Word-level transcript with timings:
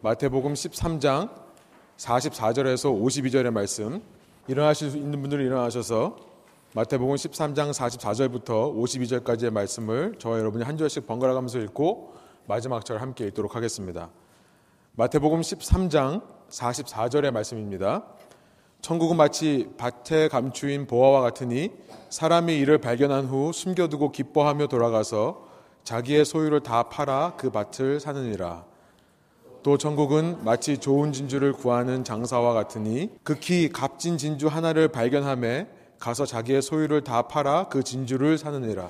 마태복음 0.00 0.52
13장 0.52 1.28
44절에서 1.96 2.84
52절의 3.02 3.50
말씀 3.50 4.00
일어나실 4.46 4.92
수 4.92 4.96
있는 4.96 5.20
분들은 5.20 5.44
일어나셔서 5.44 6.14
마태복음 6.74 7.16
13장 7.16 7.72
44절부터 7.72 8.76
52절까지의 8.76 9.50
말씀을 9.50 10.14
저와 10.20 10.38
여러분이 10.38 10.62
한 10.62 10.76
절씩 10.76 11.08
번갈아 11.08 11.34
가면서 11.34 11.58
읽고 11.58 12.14
마지막 12.46 12.84
절 12.84 13.00
함께 13.00 13.26
읽도록 13.26 13.56
하겠습니다. 13.56 14.10
마태복음 14.92 15.40
13장 15.40 16.22
44절의 16.48 17.32
말씀입니다. 17.32 18.04
천국은 18.80 19.16
마치 19.16 19.68
밭에 19.78 20.28
감추인 20.28 20.86
보화와 20.86 21.22
같으니 21.22 21.72
사람이 22.10 22.56
이를 22.56 22.78
발견한 22.78 23.26
후 23.26 23.52
숨겨두고 23.52 24.12
기뻐하며 24.12 24.68
돌아가서 24.68 25.48
자기의 25.82 26.24
소유를 26.24 26.60
다 26.60 26.84
팔아 26.84 27.34
그 27.36 27.50
밭을 27.50 27.98
사느니라. 27.98 28.77
또 29.62 29.76
천국은 29.76 30.44
마치 30.44 30.78
좋은 30.78 31.12
진주를 31.12 31.52
구하는 31.52 32.04
장사와 32.04 32.52
같으니 32.54 33.10
극히 33.22 33.68
값진 33.70 34.16
진주 34.16 34.46
하나를 34.46 34.88
발견함에 34.88 35.66
가서 35.98 36.24
자기의 36.26 36.62
소유를 36.62 37.02
다 37.02 37.22
팔아 37.22 37.68
그 37.68 37.82
진주를 37.82 38.38
사느니라. 38.38 38.88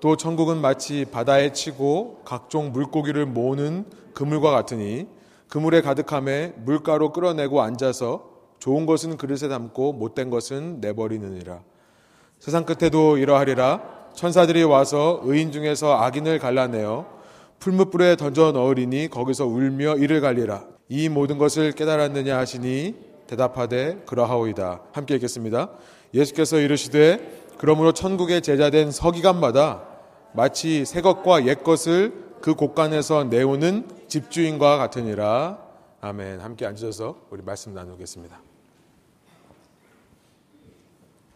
또 0.00 0.16
천국은 0.16 0.58
마치 0.58 1.04
바다에 1.04 1.52
치고 1.52 2.20
각종 2.24 2.70
물고기를 2.72 3.26
모으는 3.26 3.86
그물과 4.14 4.50
같으니 4.50 5.08
그물에 5.48 5.80
가득함에 5.80 6.52
물가로 6.58 7.12
끌어내고 7.12 7.62
앉아서 7.62 8.28
좋은 8.58 8.86
것은 8.86 9.16
그릇에 9.16 9.48
담고 9.48 9.94
못된 9.94 10.30
것은 10.30 10.80
내버리느니라. 10.80 11.60
세상 12.38 12.64
끝에도 12.64 13.16
이러하리라. 13.16 13.80
천사들이 14.14 14.64
와서 14.64 15.20
의인 15.24 15.50
중에서 15.52 15.96
악인을 15.96 16.38
갈라내어 16.38 17.17
풀무불에 17.58 18.16
던져 18.16 18.52
넣으리니 18.52 19.08
거기서 19.08 19.46
울며 19.46 19.96
이를 19.96 20.20
갈리라. 20.20 20.64
이 20.88 21.08
모든 21.08 21.38
것을 21.38 21.72
깨달았느냐 21.72 22.38
하시니 22.38 22.94
대답하되 23.26 24.02
그러하오이다. 24.06 24.82
함께 24.92 25.14
읽겠습니다. 25.16 25.70
예수께서 26.14 26.58
이르시되 26.58 27.46
그러므로 27.58 27.92
천국의 27.92 28.42
제자된 28.42 28.90
서기관마다 28.90 29.82
마치 30.32 30.84
새 30.84 31.00
것과 31.00 31.46
옛 31.46 31.62
것을 31.62 32.12
그 32.40 32.54
곳간에서 32.54 33.24
내오는 33.24 33.86
집주인과 34.06 34.78
같으니라. 34.78 35.58
아멘. 36.00 36.40
함께 36.40 36.64
앉으셔서 36.64 37.16
우리 37.30 37.42
말씀 37.42 37.74
나누겠습니다. 37.74 38.47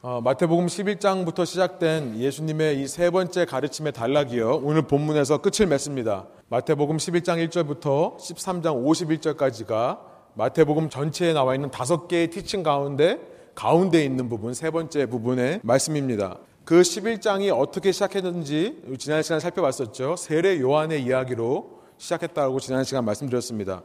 어, 0.04 0.20
마태복음 0.20 0.66
11장부터 0.66 1.46
시작된 1.46 2.16
예수님의 2.18 2.82
이 2.82 2.88
세 2.88 3.08
번째 3.10 3.44
가르침의 3.44 3.92
단락이요. 3.92 4.60
오늘 4.64 4.82
본문에서 4.82 5.38
끝을 5.38 5.68
맺습니다. 5.68 6.26
마태복음 6.48 6.96
11장 6.96 7.48
1절부터 7.48 8.16
13장 8.16 8.84
51절까지가 8.84 10.00
마태복음 10.34 10.90
전체에 10.90 11.32
나와 11.32 11.54
있는 11.54 11.70
다섯 11.70 12.08
개의 12.08 12.30
티칭 12.30 12.64
가운데 12.64 13.20
가운데 13.54 14.04
있는 14.04 14.28
부분, 14.28 14.54
세 14.54 14.72
번째 14.72 15.06
부분의 15.06 15.60
말씀입니다. 15.62 16.38
그 16.64 16.80
11장이 16.80 17.56
어떻게 17.56 17.92
시작했는지 17.92 18.82
지난 18.98 19.22
시간에 19.22 19.38
살펴봤었죠. 19.38 20.16
세례 20.16 20.58
요한의 20.58 21.04
이야기로 21.04 21.80
시작했다고 21.98 22.58
지난 22.58 22.82
시간 22.82 23.04
말씀드렸습니다. 23.04 23.84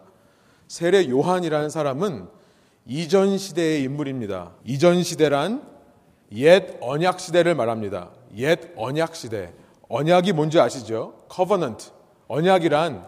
세례 0.67 1.07
요한이라는 1.07 1.69
사람은 1.69 2.27
이전 2.87 3.37
시대의 3.37 3.83
인물입니다. 3.83 4.53
이전 4.65 5.03
시대란 5.03 5.76
옛 6.33 6.77
언약 6.81 7.19
시대를 7.19 7.55
말합니다. 7.55 8.09
옛 8.35 8.59
언약 8.75 9.15
시대. 9.15 9.53
언약이 9.89 10.33
뭔지 10.33 10.59
아시죠? 10.59 11.13
covenant. 11.33 11.91
언약이란 12.27 13.07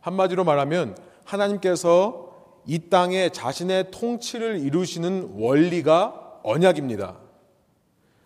한마디로 0.00 0.44
말하면 0.44 0.96
하나님께서 1.24 2.28
이 2.66 2.90
땅에 2.90 3.30
자신의 3.30 3.90
통치를 3.90 4.58
이루시는 4.60 5.32
원리가 5.36 6.40
언약입니다. 6.42 7.16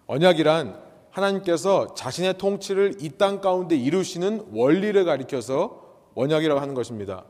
언약이란 0.07 0.81
하나님께서 1.11 1.95
자신의 1.95 2.39
통치를 2.39 2.97
이 3.00 3.11
땅 3.11 3.41
가운데 3.41 3.77
이루시는 3.77 4.47
원리를 4.53 5.05
가리켜서 5.05 5.81
언약이라고 6.15 6.61
하는 6.61 6.75
것입니다. 6.75 7.25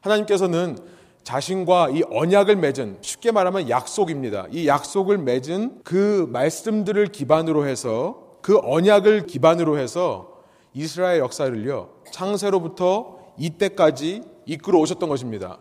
하나님께서는 0.00 0.78
자신과 1.24 1.90
이 1.90 2.02
언약을 2.10 2.56
맺은 2.56 2.98
쉽게 3.00 3.32
말하면 3.32 3.70
약속입니다. 3.70 4.46
이 4.50 4.68
약속을 4.68 5.18
맺은 5.18 5.80
그 5.82 6.28
말씀들을 6.30 7.06
기반으로 7.08 7.66
해서 7.66 8.38
그 8.42 8.58
언약을 8.62 9.26
기반으로 9.26 9.78
해서 9.78 10.42
이스라엘 10.74 11.20
역사를요 11.20 12.02
창세로부터 12.10 13.18
이때까지 13.38 14.22
이끌어 14.44 14.78
오셨던 14.78 15.08
것입니다. 15.08 15.58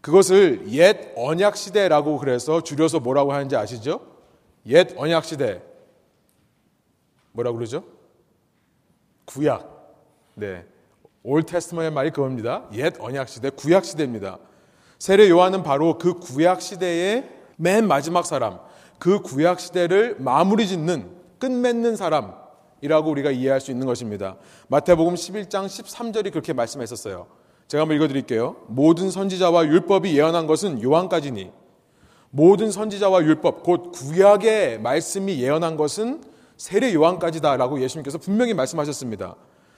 그것을 0.00 0.72
옛 0.72 1.12
언약 1.16 1.56
시대라고 1.56 2.18
그래서 2.18 2.60
줄여서 2.60 3.00
뭐라고 3.00 3.32
하는지 3.32 3.56
아시죠? 3.56 4.00
옛 4.66 4.88
언약 4.96 5.24
시대. 5.24 5.62
뭐라고 7.32 7.56
그러죠? 7.56 7.84
구약. 9.24 9.94
네. 10.34 10.64
올 11.26 11.42
테스트먼의 11.42 11.90
말이 11.90 12.10
그겁니다. 12.10 12.62
옛 12.72 12.94
언약 13.00 13.28
시대, 13.28 13.50
구약 13.50 13.84
시대입니다. 13.84 14.38
세례 14.96 15.28
요한은 15.28 15.64
바로 15.64 15.98
그 15.98 16.14
구약 16.14 16.62
시대의 16.62 17.28
맨 17.56 17.88
마지막 17.88 18.24
사람, 18.24 18.60
그 19.00 19.20
구약 19.20 19.58
시대를 19.58 20.16
마무리 20.20 20.68
짓는 20.68 21.10
끝맺는 21.40 21.96
사람이라고 21.96 23.10
우리가 23.10 23.32
이해할 23.32 23.60
수 23.60 23.72
있는 23.72 23.88
것입니다. 23.88 24.36
마태복음 24.68 25.14
11장 25.14 25.66
13절이 25.66 26.30
그렇게 26.30 26.52
말씀했었어요. 26.52 27.26
제가 27.66 27.82
한번 27.82 27.96
읽어 27.96 28.06
드릴게요. 28.06 28.54
모든 28.68 29.10
선지자와 29.10 29.66
율법이 29.66 30.16
예언한 30.16 30.46
것은 30.46 30.80
요한까지니 30.80 31.50
모든 32.30 32.70
선지자와 32.70 33.24
율법 33.24 33.64
곧 33.64 33.90
구약의 33.90 34.80
말씀이 34.80 35.42
예언한 35.42 35.76
것은 35.76 36.22
세례 36.56 36.94
요한까지다라고 36.94 37.80
예수님께서 37.80 38.18
분명히 38.18 38.54
말씀하셨습니다. 38.54 39.34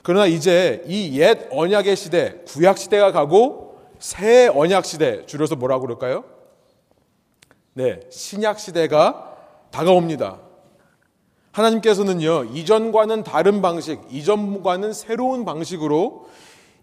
그러나 0.09 0.25
이제 0.25 0.83
이 0.87 1.21
옛 1.21 1.49
언약의 1.51 1.95
시대, 1.95 2.37
구약 2.47 2.79
시대가 2.79 3.13
가고 3.13 3.77
새 3.99 4.47
언약 4.47 4.87
시대, 4.87 5.27
줄여서 5.27 5.57
뭐라고 5.57 5.83
그럴까요? 5.83 6.25
네, 7.75 8.01
신약 8.11 8.59
시대가 8.59 9.37
다가옵니다. 9.71 10.39
하나님께서는요, 11.53 12.45
이전과는 12.55 13.23
다른 13.23 13.61
방식, 13.61 14.01
이전과는 14.11 14.95
새로운 14.95 15.45
방식으로 15.45 16.31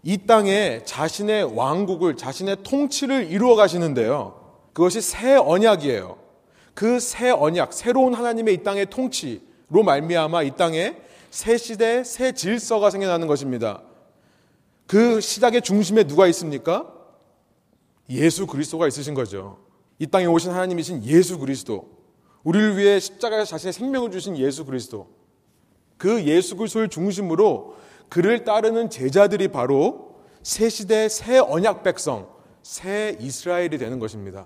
이 0.04 0.28
땅에 0.28 0.82
자신의 0.86 1.56
왕국을, 1.58 2.18
자신의 2.18 2.58
통치를 2.62 3.32
이루어 3.32 3.56
가시는데요. 3.56 4.40
그것이 4.72 5.02
새 5.02 5.36
언약이에요. 5.36 6.20
그 6.76 7.00
새 7.00 7.32
언약, 7.32 7.74
새로운 7.74 8.14
하나님의 8.14 8.54
이 8.54 8.58
땅의 8.64 8.92
통치로 8.92 9.82
말미암아 9.84 10.44
이 10.44 10.52
땅에 10.52 10.98
새 11.36 11.58
시대, 11.58 12.02
새 12.06 12.32
질서가 12.32 12.90
생겨나는 12.90 13.28
것입니다. 13.28 13.84
그 14.88 15.20
시작의 15.20 15.64
중심에 15.64 16.06
누가 16.06 16.28
있습니까? 16.28 16.90
예수 18.10 18.48
그리스도가 18.48 18.88
있으신 18.88 19.14
거죠. 19.14 19.60
이 20.00 20.08
땅에 20.08 20.28
오신 20.28 20.52
하나님이신 20.52 21.04
예수 21.04 21.38
그리스도. 21.38 21.90
우리를 22.46 22.78
위해 22.78 23.02
십자가에서 23.02 23.50
자신의 23.50 23.74
생명을 23.74 24.12
주신 24.12 24.38
예수 24.38 24.64
그리스도. 24.64 25.10
그 25.98 26.24
예수 26.24 26.56
그리스도를 26.56 26.88
중심으로 26.88 27.76
그를 28.08 28.46
따르는 28.46 28.90
제자들이 28.90 29.50
바로 29.50 30.16
새 30.42 30.70
시대 30.70 31.10
새 31.10 31.38
언약 31.38 31.84
백성, 31.84 32.30
새 32.64 33.18
이스라엘이 33.20 33.78
되는 33.78 34.00
것입니다. 34.00 34.46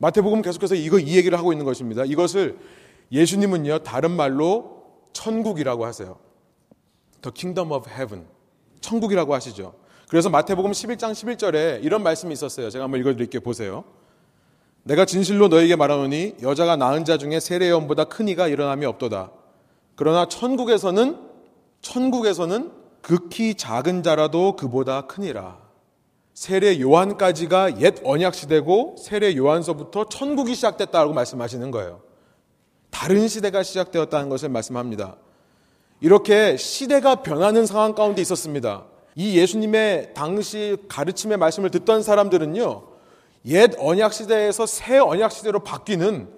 마태복음 0.00 0.42
계속해서 0.42 0.74
이거 0.74 0.98
이 0.98 1.16
얘기를 1.16 1.38
하고 1.38 1.54
있는 1.54 1.64
것입니다. 1.64 2.04
이것을 2.04 2.58
예수님은요 3.10 3.78
다른 3.78 4.10
말로 4.10 4.83
천국이라고 5.14 5.86
하세요. 5.86 6.18
The 7.22 7.32
kingdom 7.32 7.72
of 7.72 7.88
heaven. 7.88 8.26
천국이라고 8.82 9.32
하시죠. 9.32 9.74
그래서 10.08 10.28
마태복음 10.28 10.72
11장 10.72 11.12
11절에 11.12 11.82
이런 11.82 12.02
말씀이 12.02 12.32
있었어요. 12.34 12.68
제가 12.68 12.84
한번 12.84 13.00
읽어 13.00 13.14
드릴게요. 13.14 13.40
보세요. 13.40 13.84
내가 14.82 15.06
진실로 15.06 15.48
너에게 15.48 15.76
말하노니 15.76 16.36
여자가 16.42 16.76
낳은 16.76 17.06
자 17.06 17.16
중에 17.16 17.40
세례요한보다 17.40 18.04
큰 18.04 18.28
이가 18.28 18.48
일어남이 18.48 18.84
없도다. 18.84 19.30
그러나 19.96 20.28
천국에서는 20.28 21.18
천국에서는 21.80 22.70
극히 23.00 23.54
작은 23.54 24.02
자라도 24.02 24.56
그보다 24.56 25.06
크니라. 25.06 25.58
세례 26.34 26.80
요한까지가 26.80 27.80
옛 27.80 27.94
언약 28.04 28.34
시대고 28.34 28.96
세례 28.98 29.36
요한서부터 29.36 30.08
천국이 30.08 30.54
시작됐다고 30.54 31.14
말씀하시는 31.14 31.70
거예요. 31.70 32.02
다른 32.94 33.26
시대가 33.26 33.64
시작되었다는 33.64 34.28
것을 34.28 34.50
말씀합니다. 34.50 35.16
이렇게 36.00 36.56
시대가 36.56 37.16
변하는 37.16 37.66
상황 37.66 37.92
가운데 37.92 38.22
있었습니다. 38.22 38.84
이 39.16 39.36
예수님의 39.36 40.14
당시 40.14 40.76
가르침의 40.88 41.38
말씀을 41.38 41.72
듣던 41.72 42.04
사람들은요, 42.04 42.84
옛 43.46 43.72
언약 43.78 44.12
시대에서 44.12 44.64
새 44.66 44.98
언약 44.98 45.32
시대로 45.32 45.58
바뀌는 45.58 46.28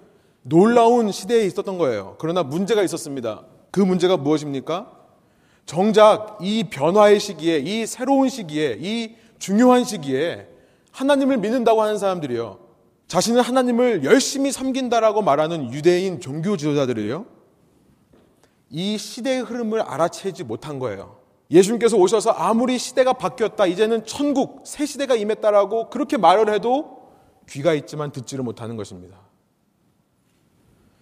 놀라운 0.41 1.11
시대에 1.11 1.45
있었던 1.45 1.77
거예요. 1.77 2.15
그러나 2.17 2.41
문제가 2.41 2.81
있었습니다. 2.81 3.43
그 3.69 3.79
문제가 3.79 4.17
무엇입니까? 4.17 4.91
정작 5.67 6.39
이 6.41 6.63
변화의 6.63 7.19
시기에, 7.19 7.59
이 7.59 7.85
새로운 7.85 8.29
시기에, 8.29 8.77
이 8.81 9.15
중요한 9.37 9.83
시기에 9.83 10.47
하나님을 10.91 11.37
믿는다고 11.37 11.83
하는 11.83 11.99
사람들이요. 11.99 12.66
자신은 13.07 13.41
하나님을 13.41 14.03
열심히 14.03 14.51
섬긴다라고 14.51 15.21
말하는 15.21 15.73
유대인 15.73 16.19
종교 16.19 16.57
지도자들이요. 16.57 17.25
이 18.69 18.97
시대의 18.97 19.41
흐름을 19.41 19.81
알아채지 19.81 20.43
못한 20.43 20.77
거예요. 20.77 21.17
예수님께서 21.49 21.95
오셔서 21.95 22.31
아무리 22.31 22.77
시대가 22.77 23.13
바뀌었다, 23.13 23.65
이제는 23.65 24.05
천국, 24.05 24.63
새 24.65 24.85
시대가 24.85 25.15
임했다라고 25.15 25.89
그렇게 25.89 26.17
말을 26.17 26.53
해도 26.53 27.09
귀가 27.47 27.73
있지만 27.73 28.11
듣지를 28.11 28.43
못하는 28.43 28.75
것입니다. 28.75 29.17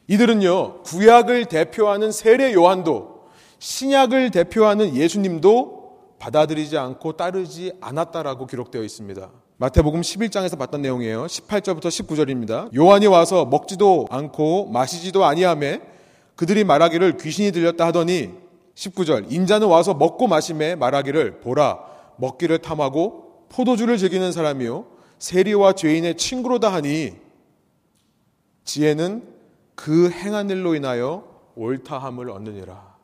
이들은요, 0.07 0.83
구약을 0.83 1.45
대표하는 1.45 2.11
세례 2.11 2.53
요한도, 2.53 3.25
신약을 3.57 4.29
대표하는 4.29 4.95
예수님도 4.95 6.15
받아들이지 6.19 6.77
않고 6.77 7.13
따르지 7.13 7.73
않았다라고 7.81 8.45
기록되어 8.45 8.83
있습니다. 8.83 9.31
마태복음 9.57 10.01
11장에서 10.01 10.57
봤던 10.57 10.81
내용이에요. 10.81 11.27
18절부터 11.27 11.85
19절입니다. 11.85 12.75
요한이 12.75 13.07
와서 13.07 13.45
먹지도 13.45 14.07
않고 14.09 14.65
마시지도 14.67 15.23
아니하매 15.23 15.79
그들이 16.35 16.65
말하기를 16.65 17.15
귀신이 17.15 17.53
들렸다 17.53 17.87
하더니 17.87 18.33
19절 18.75 19.31
인자는 19.31 19.67
와서 19.67 19.93
먹고 19.93 20.27
마심에 20.27 20.75
말하기를 20.75 21.39
보라 21.39 21.79
먹기를 22.17 22.57
탐하고 22.57 23.45
포도주를 23.47 23.97
즐기는 23.97 24.29
사람이요 24.33 24.87
세리와 25.19 25.73
죄인의 25.73 26.17
친구로다 26.17 26.73
하니 26.73 27.13
지혜는 28.65 29.25
그 29.75 30.09
행한 30.09 30.49
일로 30.49 30.75
인하여 30.75 31.23
옳다함을 31.55 32.29
얻느니라. 32.29 32.95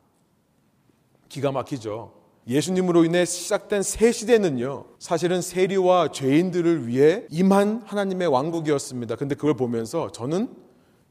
기가 1.30 1.50
막히죠. 1.50 2.21
예수님으로 2.46 3.04
인해 3.04 3.24
시작된 3.24 3.82
새 3.82 4.10
시대는요, 4.10 4.86
사실은 4.98 5.40
세리와 5.40 6.10
죄인들을 6.10 6.88
위해 6.88 7.24
임한 7.30 7.82
하나님의 7.84 8.28
왕국이었습니다. 8.28 9.16
근데 9.16 9.34
그걸 9.34 9.54
보면서 9.54 10.10
저는 10.10 10.48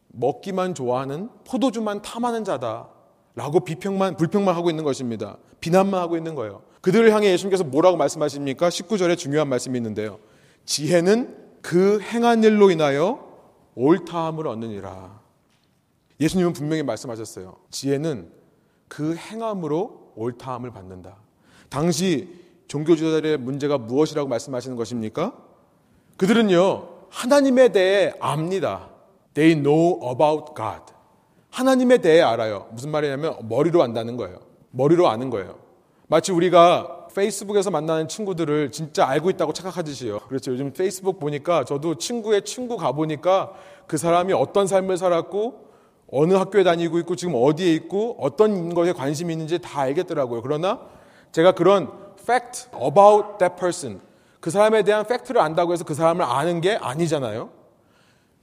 먹기만 0.10 0.76
좋아하는 0.76 1.30
포도주만 1.46 2.02
탐하는 2.02 2.44
자다. 2.44 2.90
라고 3.34 3.62
비평만, 3.62 4.18
불평만 4.18 4.56
하고 4.56 4.70
있는 4.70 4.84
것입니다. 4.84 5.38
비난만 5.62 6.02
하고 6.02 6.18
있는 6.18 6.36
거예요. 6.36 6.64
그들을 6.82 7.14
향해 7.14 7.32
예수님께서 7.32 7.64
뭐라고 7.64 7.96
말씀하십니까? 7.96 8.68
19절에 8.68 9.18
중요한 9.18 9.48
말씀이 9.48 9.78
있는데요. 9.78 10.20
지혜는 10.66 11.38
그 11.62 12.02
행한 12.02 12.44
일로 12.44 12.72
인하여 12.72 13.26
옳다함을 13.76 14.48
얻느니라. 14.48 15.22
예수님은 16.20 16.54
분명히 16.54 16.84
말씀하셨어요. 16.84 17.56
지혜는 17.70 18.32
그 18.90 19.16
행함으로 19.16 20.12
옳다함을 20.16 20.72
받는다. 20.72 21.21
당시 21.72 22.28
종교 22.68 22.98
지도자들의 22.98 23.38
문제가 23.38 23.78
무엇이라고 23.78 24.28
말씀하시는 24.28 24.76
것입니까? 24.76 25.34
그들은요, 26.18 26.88
하나님에 27.10 27.70
대해 27.70 28.14
압니다. 28.20 28.90
They 29.34 29.56
know 29.62 30.02
about 30.12 30.54
God. 30.54 30.94
하나님에 31.50 32.00
대해 32.00 32.22
알아요. 32.22 32.68
무슨 32.72 32.92
말이냐면 32.92 33.38
머리로 33.48 33.82
안다는 33.82 34.18
거예요. 34.18 34.40
머리로 34.72 35.08
아는 35.08 35.30
거예요. 35.30 35.60
마치 36.08 36.34
우리가 36.34 37.08
페이스북에서 37.16 37.72
만나는 37.72 38.10
친구들을 38.10 38.72
진짜 38.74 39.08
알고 39.08 39.30
있다고 39.30 39.54
착각하듯이요. 39.54 40.20
그렇죠. 40.28 40.52
요즘 40.52 40.74
페이스북 40.74 41.22
보니까 41.22 41.64
저도 41.64 41.96
친구의 41.96 42.44
친구 42.44 42.76
가보니까 42.76 43.54
그 43.88 43.98
사람이 43.98 44.34
어떤 44.34 44.68
삶을 44.68 44.98
살았고 44.98 45.72
어느 46.12 46.34
학교에 46.34 46.64
다니고 46.66 47.00
있고 47.00 47.16
지금 47.16 47.36
어디에 47.36 47.74
있고 47.76 48.18
어떤 48.20 48.74
것에 48.74 48.92
관심이 48.92 49.32
있는지 49.32 49.60
다 49.60 49.82
알겠더라고요. 49.82 50.42
그러나 50.42 50.82
제가 51.32 51.54
그런 51.54 51.92
fact 52.20 52.68
about 52.76 53.38
that 53.40 53.56
person 53.60 54.02
그 54.40 54.50
사람에 54.50 54.84
대한 54.84 55.06
팩트를 55.06 55.40
안다고 55.40 55.74
해서 55.74 55.84
그 55.84 55.94
사람을 55.94 56.26
아는 56.26 56.62
게 56.62 56.76
아니잖아요. 56.76 57.50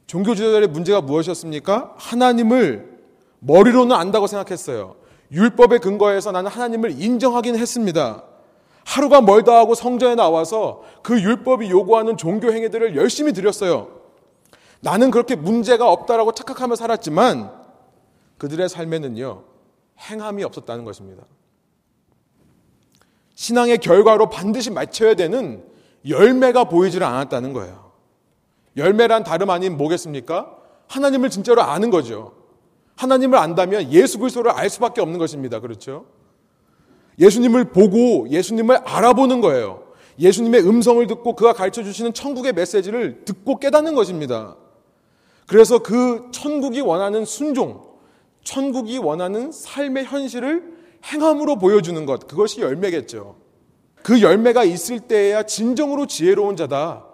종교 0.06 0.34
지도자들의 0.34 0.68
문제가 0.68 1.00
무엇이었습니까? 1.00 1.94
하나님을 1.98 2.98
머리로는 3.40 3.94
안다고 3.94 4.26
생각했어요. 4.26 4.96
율법에 5.30 5.78
근거해서 5.78 6.32
나는 6.32 6.50
하나님을 6.50 7.02
인정하긴 7.02 7.56
했습니다. 7.56 8.22
하루가 8.84 9.20
멀다 9.20 9.54
하고 9.54 9.74
성전에 9.74 10.14
나와서 10.14 10.82
그 11.02 11.20
율법이 11.20 11.68
요구하는 11.68 12.16
종교 12.16 12.50
행위들을 12.52 12.96
열심히 12.96 13.34
드렸어요. 13.34 13.88
나는 14.80 15.10
그렇게 15.10 15.34
문제가 15.34 15.90
없다라고 15.90 16.32
착각하며 16.32 16.76
살았지만 16.76 17.52
그들의 18.38 18.68
삶에는요, 18.68 19.42
행함이 19.98 20.44
없었다는 20.44 20.84
것입니다. 20.84 21.24
신앙의 23.38 23.78
결과로 23.78 24.30
반드시 24.30 24.68
맞춰야 24.68 25.14
되는 25.14 25.62
열매가 26.08 26.64
보이지를 26.64 27.06
않았다는 27.06 27.52
거예요. 27.52 27.92
열매란 28.76 29.22
다름 29.22 29.50
아닌 29.50 29.76
뭐겠습니까? 29.76 30.56
하나님을 30.88 31.30
진짜로 31.30 31.62
아는 31.62 31.90
거죠. 31.90 32.32
하나님을 32.96 33.38
안다면 33.38 33.92
예수 33.92 34.18
그리스도를 34.18 34.50
알 34.50 34.68
수밖에 34.68 35.00
없는 35.00 35.20
것입니다. 35.20 35.60
그렇죠? 35.60 36.06
예수님을 37.20 37.66
보고 37.66 38.28
예수님을 38.28 38.78
알아보는 38.78 39.40
거예요. 39.40 39.84
예수님의 40.18 40.66
음성을 40.66 41.06
듣고 41.06 41.36
그가 41.36 41.52
가르쳐 41.52 41.84
주시는 41.84 42.14
천국의 42.14 42.54
메시지를 42.54 43.24
듣고 43.24 43.60
깨닫는 43.60 43.94
것입니다. 43.94 44.56
그래서 45.46 45.78
그 45.78 46.26
천국이 46.32 46.80
원하는 46.80 47.24
순종, 47.24 47.84
천국이 48.42 48.98
원하는 48.98 49.52
삶의 49.52 50.06
현실을 50.06 50.77
행함으로 51.04 51.56
보여주는 51.56 52.04
것, 52.06 52.26
그것이 52.26 52.60
열매겠죠. 52.60 53.36
그 54.02 54.22
열매가 54.22 54.64
있을 54.64 55.00
때야 55.00 55.42
진정으로 55.42 56.06
지혜로운 56.06 56.56
자다. 56.56 57.04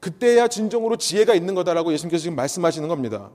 그때야 0.00 0.48
진정으로 0.48 0.96
지혜가 0.96 1.34
있는 1.34 1.54
거다라고 1.54 1.92
예수님께서 1.92 2.22
지금 2.22 2.36
말씀하시는 2.36 2.88
겁니다. 2.88 3.30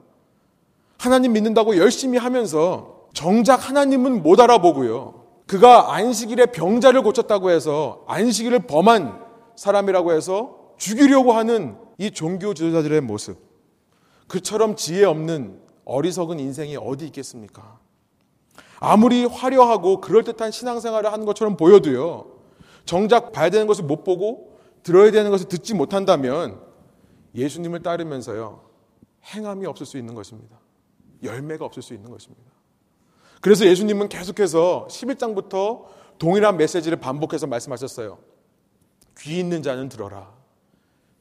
하나님 0.98 1.34
믿는다고 1.34 1.78
열심히 1.78 2.18
하면서 2.18 3.08
정작 3.14 3.70
하나님은 3.70 4.22
못 4.22 4.40
알아보고요. 4.40 5.26
그가 5.48 5.96
안식일에 5.96 6.48
병자를 6.48 7.02
고쳤다고 7.04 7.52
해서 7.52 8.04
안식일을 8.08 8.68
범한 8.68 9.24
사람이라고 9.56 10.12
해서 10.12 10.58
죽이려고 10.78 11.32
하는 11.32 11.78
이 11.98 12.12
종교 12.12 12.54
지도자들의 12.54 13.02
모습. 13.02 13.38
그처럼 14.28 14.76
지혜 14.76 15.06
없는 15.06 15.62
어리석은 15.86 16.40
인생이 16.40 16.76
어디 16.76 17.06
있겠습니까? 17.06 17.80
아무리 18.80 19.26
화려하고 19.26 20.02
그럴듯한 20.02 20.52
신앙생활을 20.52 21.12
하는 21.12 21.26
것처럼 21.26 21.58
보여도요, 21.58 22.38
정작 22.86 23.32
봐야 23.32 23.50
되는 23.50 23.68
것을 23.68 23.84
못 23.84 24.04
보고 24.04 24.60
들어야 24.84 25.12
되는 25.12 25.32
것을 25.32 25.48
듣지 25.48 25.74
못한다면 25.74 26.62
예수님을 27.36 27.84
따르면서요, 27.84 28.62
행함이 29.26 29.66
없을 29.66 29.86
수 29.86 29.98
있는 29.98 30.16
것입니다. 30.16 30.58
열매가 31.24 31.66
없을 31.66 31.82
수 31.82 31.94
있는 31.94 32.12
것입니다. 32.12 32.52
그래서 33.42 33.66
예수님은 33.66 34.10
계속해서 34.10 34.88
11장부터 34.90 35.86
동일한 36.18 36.58
메시지를 36.58 37.00
반복해서 37.00 37.48
말씀하셨어요. 37.48 38.18
귀 39.20 39.40
있는 39.40 39.62
자는 39.64 39.90
들어라. 39.90 40.32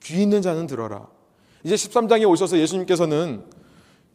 귀 0.02 0.22
있는 0.22 0.42
자는 0.42 0.66
들어라. 0.66 1.08
이제 1.64 1.74
13장에 1.74 2.28
오셔서 2.28 2.58
예수님께서는 2.58 3.44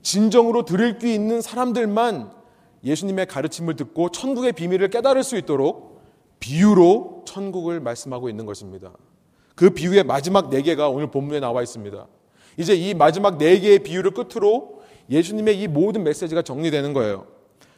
진정으로 0.01 0.65
들을 0.65 0.97
귀 0.99 1.13
있는 1.13 1.41
사람들만 1.41 2.40
예수님의 2.83 3.27
가르침을 3.27 3.75
듣고 3.75 4.09
천국의 4.09 4.53
비밀을 4.53 4.89
깨달을 4.89 5.23
수 5.23 5.37
있도록 5.37 6.01
비유로 6.39 7.23
천국을 7.25 7.79
말씀하고 7.79 8.29
있는 8.29 8.45
것입니다. 8.45 8.91
그 9.55 9.69
비유의 9.69 10.03
마지막 10.05 10.49
네 10.49 10.61
개가 10.61 10.89
오늘 10.89 11.11
본문에 11.11 11.39
나와 11.39 11.61
있습니다. 11.61 12.07
이제 12.57 12.73
이 12.73 12.93
마지막 12.93 13.37
네 13.37 13.59
개의 13.59 13.79
비유를 13.79 14.11
끝으로 14.11 14.81
예수님의 15.09 15.61
이 15.61 15.67
모든 15.67 16.03
메시지가 16.03 16.41
정리되는 16.41 16.93
거예요. 16.93 17.27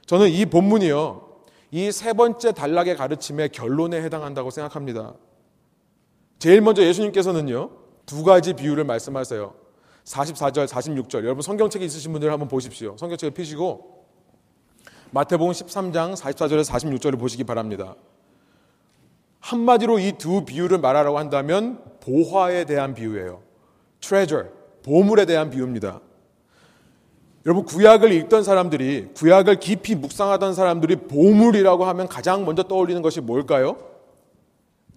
저는 0.06 0.30
이 0.30 0.46
본문이요. 0.46 1.30
이 1.72 1.92
세 1.92 2.14
번째 2.14 2.52
단락의 2.52 2.96
가르침의 2.96 3.50
결론에 3.50 4.02
해당한다고 4.02 4.52
생각합니다. 4.52 5.16
제일 6.38 6.62
먼저 6.62 6.84
예수님께서는요. 6.84 7.72
두 8.06 8.24
가지 8.24 8.54
비유를 8.54 8.84
말씀하세요. 8.84 9.54
44절, 10.06 10.68
46절. 10.68 11.24
여러분 11.24 11.42
성경책이 11.42 11.84
있으신 11.86 12.12
분들 12.12 12.32
한번 12.32 12.48
보십시오. 12.48 12.96
성경책을 12.98 13.34
펴시고 13.34 14.03
마태복음 15.14 15.52
13장 15.54 16.16
44절에서 16.16 16.72
46절을 16.72 17.20
보시기 17.20 17.44
바랍니다. 17.44 17.96
한마디로 19.42 20.00
이 20.00 20.14
두 20.18 20.44
비유를 20.44 20.80
말하라고 20.80 21.20
한다면 21.20 21.80
보화에 22.00 22.66
대한 22.66 22.96
비유예요. 22.96 23.44
treasure, 24.02 24.50
보물에 24.84 25.26
대한 25.26 25.52
비유입니다. 25.52 26.02
여러분 27.46 27.64
구약을 27.64 28.12
읽던 28.12 28.44
사람들이 28.44 29.10
구약을 29.14 29.60
깊이 29.60 29.94
묵상하던 29.94 30.56
사람들이 30.56 30.96
보물이라고 30.96 31.86
하면 31.86 32.08
가장 32.08 32.44
먼저 32.44 32.64
떠올리는 32.64 33.00
것이 33.04 33.22
뭘까요? 33.22 33.78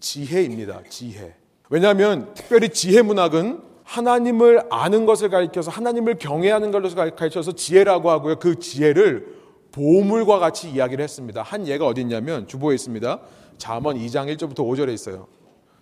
지혜입니다. 0.01 0.85
지혜. 0.89 1.35
왜냐하면 1.69 2.33
특별히 2.33 2.71
지혜 2.71 3.03
문학은 3.03 3.61
하나님을 3.85 4.63
아는 4.71 5.05
것을 5.05 5.29
가리켜서 5.29 5.71
하나님을 5.71 6.19
경외하는 6.19 6.71
것을 6.71 7.15
가르쳐서 7.15 7.53
지혜라고 7.53 8.11
하고요. 8.11 8.39
그 8.39 8.59
지혜를 8.59 9.36
보물과 9.77 10.39
같이 10.39 10.71
이야기를 10.71 11.05
했습니다. 11.05 11.43
한 11.43 11.69
예가 11.69 11.87
어디 11.87 12.01
있냐면 12.01 12.49
주보에 12.49 12.75
있습니다. 12.75 13.19
잠언 13.59 13.99
2장 13.99 14.35
1절부터 14.35 14.61
5절에 14.61 14.93
있어요. 14.95 15.27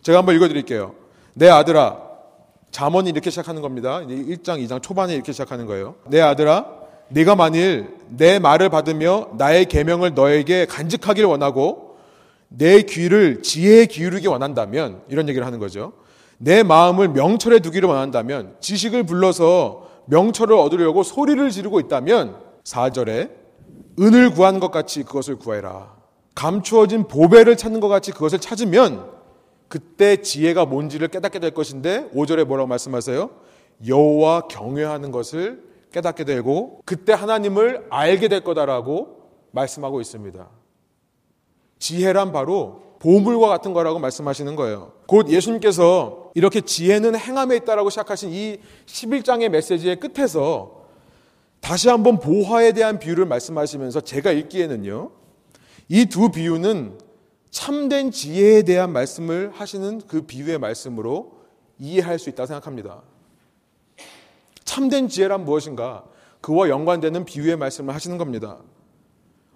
제가 0.02 0.18
한번 0.18 0.34
읽어 0.34 0.48
드릴게요. 0.48 0.96
내 1.32 1.48
아들아, 1.48 2.02
잠언이 2.72 3.10
이렇게 3.10 3.30
시작하는 3.30 3.62
겁니다. 3.62 4.00
1장, 4.00 4.64
2장 4.66 4.82
초반에 4.82 5.14
이렇게 5.14 5.30
시작하는 5.30 5.66
거예요. 5.66 5.94
내 6.08 6.20
아들아, 6.20 6.66
네가 7.10 7.36
만일 7.36 7.94
내 8.08 8.40
말을 8.40 8.68
받으며 8.68 9.28
나의 9.38 9.66
계명을 9.66 10.14
너에게 10.14 10.66
간직하길 10.66 11.24
원하고 11.26 11.96
내 12.48 12.82
귀를 12.82 13.42
지혜에 13.44 13.86
기울이기 13.86 14.26
원한다면 14.26 15.02
이런 15.08 15.28
얘기를 15.28 15.46
하는 15.46 15.60
거죠. 15.60 15.92
내 16.38 16.64
마음을 16.64 17.10
명철에 17.10 17.60
두기를 17.60 17.88
원한다면 17.88 18.56
지식을 18.58 19.04
불러서 19.04 19.88
명철을 20.06 20.56
얻으려고 20.56 21.04
소리를 21.04 21.48
지르고 21.50 21.78
있다면 21.78 22.38
4절에 22.64 23.43
은을 23.98 24.30
구한 24.30 24.60
것 24.60 24.70
같이 24.70 25.02
그것을 25.02 25.36
구해라. 25.36 25.94
감추어진 26.34 27.06
보배를 27.06 27.56
찾는 27.56 27.80
것 27.80 27.88
같이 27.88 28.10
그것을 28.10 28.40
찾으면 28.40 29.10
그때 29.68 30.16
지혜가 30.16 30.66
뭔지를 30.66 31.08
깨닫게 31.08 31.38
될 31.38 31.52
것인데 31.52 32.10
5절에 32.14 32.44
뭐라고 32.44 32.68
말씀하세요? 32.68 33.30
여호와 33.86 34.42
경외하는 34.42 35.10
것을 35.10 35.62
깨닫게 35.92 36.24
되고 36.24 36.80
그때 36.84 37.12
하나님을 37.12 37.86
알게 37.90 38.28
될 38.28 38.42
거다라고 38.42 39.20
말씀하고 39.52 40.00
있습니다. 40.00 40.48
지혜란 41.78 42.32
바로 42.32 42.82
보물과 42.98 43.48
같은 43.48 43.72
거라고 43.72 43.98
말씀하시는 43.98 44.56
거예요. 44.56 44.92
곧 45.06 45.28
예수님께서 45.28 46.30
이렇게 46.34 46.60
지혜는 46.60 47.16
행함에 47.16 47.56
있다라고 47.56 47.90
시작하신 47.90 48.32
이 48.32 48.58
11장의 48.86 49.50
메시지의 49.50 50.00
끝에서 50.00 50.83
다시 51.64 51.88
한번 51.88 52.20
보화에 52.20 52.72
대한 52.72 52.98
비유를 52.98 53.24
말씀하시면서 53.24 54.02
제가 54.02 54.32
읽기에는요. 54.32 55.10
이 55.88 56.04
두 56.04 56.28
비유는 56.30 56.98
참된 57.50 58.10
지혜에 58.10 58.64
대한 58.64 58.92
말씀을 58.92 59.50
하시는 59.54 60.02
그 60.06 60.22
비유의 60.22 60.58
말씀으로 60.58 61.32
이해할 61.78 62.18
수 62.18 62.28
있다고 62.28 62.48
생각합니다. 62.48 63.00
참된 64.64 65.08
지혜란 65.08 65.46
무엇인가? 65.46 66.04
그와 66.42 66.68
연관되는 66.68 67.24
비유의 67.24 67.56
말씀을 67.56 67.94
하시는 67.94 68.18
겁니다. 68.18 68.58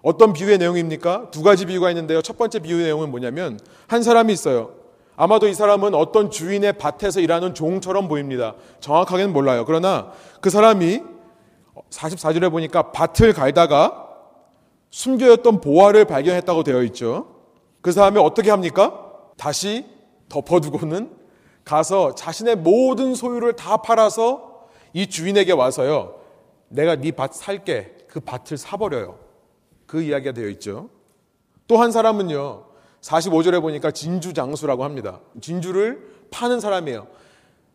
어떤 0.01 0.33
비유의 0.33 0.57
내용입니까? 0.57 1.29
두 1.29 1.43
가지 1.43 1.67
비유가 1.67 1.91
있는데요. 1.91 2.23
첫 2.23 2.39
번째 2.39 2.57
비유의 2.57 2.85
내용은 2.85 3.11
뭐냐면 3.11 3.59
한 3.85 4.01
사람이 4.01 4.33
있어요. 4.33 4.73
아마도 5.15 5.47
이 5.47 5.53
사람은 5.53 5.93
어떤 5.93 6.31
주인의 6.31 6.73
밭에서 6.73 7.19
일하는 7.19 7.53
종처럼 7.53 8.07
보입니다. 8.07 8.55
정확하게는 8.79 9.31
몰라요. 9.31 9.63
그러나 9.65 10.11
그 10.41 10.49
사람이 10.49 11.18
44절에 11.89 12.51
보니까 12.51 12.91
밭을 12.91 13.33
갈다가 13.33 14.07
숨겨였던 14.91 15.61
보화를 15.61 16.05
발견했다고 16.05 16.63
되어 16.63 16.83
있죠. 16.83 17.35
그 17.81 17.91
사람이 17.91 18.19
어떻게 18.19 18.49
합니까? 18.49 19.05
다시 19.37 19.85
덮어두고는 20.29 21.15
가서 21.63 22.15
자신의 22.15 22.57
모든 22.57 23.15
소유를 23.15 23.53
다 23.55 23.77
팔아서 23.77 24.67
이 24.93 25.07
주인에게 25.07 25.51
와서요. 25.53 26.15
내가 26.69 26.95
네 26.95 27.11
밭 27.11 27.33
살게. 27.33 27.95
그 28.07 28.19
밭을 28.19 28.57
사버려요. 28.57 29.19
그 29.85 30.01
이야기가 30.01 30.33
되어 30.33 30.47
있죠. 30.49 30.89
또 31.67 31.77
한 31.77 31.91
사람은요. 31.91 32.65
45절에 33.01 33.61
보니까 33.61 33.91
진주 33.91 34.33
장수라고 34.33 34.83
합니다. 34.83 35.19
진주를 35.39 36.09
파는 36.31 36.59
사람이에요. 36.59 37.07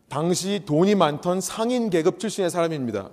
당시 0.09 0.63
돈이 0.65 0.95
많던 0.95 1.41
상인 1.41 1.89
계급 1.89 2.19
출신의 2.19 2.49
사람입니다. 2.51 3.09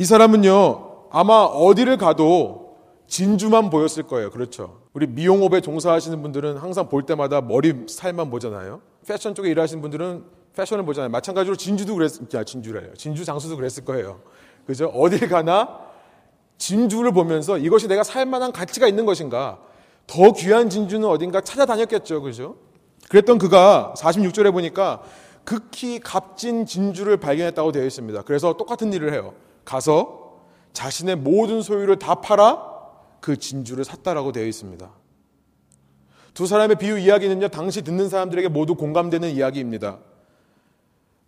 이 0.00 0.04
사람은요. 0.06 1.08
아마 1.10 1.42
어디를 1.42 1.98
가도 1.98 2.78
진주만 3.06 3.68
보였을 3.68 4.04
거예요. 4.04 4.30
그렇죠. 4.30 4.80
우리 4.94 5.06
미용업에 5.06 5.60
종사하시는 5.60 6.22
분들은 6.22 6.56
항상 6.56 6.88
볼 6.88 7.04
때마다 7.04 7.42
머리 7.42 7.84
살만 7.86 8.30
보잖아요. 8.30 8.80
패션 9.06 9.34
쪽에 9.34 9.50
일하시는 9.50 9.82
분들은 9.82 10.24
패션을 10.56 10.86
보잖아요. 10.86 11.10
마찬가지로 11.10 11.54
진주도 11.54 11.96
그랬, 11.96 12.12
야, 12.34 12.44
진주래요. 12.44 12.94
진주 12.94 13.26
장수도 13.26 13.56
그랬을 13.56 13.84
거예요. 13.84 14.20
그죠? 14.66 14.86
어딜 14.86 15.28
가나 15.28 15.80
진주를 16.56 17.12
보면서 17.12 17.58
이것이 17.58 17.86
내가 17.86 18.02
살만한 18.02 18.52
가치가 18.52 18.88
있는 18.88 19.04
것인가? 19.04 19.58
더 20.06 20.32
귀한 20.32 20.70
진주는 20.70 21.06
어딘가 21.06 21.42
찾아다녔겠죠. 21.42 22.22
그죠? 22.22 22.56
그랬던 23.10 23.36
그가 23.36 23.92
46절에 23.98 24.50
보니까 24.50 25.02
극히 25.44 26.00
값진 26.00 26.64
진주를 26.64 27.18
발견했다고 27.18 27.72
되어 27.72 27.84
있습니다. 27.84 28.22
그래서 28.22 28.56
똑같은 28.56 28.94
일을 28.94 29.12
해요. 29.12 29.34
가서 29.70 30.40
자신의 30.72 31.14
모든 31.14 31.62
소유를 31.62 32.00
다 32.00 32.16
팔아 32.16 32.60
그 33.20 33.36
진주를 33.36 33.84
샀다라고 33.84 34.32
되어 34.32 34.44
있습니다. 34.44 34.90
두 36.34 36.46
사람의 36.48 36.76
비유 36.76 36.98
이야기는요, 36.98 37.48
당시 37.48 37.82
듣는 37.82 38.08
사람들에게 38.08 38.48
모두 38.48 38.74
공감되는 38.74 39.30
이야기입니다. 39.30 39.98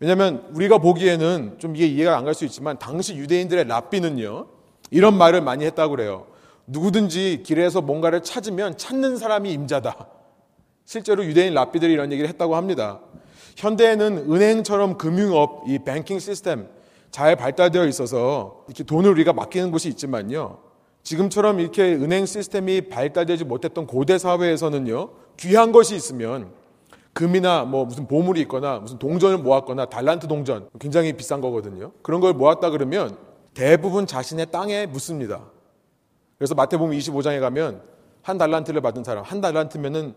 왜냐하면 0.01 0.51
우리가 0.55 0.79
보기에는 0.79 1.57
좀 1.59 1.77
이게 1.77 1.87
이해가 1.87 2.17
안 2.17 2.25
갈 2.25 2.35
수 2.35 2.45
있지만 2.45 2.79
당시 2.81 3.15
유대인들의 3.15 3.69
랍비는요, 3.69 4.49
이런 4.91 5.17
말을 5.17 5.41
많이 5.41 5.65
했다고 5.65 5.93
그래요. 5.93 6.27
누구든지 6.67 7.45
길에서 7.47 7.81
뭔가를 7.81 8.25
찾으면 8.25 8.77
찾는 8.77 9.19
사람이 9.19 9.53
임자다. 9.53 10.09
실제로 10.85 11.25
유대인 11.25 11.55
랍비들이 11.55 11.93
이런 11.93 12.11
얘기를 12.11 12.29
했다고 12.29 12.57
합니다. 12.57 13.01
현대에는 13.57 14.33
은행처럼 14.33 14.99
금융업, 14.99 15.69
이 15.69 15.79
뱅킹 15.79 16.19
시스템 16.19 16.69
잘 17.13 17.37
발달되어 17.37 17.87
있어서 17.87 18.65
이렇게 18.67 18.83
돈을 18.83 19.11
우리가 19.11 19.35
맡기는 19.35 19.71
곳이 19.71 19.89
있지만요. 19.91 20.59
지금처럼 21.03 21.61
이렇게 21.61 21.93
은행 21.93 22.27
시스템이 22.27 22.89
발달되지 22.89 23.45
못했던 23.45 23.87
고대 23.87 24.17
사회에서는요. 24.19 25.11
귀한 25.37 25.73
것이 25.73 25.95
있으면 25.95 26.51
금이나 27.13 27.65
뭐 27.65 27.85
무슨 27.85 28.07
보물이 28.09 28.41
있거나 28.43 28.79
무슨 28.79 28.99
동전을 28.99 29.39
모았거나 29.39 29.87
달란트 29.87 30.27
동전 30.27 30.71
굉장히 30.81 31.13
비싼 31.13 31.43
거거든요. 31.43 31.93
그런 32.03 32.21
걸 32.21 32.33
모았다 32.33 32.71
그러면 32.71 33.17
대부분 33.53 34.07
자신의 34.07 34.51
땅에 34.51 34.87
묻습니다. 34.87 35.43
그래서 36.39 36.55
마태복음 36.55 36.97
25장에 36.97 37.41
가면 37.41 37.83
한 38.23 38.39
달란트를 38.39 38.81
받은 38.81 39.05
사람, 39.05 39.23
한 39.23 39.43
달란트면은 39.43 40.15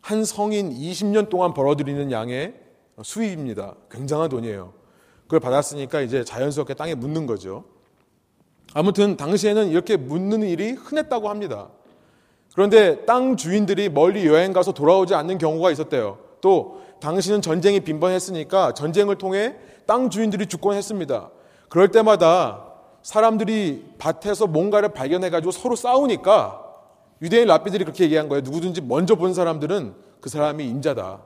한 0.00 0.24
성인 0.24 0.70
20년 0.70 1.28
동안 1.28 1.54
벌어들이는 1.54 2.10
양의 2.10 2.54
수입입니다. 3.02 3.76
굉장한 3.90 4.30
돈이에요. 4.30 4.83
그걸 5.24 5.40
받았으니까 5.40 6.00
이제 6.00 6.24
자연스럽게 6.24 6.74
땅에 6.74 6.94
묻는 6.94 7.26
거죠. 7.26 7.64
아무튼 8.72 9.16
당시에는 9.16 9.68
이렇게 9.68 9.96
묻는 9.96 10.42
일이 10.42 10.72
흔했다고 10.72 11.28
합니다. 11.28 11.68
그런데 12.54 13.04
땅 13.04 13.36
주인들이 13.36 13.88
멀리 13.88 14.26
여행 14.26 14.52
가서 14.52 14.72
돌아오지 14.72 15.14
않는 15.14 15.38
경우가 15.38 15.70
있었대요. 15.70 16.18
또 16.40 16.82
당시는 17.00 17.42
전쟁이 17.42 17.80
빈번했으니까 17.80 18.74
전쟁을 18.74 19.16
통해 19.16 19.56
땅 19.86 20.10
주인들이 20.10 20.46
죽곤 20.46 20.76
했습니다. 20.76 21.30
그럴 21.68 21.88
때마다 21.88 22.64
사람들이 23.02 23.84
밭에서 23.98 24.46
뭔가를 24.46 24.90
발견해가지고 24.90 25.50
서로 25.50 25.76
싸우니까 25.76 26.62
유대인 27.22 27.48
랍비들이 27.48 27.84
그렇게 27.84 28.04
얘기한 28.04 28.28
거예요. 28.28 28.42
누구든지 28.42 28.80
먼저 28.82 29.14
본 29.14 29.34
사람들은 29.34 29.94
그 30.20 30.28
사람이 30.28 30.66
임자다. 30.66 31.20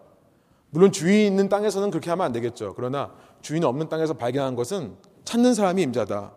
물론 0.70 0.92
주인 0.92 1.26
있는 1.26 1.48
땅에서는 1.48 1.90
그렇게 1.90 2.10
하면 2.10 2.26
안 2.26 2.32
되겠죠. 2.32 2.74
그러나 2.76 3.10
주인 3.40 3.64
없는 3.64 3.88
땅에서 3.88 4.14
발견한 4.14 4.54
것은 4.54 4.96
찾는 5.24 5.54
사람이 5.54 5.82
임자다. 5.82 6.32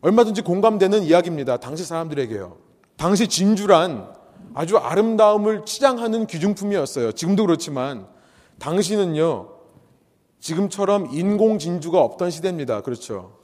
얼마든지 0.00 0.42
공감되는 0.42 1.02
이야기입니다. 1.02 1.58
당시 1.58 1.84
사람들에게요. 1.84 2.56
당시 2.96 3.28
진주란 3.28 4.12
아주 4.54 4.76
아름다움을 4.76 5.64
치장하는 5.64 6.26
귀중품이었어요. 6.26 7.12
지금도 7.12 7.46
그렇지만 7.46 8.06
당시는요. 8.58 9.48
지금처럼 10.40 11.08
인공 11.12 11.58
진주가 11.58 12.00
없던 12.00 12.30
시대입니다. 12.30 12.82
그렇죠. 12.82 13.38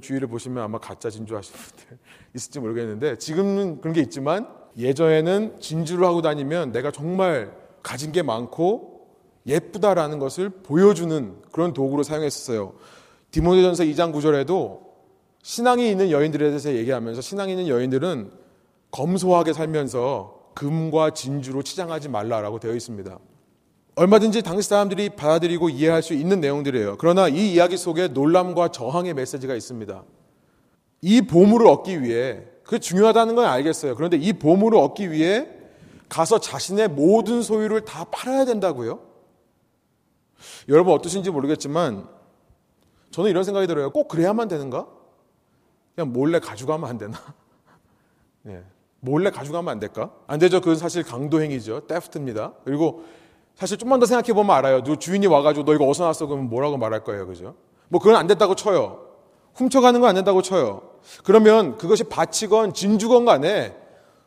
주위를 0.00 0.28
보시면 0.28 0.62
아마 0.62 0.78
가짜 0.78 1.10
진주 1.10 1.36
하시는 1.36 1.58
분들 1.58 1.98
있을지 2.34 2.60
모르겠는데 2.60 3.18
지금은 3.18 3.80
그런 3.80 3.92
게 3.92 4.00
있지만 4.00 4.48
예전에는 4.76 5.60
진주를 5.60 6.04
하고 6.06 6.22
다니면 6.22 6.72
내가 6.72 6.90
정말 6.90 7.52
가진 7.82 8.12
게 8.12 8.22
많고 8.22 8.89
예쁘다라는 9.46 10.18
것을 10.18 10.50
보여주는 10.50 11.34
그런 11.50 11.72
도구로 11.72 12.02
사용했었어요. 12.02 12.74
디모데전서 13.30 13.84
2장 13.84 14.12
9절에도 14.12 14.80
신앙이 15.42 15.90
있는 15.90 16.10
여인들에 16.10 16.48
대해서 16.48 16.72
얘기하면서 16.74 17.20
신앙이 17.20 17.52
있는 17.52 17.68
여인들은 17.68 18.30
검소하게 18.90 19.52
살면서 19.52 20.40
금과 20.54 21.10
진주로 21.10 21.62
치장하지 21.62 22.08
말라라고 22.08 22.58
되어 22.58 22.74
있습니다. 22.74 23.18
얼마든지 23.94 24.42
당시 24.42 24.68
사람들이 24.68 25.10
받아들이고 25.10 25.68
이해할 25.68 26.02
수 26.02 26.14
있는 26.14 26.40
내용들이에요. 26.40 26.96
그러나 26.98 27.28
이 27.28 27.52
이야기 27.52 27.76
속에 27.76 28.08
놀람과 28.08 28.68
저항의 28.68 29.14
메시지가 29.14 29.54
있습니다. 29.54 30.02
이 31.02 31.22
보물을 31.22 31.66
얻기 31.66 32.02
위해 32.02 32.42
그게 32.62 32.78
중요하다는 32.78 33.34
건 33.34 33.46
알겠어요. 33.46 33.96
그런데 33.96 34.16
이 34.16 34.32
보물을 34.32 34.78
얻기 34.78 35.10
위해 35.10 35.48
가서 36.08 36.38
자신의 36.38 36.88
모든 36.88 37.42
소유를 37.42 37.84
다 37.84 38.04
팔아야 38.04 38.44
된다고요? 38.44 39.09
여러분 40.68 40.94
어떠신지 40.94 41.30
모르겠지만 41.30 42.08
저는 43.10 43.30
이런 43.30 43.44
생각이 43.44 43.66
들어요. 43.66 43.90
꼭 43.90 44.08
그래야만 44.08 44.48
되는가? 44.48 44.86
그냥 45.94 46.12
몰래 46.12 46.38
가져가면 46.38 46.88
안 46.88 46.98
되나? 46.98 47.18
네. 48.42 48.62
몰래 49.00 49.30
가져가면 49.30 49.70
안 49.70 49.80
될까? 49.80 50.12
안 50.26 50.38
되죠. 50.38 50.60
그건 50.60 50.76
사실 50.76 51.02
강도행위죠. 51.02 51.86
테프트입니다. 51.86 52.52
그리고 52.64 53.04
사실 53.54 53.78
좀만 53.78 53.98
더 54.00 54.06
생각해 54.06 54.32
보면 54.32 54.54
알아요. 54.54 54.82
누 54.82 54.96
주인이 54.96 55.26
와가지고 55.26 55.64
너 55.64 55.74
이거 55.74 55.86
어디서 55.86 56.04
났어? 56.04 56.26
그러면 56.26 56.48
뭐라고 56.48 56.76
말할 56.76 57.02
거예요, 57.04 57.26
그죠? 57.26 57.54
뭐 57.88 58.00
그건 58.00 58.16
안 58.16 58.26
됐다고 58.26 58.54
쳐요. 58.54 59.06
훔쳐가는 59.54 60.00
건 60.00 60.08
안 60.08 60.14
된다고 60.14 60.42
쳐요. 60.42 60.82
그러면 61.24 61.76
그것이 61.76 62.04
바치건 62.04 62.74
진주건 62.74 63.24
간에 63.24 63.76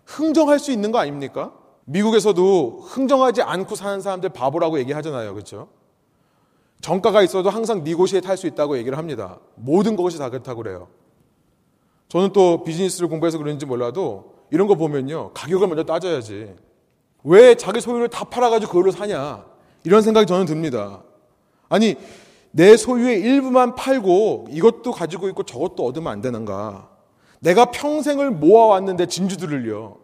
흥정할 0.05 0.59
수 0.59 0.71
있는 0.71 0.91
거 0.91 0.99
아닙니까? 0.99 1.53
미국에서도 1.85 2.79
흥정하지 2.81 3.41
않고 3.41 3.75
사는 3.75 4.01
사람들 4.01 4.29
바보라고 4.29 4.79
얘기하잖아요. 4.79 5.33
그렇죠? 5.33 5.69
정가가 6.83 7.21
있어도 7.23 7.49
항상 7.49 7.83
니고시에 7.85 8.19
탈 8.19 8.35
수 8.35 8.45
있다고 8.45 8.77
얘기를 8.77 8.97
합니다. 8.97 9.39
모든 9.55 9.95
것이 9.95 10.17
다 10.17 10.29
그렇다고 10.29 10.61
그래요. 10.61 10.89
저는 12.09 12.33
또 12.33 12.63
비즈니스를 12.65 13.07
공부해서 13.07 13.37
그런지 13.37 13.65
몰라도 13.65 14.33
이런 14.51 14.67
거 14.67 14.75
보면요. 14.75 15.31
가격을 15.33 15.65
먼저 15.67 15.83
따져야지. 15.85 16.53
왜 17.23 17.55
자기 17.55 17.79
소유를 17.79 18.09
다 18.09 18.25
팔아가지고 18.25 18.69
그걸로 18.73 18.91
사냐. 18.91 19.45
이런 19.85 20.01
생각이 20.01 20.27
저는 20.27 20.45
듭니다. 20.45 21.03
아니, 21.69 21.95
내 22.51 22.75
소유의 22.75 23.21
일부만 23.21 23.75
팔고 23.75 24.47
이것도 24.51 24.91
가지고 24.91 25.29
있고 25.29 25.43
저것도 25.43 25.85
얻으면 25.85 26.11
안 26.11 26.21
되는가. 26.21 26.89
내가 27.39 27.71
평생을 27.71 28.29
모아왔는데 28.31 29.05
진주들을요. 29.07 29.95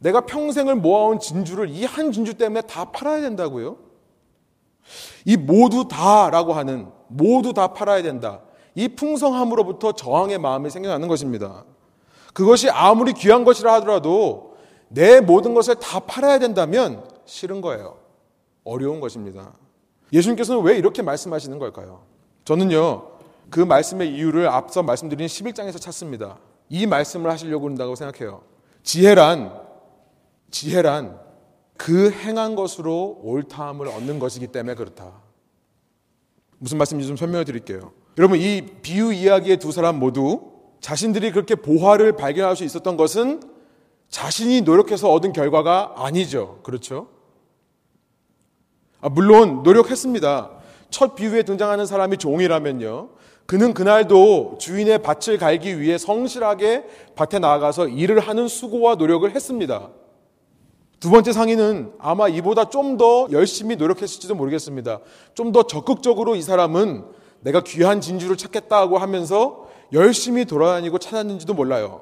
내가 0.00 0.26
평생을 0.26 0.74
모아온 0.74 1.20
진주를 1.20 1.68
이 1.70 1.84
한 1.84 2.10
진주 2.10 2.34
때문에 2.34 2.62
다 2.62 2.86
팔아야 2.86 3.20
된다고요? 3.20 3.85
이 5.24 5.36
모두 5.36 5.88
다라고 5.88 6.52
하는 6.52 6.88
모두 7.08 7.52
다 7.52 7.72
팔아야 7.72 8.02
된다. 8.02 8.40
이 8.74 8.88
풍성함으로부터 8.88 9.92
저항의 9.92 10.38
마음이 10.38 10.70
생겨나는 10.70 11.08
것입니다. 11.08 11.64
그것이 12.34 12.68
아무리 12.68 13.12
귀한 13.14 13.44
것이라 13.44 13.72
하더라도 13.74 14.56
내 14.88 15.20
모든 15.20 15.54
것을 15.54 15.76
다 15.76 16.00
팔아야 16.00 16.38
된다면 16.38 17.04
싫은 17.24 17.60
거예요. 17.60 17.98
어려운 18.64 19.00
것입니다. 19.00 19.52
예수님께서는 20.12 20.62
왜 20.62 20.76
이렇게 20.76 21.02
말씀하시는 21.02 21.58
걸까요? 21.58 22.02
저는요, 22.44 23.08
그 23.50 23.60
말씀의 23.60 24.14
이유를 24.14 24.48
앞서 24.48 24.82
말씀드린 24.82 25.26
11장에서 25.26 25.80
찾습니다. 25.80 26.38
이 26.68 26.86
말씀을 26.86 27.30
하시려고 27.30 27.68
한다고 27.68 27.94
생각해요. 27.94 28.42
지혜란, 28.82 29.60
지혜란 30.50 31.25
그 31.76 32.10
행한 32.10 32.54
것으로 32.54 33.20
옳다함을 33.22 33.88
얻는 33.88 34.18
것이기 34.18 34.48
때문에 34.48 34.74
그렇다. 34.74 35.12
무슨 36.58 36.78
말씀인지 36.78 37.08
좀 37.08 37.16
설명해 37.16 37.44
드릴게요. 37.44 37.92
여러분, 38.18 38.38
이 38.40 38.62
비유 38.82 39.12
이야기의 39.12 39.58
두 39.58 39.72
사람 39.72 39.98
모두 39.98 40.52
자신들이 40.80 41.32
그렇게 41.32 41.54
보화를 41.54 42.16
발견할 42.16 42.56
수 42.56 42.64
있었던 42.64 42.96
것은 42.96 43.42
자신이 44.08 44.62
노력해서 44.62 45.10
얻은 45.10 45.32
결과가 45.32 45.94
아니죠. 45.96 46.60
그렇죠? 46.62 47.08
아, 49.00 49.08
물론 49.08 49.62
노력했습니다. 49.62 50.50
첫 50.90 51.14
비유에 51.14 51.42
등장하는 51.42 51.86
사람이 51.86 52.16
종이라면요. 52.16 53.10
그는 53.46 53.74
그날도 53.74 54.56
주인의 54.58 55.02
밭을 55.02 55.38
갈기 55.38 55.80
위해 55.80 55.98
성실하게 55.98 56.84
밭에 57.14 57.38
나아가서 57.38 57.88
일을 57.88 58.18
하는 58.20 58.48
수고와 58.48 58.96
노력을 58.96 59.30
했습니다. 59.30 59.90
두 61.00 61.10
번째 61.10 61.32
상인은 61.32 61.92
아마 61.98 62.28
이보다 62.28 62.70
좀 62.70 62.96
더 62.96 63.28
열심히 63.30 63.76
노력했을지도 63.76 64.34
모르겠습니다. 64.34 65.00
좀 65.34 65.52
더 65.52 65.64
적극적으로 65.64 66.34
이 66.36 66.42
사람은 66.42 67.04
내가 67.40 67.60
귀한 67.62 68.00
진주를 68.00 68.36
찾겠다고 68.36 68.98
하면서 68.98 69.66
열심히 69.92 70.44
돌아다니고 70.46 70.98
찾았는지도 70.98 71.54
몰라요. 71.54 72.00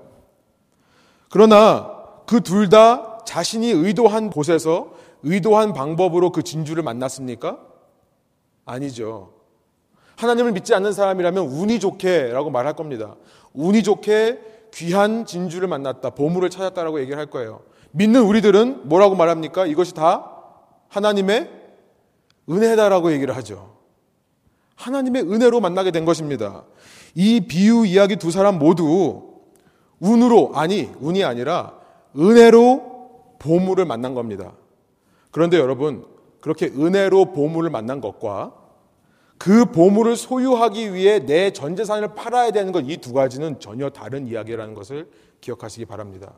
그러나 1.30 1.90
그 2.26 2.40
둘 2.40 2.68
다 2.70 3.18
자신이 3.26 3.70
의도한 3.70 4.30
곳에서 4.30 4.92
의도한 5.22 5.72
방법으로 5.72 6.30
그 6.30 6.42
진주를 6.42 6.82
만났습니까? 6.82 7.58
아니죠. 8.64 9.32
하나님을 10.16 10.52
믿지 10.52 10.74
않는 10.74 10.92
사람이라면 10.92 11.46
운이 11.46 11.80
좋게라고 11.80 12.50
말할 12.50 12.74
겁니다. 12.74 13.16
운이 13.52 13.82
좋게 13.82 14.38
귀한 14.72 15.26
진주를 15.26 15.66
만났다, 15.68 16.10
보물을 16.10 16.50
찾았다라고 16.50 17.00
얘기를 17.00 17.18
할 17.18 17.26
거예요. 17.26 17.62
믿는 17.96 18.22
우리들은 18.22 18.88
뭐라고 18.88 19.14
말합니까? 19.14 19.66
이것이 19.66 19.94
다 19.94 20.30
하나님의 20.88 21.48
은혜다라고 22.50 23.12
얘기를 23.12 23.36
하죠. 23.36 23.76
하나님의 24.74 25.22
은혜로 25.22 25.60
만나게 25.60 25.92
된 25.92 26.04
것입니다. 26.04 26.64
이 27.14 27.40
비유 27.42 27.86
이야기 27.86 28.16
두 28.16 28.32
사람 28.32 28.58
모두 28.58 29.22
운으로, 30.00 30.50
아니, 30.54 30.90
운이 31.00 31.22
아니라 31.22 31.78
은혜로 32.18 33.36
보물을 33.38 33.84
만난 33.84 34.14
겁니다. 34.14 34.52
그런데 35.30 35.56
여러분, 35.58 36.04
그렇게 36.40 36.66
은혜로 36.66 37.32
보물을 37.32 37.70
만난 37.70 38.00
것과 38.00 38.54
그 39.38 39.66
보물을 39.66 40.16
소유하기 40.16 40.94
위해 40.94 41.20
내 41.20 41.52
전 41.52 41.76
재산을 41.76 42.14
팔아야 42.14 42.50
되는 42.50 42.72
것 42.72 42.84
이 42.88 42.96
두 42.98 43.12
가지는 43.12 43.60
전혀 43.60 43.88
다른 43.90 44.26
이야기라는 44.26 44.74
것을 44.74 45.08
기억하시기 45.40 45.84
바랍니다. 45.86 46.32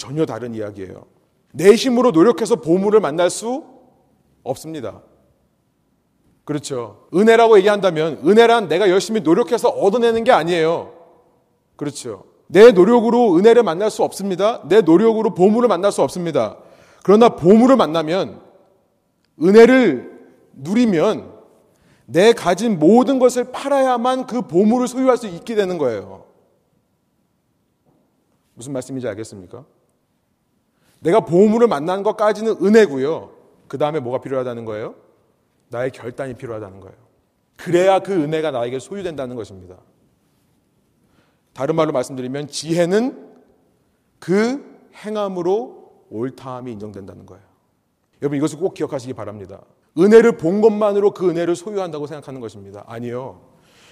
전혀 0.00 0.24
다른 0.24 0.54
이야기예요. 0.54 1.04
내 1.52 1.74
힘으로 1.74 2.10
노력해서 2.10 2.56
보물을 2.56 3.00
만날 3.00 3.28
수 3.28 3.64
없습니다. 4.42 5.02
그렇죠. 6.44 7.06
은혜라고 7.14 7.58
얘기한다면 7.58 8.22
은혜란 8.26 8.68
내가 8.68 8.88
열심히 8.88 9.20
노력해서 9.20 9.68
얻어내는 9.68 10.24
게 10.24 10.32
아니에요. 10.32 10.94
그렇죠. 11.76 12.24
내 12.46 12.72
노력으로 12.72 13.36
은혜를 13.36 13.62
만날 13.62 13.90
수 13.90 14.02
없습니다. 14.02 14.66
내 14.66 14.80
노력으로 14.80 15.34
보물을 15.34 15.68
만날 15.68 15.92
수 15.92 16.00
없습니다. 16.00 16.56
그러나 17.04 17.28
보물을 17.36 17.76
만나면 17.76 18.40
은혜를 19.42 20.18
누리면 20.54 21.30
내 22.06 22.32
가진 22.32 22.78
모든 22.78 23.18
것을 23.18 23.52
팔아야만 23.52 24.26
그 24.26 24.40
보물을 24.40 24.88
소유할 24.88 25.18
수 25.18 25.26
있게 25.26 25.54
되는 25.54 25.76
거예요. 25.76 26.24
무슨 28.54 28.72
말씀인지 28.72 29.06
알겠습니까? 29.06 29.66
내가 31.00 31.20
보물을 31.20 31.66
만나는 31.66 32.02
것까지는 32.02 32.56
은혜고요. 32.62 33.32
그 33.68 33.78
다음에 33.78 34.00
뭐가 34.00 34.20
필요하다는 34.20 34.64
거예요? 34.64 34.94
나의 35.68 35.90
결단이 35.90 36.34
필요하다는 36.34 36.80
거예요. 36.80 36.96
그래야 37.56 37.98
그 38.00 38.12
은혜가 38.12 38.50
나에게 38.50 38.78
소유된다는 38.78 39.36
것입니다. 39.36 39.76
다른 41.52 41.74
말로 41.74 41.92
말씀드리면 41.92 42.48
지혜는 42.48 43.28
그 44.18 44.64
행함으로 44.94 45.90
옳다함이 46.10 46.72
인정된다는 46.72 47.26
거예요. 47.26 47.42
여러분 48.22 48.36
이것을 48.38 48.58
꼭 48.58 48.74
기억하시기 48.74 49.14
바랍니다. 49.14 49.60
은혜를 49.98 50.36
본 50.36 50.60
것만으로 50.60 51.12
그 51.12 51.28
은혜를 51.28 51.56
소유한다고 51.56 52.06
생각하는 52.06 52.40
것입니다. 52.40 52.84
아니요. 52.86 53.40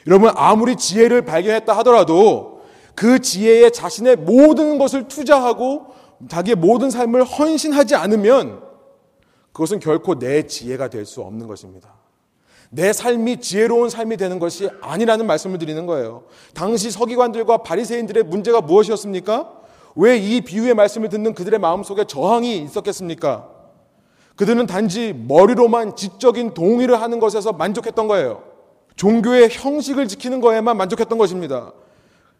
여러분 0.06 0.30
아무리 0.34 0.76
지혜를 0.76 1.22
발견했다 1.22 1.76
하더라도 1.78 2.62
그 2.94 3.20
지혜에 3.20 3.70
자신의 3.70 4.16
모든 4.16 4.78
것을 4.78 5.08
투자하고 5.08 5.86
자기의 6.28 6.57
모든 6.57 6.90
삶을 6.90 7.22
헌신하지 7.24 7.94
않으면 7.94 8.62
그것은 9.52 9.78
결코 9.78 10.18
내 10.18 10.46
지혜가 10.46 10.88
될 10.88 11.04
수 11.07 11.20
없는 11.22 11.46
것입니다. 11.46 11.94
내 12.70 12.92
삶이 12.92 13.40
지혜로운 13.40 13.88
삶이 13.88 14.16
되는 14.16 14.38
것이 14.38 14.68
아니라는 14.83 15.26
말씀을 15.26 15.59
드리는 15.59 15.87
거예요. 15.87 16.24
당시 16.54 16.90
서기관들과 16.90 17.59
바리새인들의 17.59 18.24
문제가 18.24 18.61
무엇이었습니까? 18.61 19.52
왜 19.96 20.18
이 20.18 20.40
비유의 20.42 20.74
말씀을 20.74 21.09
듣는 21.09 21.35
그들의 21.35 21.59
마음속에 21.59 22.04
저항이 22.04 22.59
있었겠습니까? 22.59 23.48
그들은 24.37 24.66
단지 24.66 25.12
머리로만 25.12 25.96
지적인 25.96 26.54
동의를 26.54 27.00
하는 27.00 27.18
것에서 27.18 27.52
만족했던 27.52 28.07
거예요. 28.07 28.44
종교의 28.96 29.48
형식을 29.50 30.07
지키는 30.07 30.40
거에만 30.40 30.76
만족했던 30.76 31.18
것입니다. 31.18 31.72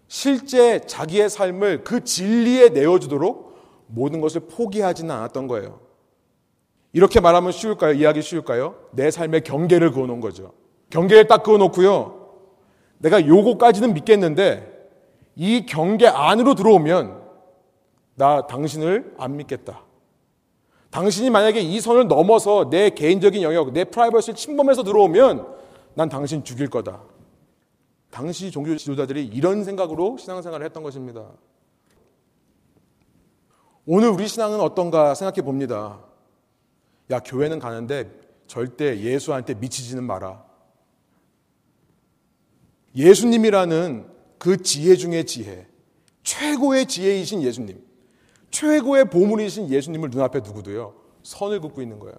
실제 0.07 0.81
자기의 0.87 1.31
삶을 1.31 1.85
그 1.85 2.05
진리에 2.05 2.69
내어주도록 2.69 3.48
모든 3.89 4.21
것을 4.21 4.43
포기하지는 4.43 5.11
않았던 5.11 5.49
거예요. 5.49 5.81
이렇게 6.93 7.21
말하면 7.21 7.53
쉬울까요? 7.53 7.93
이야기 7.95 8.23
쉬울까요? 8.23 8.77
내 8.93 9.11
삶의 9.11 9.43
경계를 9.43 9.91
그어놓은 9.93 10.21
거죠. 10.21 10.53
경계를 10.91 11.27
딱 11.27 11.43
그어놓고요. 11.43 12.29
내가 12.99 13.27
요거까지는 13.27 13.95
믿겠는데 13.95 14.79
이 15.37 15.67
경계 15.67 16.07
안으로 16.07 16.55
들어오면 16.55 17.23
나 18.15 18.47
당신을 18.47 19.15
안 19.19 19.37
믿겠다. 19.37 19.83
당신이 20.91 21.31
만약에 21.31 21.61
이 21.61 21.81
선을 21.81 22.09
넘어서 22.09 22.71
내 22.71 22.91
개인적인 22.91 23.43
영역, 23.43 23.73
내 23.73 23.85
프라이버시를 23.85 24.35
침범해서 24.35 24.83
들어오면 24.83 25.47
난 25.95 26.09
당신 26.09 26.43
죽일 26.43 26.71
거다. 26.71 27.03
당시 28.11 28.51
종교 28.51 28.75
지도자들이 28.77 29.27
이런 29.27 29.65
생각으로 29.65 30.17
신앙생활을 30.17 30.65
했던 30.65 30.83
것입니다. 30.83 31.27
오늘 33.91 34.11
우리 34.11 34.29
신앙은 34.29 34.61
어떤가 34.61 35.15
생각해 35.15 35.41
봅니다. 35.41 36.01
야, 37.11 37.21
교회는 37.21 37.59
가는데 37.59 38.13
절대 38.47 39.01
예수한테 39.01 39.55
미치지는 39.55 40.05
마라. 40.05 40.45
예수님이라는 42.95 44.07
그 44.37 44.63
지혜 44.63 44.95
중의 44.95 45.25
지혜, 45.25 45.67
최고의 46.23 46.85
지혜이신 46.85 47.41
예수님. 47.41 47.83
최고의 48.51 49.09
보물이신 49.09 49.71
예수님을 49.71 50.11
눈앞에 50.11 50.43
두고도요, 50.43 50.93
선을 51.23 51.63
긋고 51.63 51.81
있는 51.81 51.99
거예요. 51.99 52.15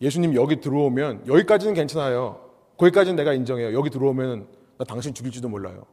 예수님 0.00 0.34
여기 0.34 0.60
들어오면 0.60 1.28
여기까지는 1.28 1.74
괜찮아요. 1.74 2.50
거기까지는 2.76 3.14
내가 3.14 3.34
인정해요. 3.34 3.72
여기 3.72 3.88
들어오면 3.88 4.48
나 4.78 4.84
당신 4.84 5.14
죽일지도 5.14 5.48
몰라요. 5.48 5.86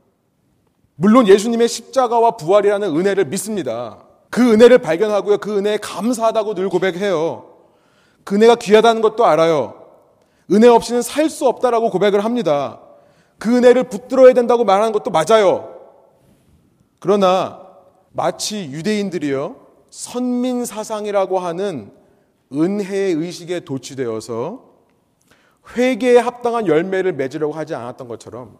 물론 0.95 1.27
예수님의 1.27 1.67
십자가와 1.67 2.37
부활이라는 2.37 2.97
은혜를 2.97 3.25
믿습니다. 3.25 4.07
그 4.31 4.53
은혜를 4.53 4.79
발견하고요. 4.79 5.37
그 5.37 5.57
은혜에 5.57 5.77
감사하다고 5.77 6.55
늘 6.55 6.69
고백해요. 6.69 7.45
그 8.23 8.35
은혜가 8.35 8.55
귀하다는 8.55 9.01
것도 9.01 9.25
알아요. 9.25 9.75
은혜 10.51 10.67
없이는 10.67 11.01
살 11.01 11.29
수 11.29 11.47
없다라고 11.47 11.91
고백을 11.91 12.23
합니다. 12.23 12.79
그 13.37 13.55
은혜를 13.57 13.83
붙들어야 13.85 14.33
된다고 14.33 14.63
말하는 14.63 14.91
것도 14.93 15.11
맞아요. 15.11 15.75
그러나 16.99 17.67
마치 18.11 18.65
유대인들이요. 18.71 19.55
선민 19.89 20.65
사상이라고 20.65 21.39
하는 21.39 21.91
은혜의 22.53 23.13
의식에 23.13 23.61
도취되어서 23.61 24.71
회개에 25.75 26.17
합당한 26.17 26.67
열매를 26.67 27.13
맺으려고 27.13 27.53
하지 27.53 27.75
않았던 27.75 28.07
것처럼 28.07 28.57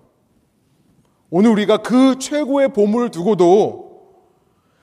오늘 1.30 1.52
우리가 1.52 1.78
그 1.78 2.20
최고의 2.20 2.74
보물을 2.74 3.12
두고도 3.12 3.91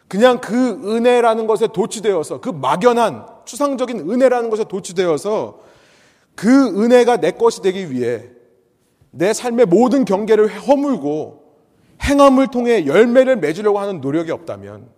그냥 0.08 0.40
그 0.40 0.70
은혜라는 0.96 1.46
것에 1.46 1.68
도취되어서 1.68 2.40
그 2.40 2.48
막연한 2.48 3.26
추상적인 3.44 4.10
은혜라는 4.10 4.50
것에 4.50 4.64
도취되어서 4.64 5.60
그 6.34 6.82
은혜가 6.82 7.18
내 7.18 7.32
것이 7.32 7.60
되기 7.60 7.90
위해 7.90 8.24
내 9.10 9.32
삶의 9.32 9.66
모든 9.66 10.04
경계를 10.04 10.48
허물고 10.48 11.44
행함을 12.02 12.48
통해 12.48 12.86
열매를 12.86 13.36
맺으려고 13.36 13.78
하는 13.78 14.00
노력이 14.00 14.30
없다면 14.30 14.88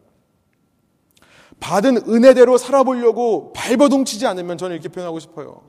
받은 1.58 2.08
은혜대로 2.08 2.56
살아보려고 2.56 3.52
발버둥치지 3.52 4.26
않으면 4.26 4.58
저는 4.58 4.74
이렇게 4.74 4.88
표현하고 4.88 5.18
싶어요. 5.18 5.62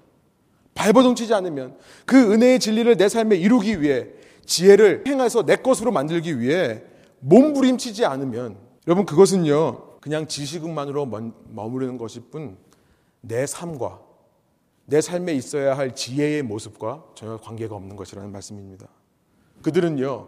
발버둥치지 0.75 1.33
않으면 1.33 1.77
그 2.05 2.31
은혜의 2.31 2.59
진리를 2.59 2.95
내 2.95 3.09
삶에 3.09 3.35
이루기 3.35 3.81
위해 3.81 4.07
지혜를 4.45 5.03
행해서 5.07 5.45
내 5.45 5.55
것으로 5.57 5.91
만들기 5.91 6.39
위해 6.39 6.83
몸부림치지 7.19 8.05
않으면 8.05 8.70
여러분 8.87 9.05
그것은요 9.05 9.99
그냥 10.01 10.27
지식만으로 10.27 11.05
머무르는 11.49 11.97
것일 11.97 12.23
뿐 12.31 12.57
내 13.21 13.45
삶과 13.45 14.01
내 14.85 14.99
삶에 14.99 15.33
있어야 15.33 15.77
할 15.77 15.95
지혜의 15.95 16.41
모습과 16.43 17.05
전혀 17.15 17.37
관계가 17.37 17.75
없는 17.75 17.95
것이라는 17.95 18.31
말씀입니다. 18.31 18.87
그들은요 19.61 20.27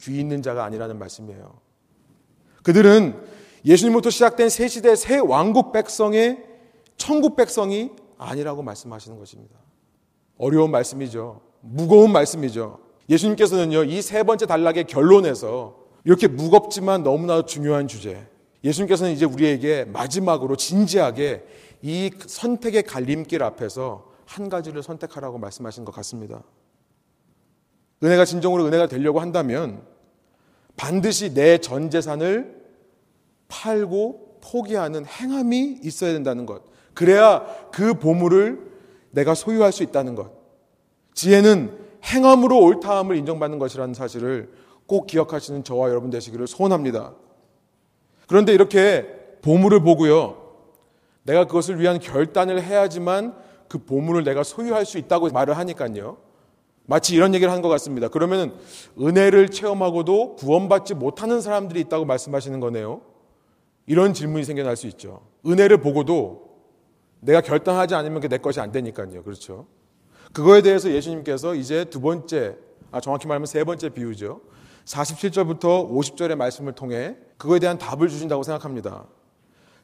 귀 0.00 0.18
있는 0.18 0.42
자가 0.42 0.64
아니라는 0.64 0.98
말씀이에요. 0.98 1.52
그들은 2.62 3.22
예수님부터 3.64 4.10
시작된 4.10 4.48
새 4.48 4.66
시대 4.66 4.96
새 4.96 5.18
왕국 5.18 5.72
백성의 5.72 6.42
천국 6.96 7.36
백성이 7.36 7.90
아니라고 8.18 8.62
말씀하시는 8.62 9.18
것입니다. 9.18 9.56
어려운 10.38 10.70
말씀이죠. 10.70 11.42
무거운 11.60 12.12
말씀이죠. 12.12 12.80
예수님께서는요, 13.08 13.84
이 13.84 14.00
세 14.00 14.22
번째 14.22 14.46
단락의 14.46 14.84
결론에서 14.84 15.76
이렇게 16.04 16.26
무겁지만 16.28 17.02
너무나 17.02 17.42
중요한 17.44 17.88
주제. 17.88 18.26
예수님께서는 18.64 19.12
이제 19.12 19.24
우리에게 19.24 19.84
마지막으로 19.84 20.56
진지하게 20.56 21.44
이 21.82 22.10
선택의 22.26 22.84
갈림길 22.84 23.42
앞에서 23.42 24.10
한 24.24 24.48
가지를 24.48 24.82
선택하라고 24.82 25.38
말씀하신 25.38 25.84
것 25.84 25.92
같습니다. 25.96 26.42
은혜가 28.02 28.24
진정으로 28.24 28.66
은혜가 28.66 28.86
되려고 28.88 29.20
한다면 29.20 29.82
반드시 30.76 31.34
내 31.34 31.58
전 31.58 31.90
재산을 31.90 32.62
팔고 33.48 34.38
포기하는 34.42 35.04
행함이 35.04 35.80
있어야 35.82 36.12
된다는 36.12 36.46
것. 36.46 36.62
그래야 36.94 37.44
그 37.72 37.94
보물을 37.94 38.72
내가 39.10 39.34
소유할 39.34 39.72
수 39.72 39.82
있다는 39.82 40.14
것. 40.14 40.32
지혜는 41.14 41.78
행함으로 42.04 42.58
옳다함을 42.58 43.16
인정받는 43.16 43.58
것이라는 43.58 43.94
사실을 43.94 44.50
꼭 44.92 45.06
기억하시는 45.06 45.64
저와 45.64 45.88
여러분 45.88 46.10
되시기를 46.10 46.46
소원합니다. 46.46 47.14
그런데 48.28 48.52
이렇게 48.52 49.06
보물을 49.40 49.80
보고요. 49.80 50.36
내가 51.22 51.46
그것을 51.46 51.80
위한 51.80 51.98
결단을 51.98 52.62
해야지만 52.62 53.34
그 53.68 53.78
보물을 53.78 54.22
내가 54.22 54.42
소유할 54.42 54.84
수 54.84 54.98
있다고 54.98 55.30
말을 55.30 55.56
하니까요. 55.56 56.18
마치 56.84 57.16
이런 57.16 57.32
얘기를 57.32 57.50
하는 57.50 57.62
것 57.62 57.70
같습니다. 57.70 58.08
그러면 58.08 58.54
은혜를 59.00 59.48
체험하고도 59.48 60.36
구원받지 60.36 60.92
못하는 60.92 61.40
사람들이 61.40 61.80
있다고 61.80 62.04
말씀하시는 62.04 62.60
거네요. 62.60 63.00
이런 63.86 64.12
질문이 64.12 64.44
생겨날 64.44 64.76
수 64.76 64.86
있죠. 64.88 65.22
은혜를 65.46 65.78
보고도 65.78 66.50
내가 67.20 67.40
결단하지 67.40 67.94
않으면 67.94 68.20
내 68.28 68.36
것이 68.36 68.60
안 68.60 68.70
되니까요. 68.72 69.22
그렇죠. 69.22 69.66
그거에 70.34 70.60
대해서 70.60 70.90
예수님께서 70.90 71.54
이제 71.54 71.86
두 71.86 72.02
번째, 72.02 72.56
아, 72.90 73.00
정확히 73.00 73.26
말하면 73.26 73.46
세 73.46 73.64
번째 73.64 73.88
비유죠. 73.88 74.51
47절부터 74.84 75.90
50절의 75.90 76.36
말씀을 76.36 76.72
통해 76.72 77.16
그거에 77.38 77.58
대한 77.58 77.78
답을 77.78 78.08
주신다고 78.08 78.42
생각합니다. 78.42 79.04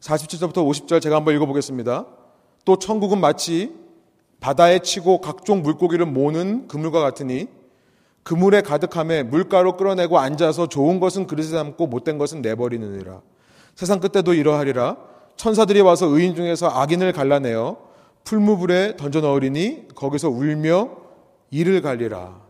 47절부터 0.01 0.55
50절 0.55 1.01
제가 1.01 1.17
한번 1.17 1.35
읽어보겠습니다. 1.35 2.07
또 2.65 2.79
천국은 2.79 3.21
마치 3.21 3.75
바다에 4.41 4.79
치고 4.81 5.21
각종 5.21 5.63
물고기를 5.63 6.07
모는 6.07 6.69
그물과 6.69 7.01
같으니 7.01 7.49
그물에 8.23 8.61
가득함에 8.61 9.23
물가로 9.23 9.77
끌어내고 9.77 10.19
앉아서 10.19 10.69
좋은 10.69 11.01
것은 11.01 11.27
그릇에 11.27 11.51
담고 11.51 11.87
못된 11.87 12.19
것은 12.19 12.43
내버리느니라. 12.43 13.23
세상 13.75 14.01
끝때도 14.01 14.35
이러하리라. 14.35 14.97
천사들이 15.37 15.81
와서 15.81 16.07
의인 16.07 16.35
중에서 16.35 16.69
악인을 16.69 17.13
갈라내어 17.13 17.79
풀무불에 18.25 18.97
던져 18.97 19.21
넣으리니 19.21 19.89
거기서 19.95 20.29
울며 20.29 20.91
이를 21.51 21.81
갈리라. 21.81 22.48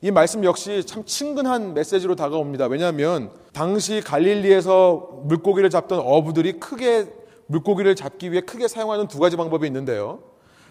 이 0.00 0.10
말씀 0.10 0.44
역시 0.44 0.84
참 0.84 1.04
친근한 1.04 1.74
메시지로 1.74 2.14
다가옵니다. 2.16 2.66
왜냐하면 2.66 3.30
당시 3.52 4.00
갈릴리에서 4.00 5.22
물고기를 5.24 5.70
잡던 5.70 6.00
어부들이 6.00 6.60
크게 6.60 7.06
물고기를 7.46 7.94
잡기 7.94 8.30
위해 8.30 8.40
크게 8.42 8.68
사용하는 8.68 9.08
두 9.08 9.18
가지 9.18 9.36
방법이 9.36 9.66
있는데요. 9.66 10.20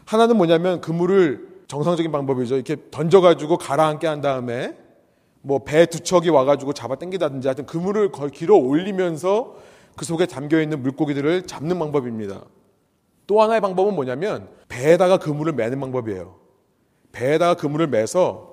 하나는 0.06 0.38
뭐냐면 0.38 0.80
그물을 0.82 1.48
정상적인 1.68 2.12
방법이죠. 2.12 2.56
이렇게 2.56 2.78
던져가지고 2.92 3.58
가라앉게 3.58 4.08
한 4.08 4.22
다음에 4.22 4.78
뭐 5.42 5.60
배 5.60 5.86
두 5.86 6.00
척이 6.02 6.30
와가지고 6.30 6.74
잡아 6.74 6.96
당기다든지 6.96 7.48
하여튼 7.48 7.66
그물을 7.66 8.12
길어 8.34 8.56
올리면서 8.56 9.56
그 9.96 10.06
속에 10.06 10.26
담겨 10.26 10.62
있는 10.62 10.82
물고기들을 10.82 11.44
잡는 11.48 11.80
방법입니다. 11.80 12.42
또 13.26 13.42
하나의 13.42 13.60
방법은 13.62 13.96
뭐냐면 13.96 14.48
배에다가 14.70 15.18
그물을 15.18 15.54
매는 15.54 15.80
방법이에요. 15.80 16.36
배에다가 17.12 17.56
그물을 17.56 17.88
매서 17.88 18.47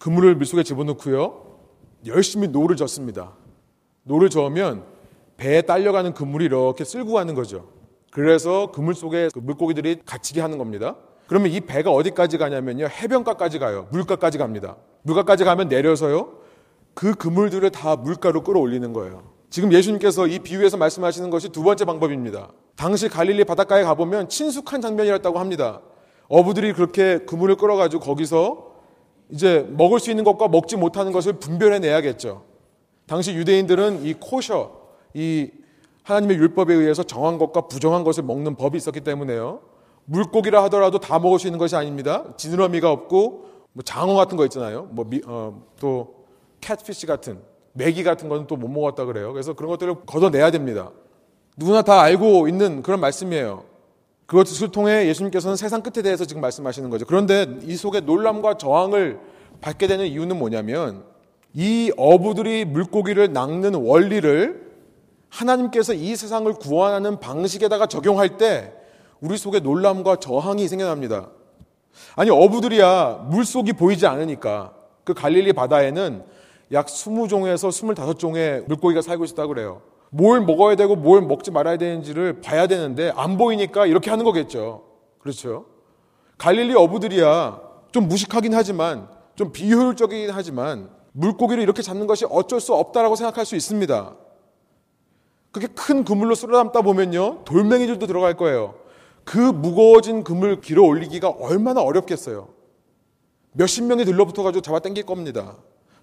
그물을 0.00 0.34
물속에 0.36 0.62
집어넣고요. 0.62 1.58
열심히 2.06 2.48
노를 2.48 2.76
젓습니다. 2.76 3.32
노를 4.02 4.30
저으면 4.30 4.84
배에 5.36 5.62
딸려가는 5.62 6.14
그물이 6.14 6.46
이렇게 6.46 6.84
쓸고 6.84 7.12
가는 7.12 7.34
거죠. 7.34 7.68
그래서 8.10 8.70
그물 8.72 8.94
속에 8.94 9.28
그 9.32 9.38
물고기들이 9.40 10.00
갇히게 10.06 10.40
하는 10.40 10.58
겁니다. 10.58 10.96
그러면 11.26 11.50
이 11.50 11.60
배가 11.60 11.90
어디까지 11.90 12.38
가냐면요. 12.38 12.86
해변가까지 12.86 13.58
가요. 13.58 13.88
물가까지 13.90 14.38
갑니다. 14.38 14.76
물가까지 15.02 15.44
가면 15.44 15.68
내려서요. 15.68 16.38
그 16.94 17.14
그물들을 17.14 17.68
다 17.70 17.96
물가로 17.96 18.42
끌어올리는 18.42 18.90
거예요. 18.92 19.22
지금 19.50 19.72
예수님께서 19.72 20.26
이 20.26 20.38
비유에서 20.38 20.76
말씀하시는 20.76 21.28
것이 21.30 21.50
두 21.50 21.62
번째 21.62 21.84
방법입니다. 21.84 22.52
당시 22.76 23.08
갈릴리 23.08 23.44
바닷가에 23.44 23.82
가보면 23.82 24.28
친숙한 24.28 24.80
장면이었다고 24.80 25.38
합니다. 25.38 25.80
어부들이 26.28 26.72
그렇게 26.72 27.18
그물을 27.18 27.56
끌어가지고 27.56 28.02
거기서 28.02 28.75
이제 29.30 29.66
먹을 29.70 29.98
수 30.00 30.10
있는 30.10 30.24
것과 30.24 30.48
먹지 30.48 30.76
못하는 30.76 31.12
것을 31.12 31.34
분별해 31.34 31.78
내야겠죠. 31.80 32.42
당시 33.06 33.34
유대인들은 33.34 34.04
이 34.04 34.14
코셔, 34.14 34.72
이 35.14 35.50
하나님의 36.04 36.36
율법에 36.38 36.72
의해서 36.74 37.02
정한 37.02 37.38
것과 37.38 37.62
부정한 37.62 38.04
것을 38.04 38.22
먹는 38.22 38.54
법이 38.56 38.76
있었기 38.76 39.00
때문에요. 39.00 39.60
물고기라 40.04 40.62
하더라도 40.64 40.98
다 40.98 41.18
먹을 41.18 41.38
수 41.38 41.48
있는 41.48 41.58
것이 41.58 41.74
아닙니다. 41.74 42.24
지느러미가 42.36 42.90
없고 42.90 43.46
뭐 43.72 43.82
장어 43.82 44.14
같은 44.14 44.36
거 44.36 44.44
있잖아요. 44.44 44.88
뭐또 44.92 45.20
어, 45.26 46.08
캣피시 46.60 47.06
같은 47.06 47.40
메기 47.72 48.04
같은 48.04 48.28
거는 48.28 48.46
또 48.46 48.56
못 48.56 48.68
먹었다 48.68 49.04
그래요. 49.04 49.32
그래서 49.32 49.52
그런 49.52 49.68
것들을 49.70 50.06
걷어내야 50.06 50.50
됩니다. 50.50 50.90
누구나 51.56 51.82
다 51.82 52.00
알고 52.00 52.48
있는 52.48 52.82
그런 52.82 53.00
말씀이에요. 53.00 53.64
그것을 54.26 54.72
통해 54.72 55.06
예수님께서는 55.06 55.56
세상 55.56 55.82
끝에 55.82 56.02
대해서 56.02 56.24
지금 56.24 56.42
말씀하시는 56.42 56.90
거죠. 56.90 57.06
그런데 57.06 57.46
이 57.62 57.76
속에 57.76 58.00
놀람과 58.00 58.58
저항을 58.58 59.20
받게 59.60 59.86
되는 59.86 60.06
이유는 60.06 60.36
뭐냐면 60.36 61.04
이 61.54 61.92
어부들이 61.96 62.64
물고기를 62.64 63.32
낚는 63.32 63.74
원리를 63.74 64.66
하나님께서 65.28 65.94
이 65.94 66.16
세상을 66.16 66.52
구원하는 66.54 67.20
방식에다가 67.20 67.86
적용할 67.86 68.36
때 68.36 68.72
우리 69.20 69.38
속에 69.38 69.60
놀람과 69.60 70.16
저항이 70.16 70.66
생겨납니다. 70.68 71.30
아니 72.14 72.30
어부들이야 72.30 73.26
물속이 73.30 73.72
보이지 73.74 74.06
않으니까 74.06 74.74
그 75.04 75.14
갈릴리 75.14 75.52
바다에는 75.52 76.24
약 76.72 76.86
20종에서 76.86 77.70
25종의 77.70 78.66
물고기가 78.66 79.00
살고 79.02 79.24
있었다고 79.24 79.48
그래요. 79.48 79.82
뭘 80.10 80.40
먹어야 80.40 80.76
되고 80.76 80.96
뭘 80.96 81.22
먹지 81.22 81.50
말아야 81.50 81.76
되는지를 81.76 82.40
봐야 82.40 82.66
되는데 82.66 83.12
안 83.16 83.36
보이니까 83.36 83.86
이렇게 83.86 84.10
하는 84.10 84.24
거겠죠. 84.24 84.84
그렇죠? 85.18 85.66
갈릴리 86.38 86.74
어부들이야 86.74 87.60
좀 87.92 88.08
무식하긴 88.08 88.54
하지만 88.54 89.08
좀 89.34 89.52
비효율적이긴 89.52 90.30
하지만 90.30 90.90
물고기를 91.12 91.62
이렇게 91.62 91.82
잡는 91.82 92.06
것이 92.06 92.26
어쩔 92.28 92.60
수 92.60 92.74
없다라고 92.74 93.16
생각할 93.16 93.44
수 93.46 93.56
있습니다. 93.56 94.16
그렇게 95.50 95.72
큰 95.74 96.04
그물로 96.04 96.34
쓸어담다 96.34 96.82
보면요 96.82 97.44
돌멩이들도 97.44 98.06
들어갈 98.06 98.36
거예요. 98.36 98.74
그 99.24 99.38
무거워진 99.38 100.22
그물 100.22 100.60
길어 100.60 100.82
올리기가 100.84 101.30
얼마나 101.30 101.80
어렵겠어요. 101.82 102.48
몇십 103.52 103.84
명이 103.84 104.04
들러붙어가지고 104.04 104.60
잡아 104.60 104.78
당길 104.78 105.04
겁니다. 105.04 105.56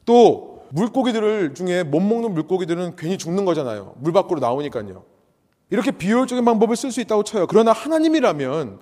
또 0.05 0.52
물고기들 0.73 1.53
중에 1.53 1.83
못 1.83 1.99
먹는 1.99 2.33
물고기들은 2.33 2.95
괜히 2.95 3.17
죽는 3.17 3.45
거잖아요. 3.45 3.93
물 3.97 4.12
밖으로 4.12 4.39
나오니까요. 4.39 5.03
이렇게 5.69 5.91
비효율적인 5.91 6.43
방법을 6.43 6.75
쓸 6.75 6.91
수 6.91 6.99
있다고 7.01 7.23
쳐요. 7.23 7.47
그러나 7.47 7.71
하나님이라면 7.71 8.79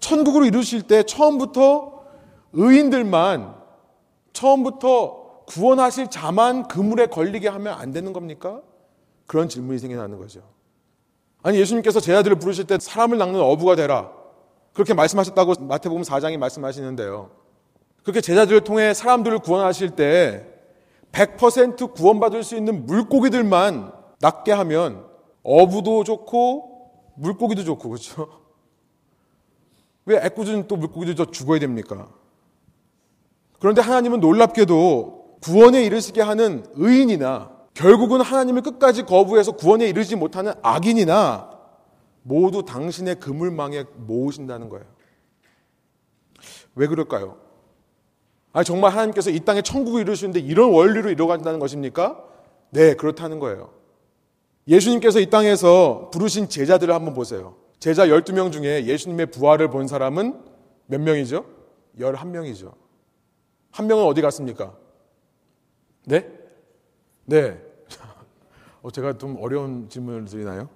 천국을 0.00 0.46
이루실 0.46 0.82
때 0.82 1.02
처음부터 1.02 2.02
의인들만 2.52 3.54
처음부터 4.32 5.44
구원하실 5.46 6.08
자만 6.08 6.68
그물에 6.68 7.06
걸리게 7.06 7.48
하면 7.48 7.74
안 7.74 7.90
되는 7.90 8.12
겁니까? 8.12 8.60
그런 9.26 9.48
질문이 9.48 9.78
생겨나는 9.78 10.18
거죠. 10.18 10.42
아니 11.42 11.58
예수님께서 11.58 12.00
제 12.00 12.14
아들을 12.14 12.38
부르실 12.38 12.66
때 12.66 12.78
사람을 12.78 13.16
낚는 13.16 13.40
어부가 13.40 13.76
되라. 13.76 14.12
그렇게 14.74 14.92
말씀하셨다고 14.92 15.54
마태복음 15.60 16.02
4장이 16.02 16.36
말씀하시는데요. 16.36 17.30
그렇게 18.02 18.20
제자들을 18.20 18.60
통해 18.60 18.92
사람들을 18.92 19.38
구원하실 19.40 19.90
때 19.90 20.49
100% 21.12 21.94
구원받을 21.94 22.42
수 22.42 22.56
있는 22.56 22.86
물고기들만 22.86 23.92
낫게 24.20 24.52
하면 24.52 25.06
어부도 25.42 26.04
좋고 26.04 26.90
물고기도 27.16 27.64
좋고 27.64 27.88
그렇죠? 27.88 28.28
왜 30.06 30.16
애꿎은 30.16 30.68
또 30.68 30.76
물고기도 30.76 31.30
죽어야 31.30 31.58
됩니까? 31.58 32.08
그런데 33.58 33.82
하나님은 33.82 34.20
놀랍게도 34.20 35.38
구원에 35.42 35.84
이르시게 35.84 36.20
하는 36.22 36.66
의인이나 36.74 37.50
결국은 37.74 38.20
하나님을 38.20 38.62
끝까지 38.62 39.04
거부해서 39.04 39.52
구원에 39.52 39.88
이르지 39.88 40.16
못하는 40.16 40.52
악인이나 40.62 41.50
모두 42.22 42.64
당신의 42.64 43.20
그물망에 43.20 43.84
모으신다는 43.96 44.68
거예요. 44.68 44.84
왜 46.74 46.86
그럴까요? 46.86 47.38
아 48.52 48.64
정말 48.64 48.92
하나님께서 48.92 49.30
이 49.30 49.40
땅에 49.40 49.62
천국을 49.62 50.02
이루시는데 50.02 50.40
이런 50.40 50.72
원리로 50.72 51.10
이루어간다는 51.10 51.58
것입니까? 51.58 52.24
네, 52.70 52.94
그렇다는 52.94 53.38
거예요. 53.38 53.70
예수님께서 54.66 55.20
이 55.20 55.30
땅에서 55.30 56.10
부르신 56.12 56.48
제자들을 56.48 56.92
한번 56.92 57.14
보세요. 57.14 57.56
제자 57.78 58.06
12명 58.06 58.52
중에 58.52 58.84
예수님의 58.86 59.26
부활을 59.26 59.70
본 59.70 59.88
사람은 59.88 60.38
몇 60.86 61.00
명이죠? 61.00 61.44
11명이죠. 61.98 62.74
한 63.70 63.86
명은 63.86 64.04
어디 64.04 64.20
갔습니까? 64.20 64.74
네? 66.04 66.28
네. 67.24 67.58
어, 68.82 68.90
제가 68.90 69.16
좀 69.18 69.36
어려운 69.40 69.88
질문을 69.88 70.24
드리나요? 70.26 70.68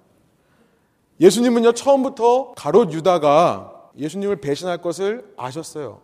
예수님은요, 1.19 1.73
처음부터 1.73 2.53
가롯 2.55 2.91
유다가 2.93 3.91
예수님을 3.97 4.37
배신할 4.37 4.81
것을 4.81 5.33
아셨어요. 5.37 6.01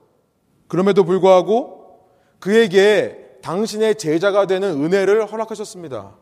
그럼에도 0.71 1.03
불구하고 1.03 1.99
그에게 2.39 3.39
당신의 3.41 3.95
제자가 3.95 4.47
되는 4.47 4.81
은혜를 4.81 5.29
허락하셨습니다. 5.29 6.15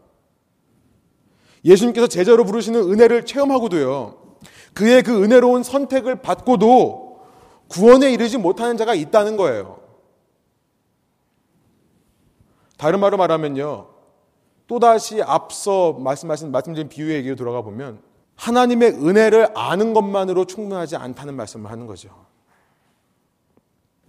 예수님께서 1.63 2.07
제자로 2.07 2.45
부르시는 2.45 2.81
은혜를 2.81 3.27
체험하고도요, 3.27 4.37
그의 4.73 5.03
그 5.03 5.23
은혜로운 5.23 5.61
선택을 5.61 6.23
받고도 6.23 7.19
구원에 7.67 8.11
이르지 8.11 8.39
못하는 8.39 8.75
자가 8.75 8.95
있다는 8.95 9.37
거예요. 9.37 9.81
다른 12.79 12.99
말로 13.01 13.17
말하면요, 13.17 13.87
또다시 14.65 15.21
앞서 15.21 15.93
말씀하신, 15.93 16.49
말씀드린 16.49 16.89
비유의 16.89 17.17
얘기로 17.17 17.35
돌아가 17.35 17.61
보면, 17.61 18.01
하나님의 18.35 18.93
은혜를 18.93 19.49
아는 19.55 19.93
것만으로 19.93 20.45
충분하지 20.45 20.95
않다는 20.95 21.35
말씀을 21.35 21.69
하는 21.69 21.85
거죠. 21.85 22.09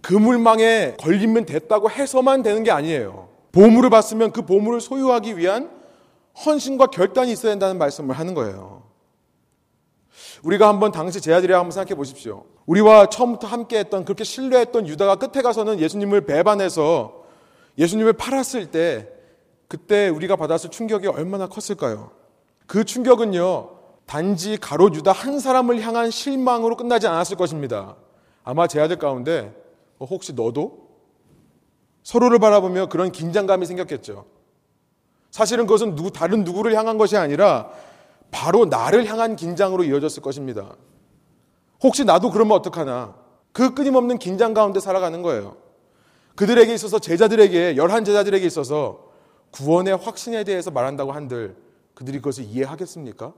그물망에 0.01 0.95
걸리면 0.99 1.45
됐다고 1.45 1.89
해서만 1.89 2.43
되는 2.43 2.63
게 2.63 2.71
아니에요. 2.71 3.29
보물을 3.51 3.89
봤으면 3.89 4.31
그 4.31 4.43
보물을 4.43 4.81
소유하기 4.81 5.37
위한 5.37 5.69
헌신과 6.45 6.87
결단이 6.87 7.31
있어야 7.31 7.51
된다는 7.51 7.77
말씀을 7.77 8.17
하는 8.17 8.33
거예요. 8.33 8.83
우리가 10.43 10.67
한번 10.67 10.91
당시 10.91 11.21
제 11.21 11.33
아들이 11.33 11.53
한번 11.53 11.71
생각해 11.71 11.95
보십시오. 11.95 12.45
우리와 12.65 13.07
처음부터 13.07 13.47
함께 13.47 13.79
했던 13.79 14.05
그렇게 14.05 14.23
신뢰했던 14.23 14.87
유다가 14.87 15.15
끝에 15.15 15.41
가서는 15.41 15.79
예수님을 15.79 16.21
배반해서 16.21 17.23
예수님을 17.77 18.13
팔았을 18.13 18.71
때 18.71 19.09
그때 19.67 20.09
우리가 20.09 20.35
받았을 20.35 20.69
충격이 20.69 21.07
얼마나 21.07 21.47
컸을까요? 21.47 22.11
그 22.65 22.83
충격은요, 22.83 23.69
단지 24.05 24.57
가롯 24.57 24.95
유다 24.95 25.11
한 25.11 25.39
사람을 25.39 25.81
향한 25.81 26.11
실망으로 26.11 26.75
끝나지 26.75 27.07
않았을 27.07 27.37
것입니다. 27.37 27.95
아마 28.43 28.67
제 28.67 28.81
아들 28.81 28.97
가운데 28.97 29.53
어, 29.53 29.60
혹시 30.05 30.33
너도? 30.33 30.89
서로를 32.03 32.39
바라보며 32.39 32.87
그런 32.89 33.11
긴장감이 33.11 33.65
생겼겠죠. 33.65 34.25
사실은 35.29 35.65
그것은 35.65 35.95
누구, 35.95 36.11
다른 36.11 36.43
누구를 36.43 36.75
향한 36.75 36.97
것이 36.97 37.15
아니라 37.15 37.71
바로 38.31 38.65
나를 38.65 39.05
향한 39.05 39.35
긴장으로 39.35 39.83
이어졌을 39.83 40.21
것입니다. 40.21 40.75
혹시 41.81 42.05
나도 42.05 42.31
그러면 42.31 42.57
어떡하나? 42.57 43.15
그 43.51 43.73
끊임없는 43.73 44.17
긴장 44.17 44.53
가운데 44.53 44.79
살아가는 44.79 45.21
거예요. 45.21 45.57
그들에게 46.35 46.73
있어서 46.73 46.99
제자들에게, 46.99 47.75
열한 47.75 48.05
제자들에게 48.05 48.45
있어서 48.45 49.11
구원의 49.51 49.97
확신에 49.97 50.43
대해서 50.43 50.71
말한다고 50.71 51.11
한들 51.11 51.55
그들이 51.93 52.19
그것을 52.19 52.45
이해하겠습니까? 52.45 53.33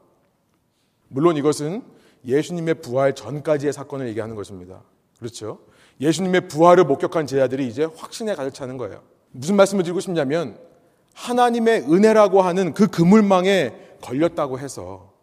물론 1.07 1.37
이것은 1.37 1.83
예수님의 2.25 2.75
부활 2.75 3.13
전까지의 3.15 3.73
사건을 3.73 4.07
얘기하는 4.09 4.35
것입니다. 4.35 4.81
그렇죠? 5.19 5.59
예수님의 5.99 6.47
부활을 6.47 6.85
목격한 6.85 7.27
제자들이 7.27 7.67
이제 7.67 7.85
확신에 7.95 8.35
가득 8.35 8.53
차는 8.53 8.77
거예요. 8.77 9.01
무슨 9.31 9.55
말씀을 9.55 9.83
드리고 9.83 9.99
싶냐면 9.99 10.57
하나님의 11.13 11.81
은혜라고 11.81 12.41
하는 12.41 12.73
그 12.73 12.87
그물망에 12.87 13.73
걸렸다고 14.01 14.59
해서 14.59 15.13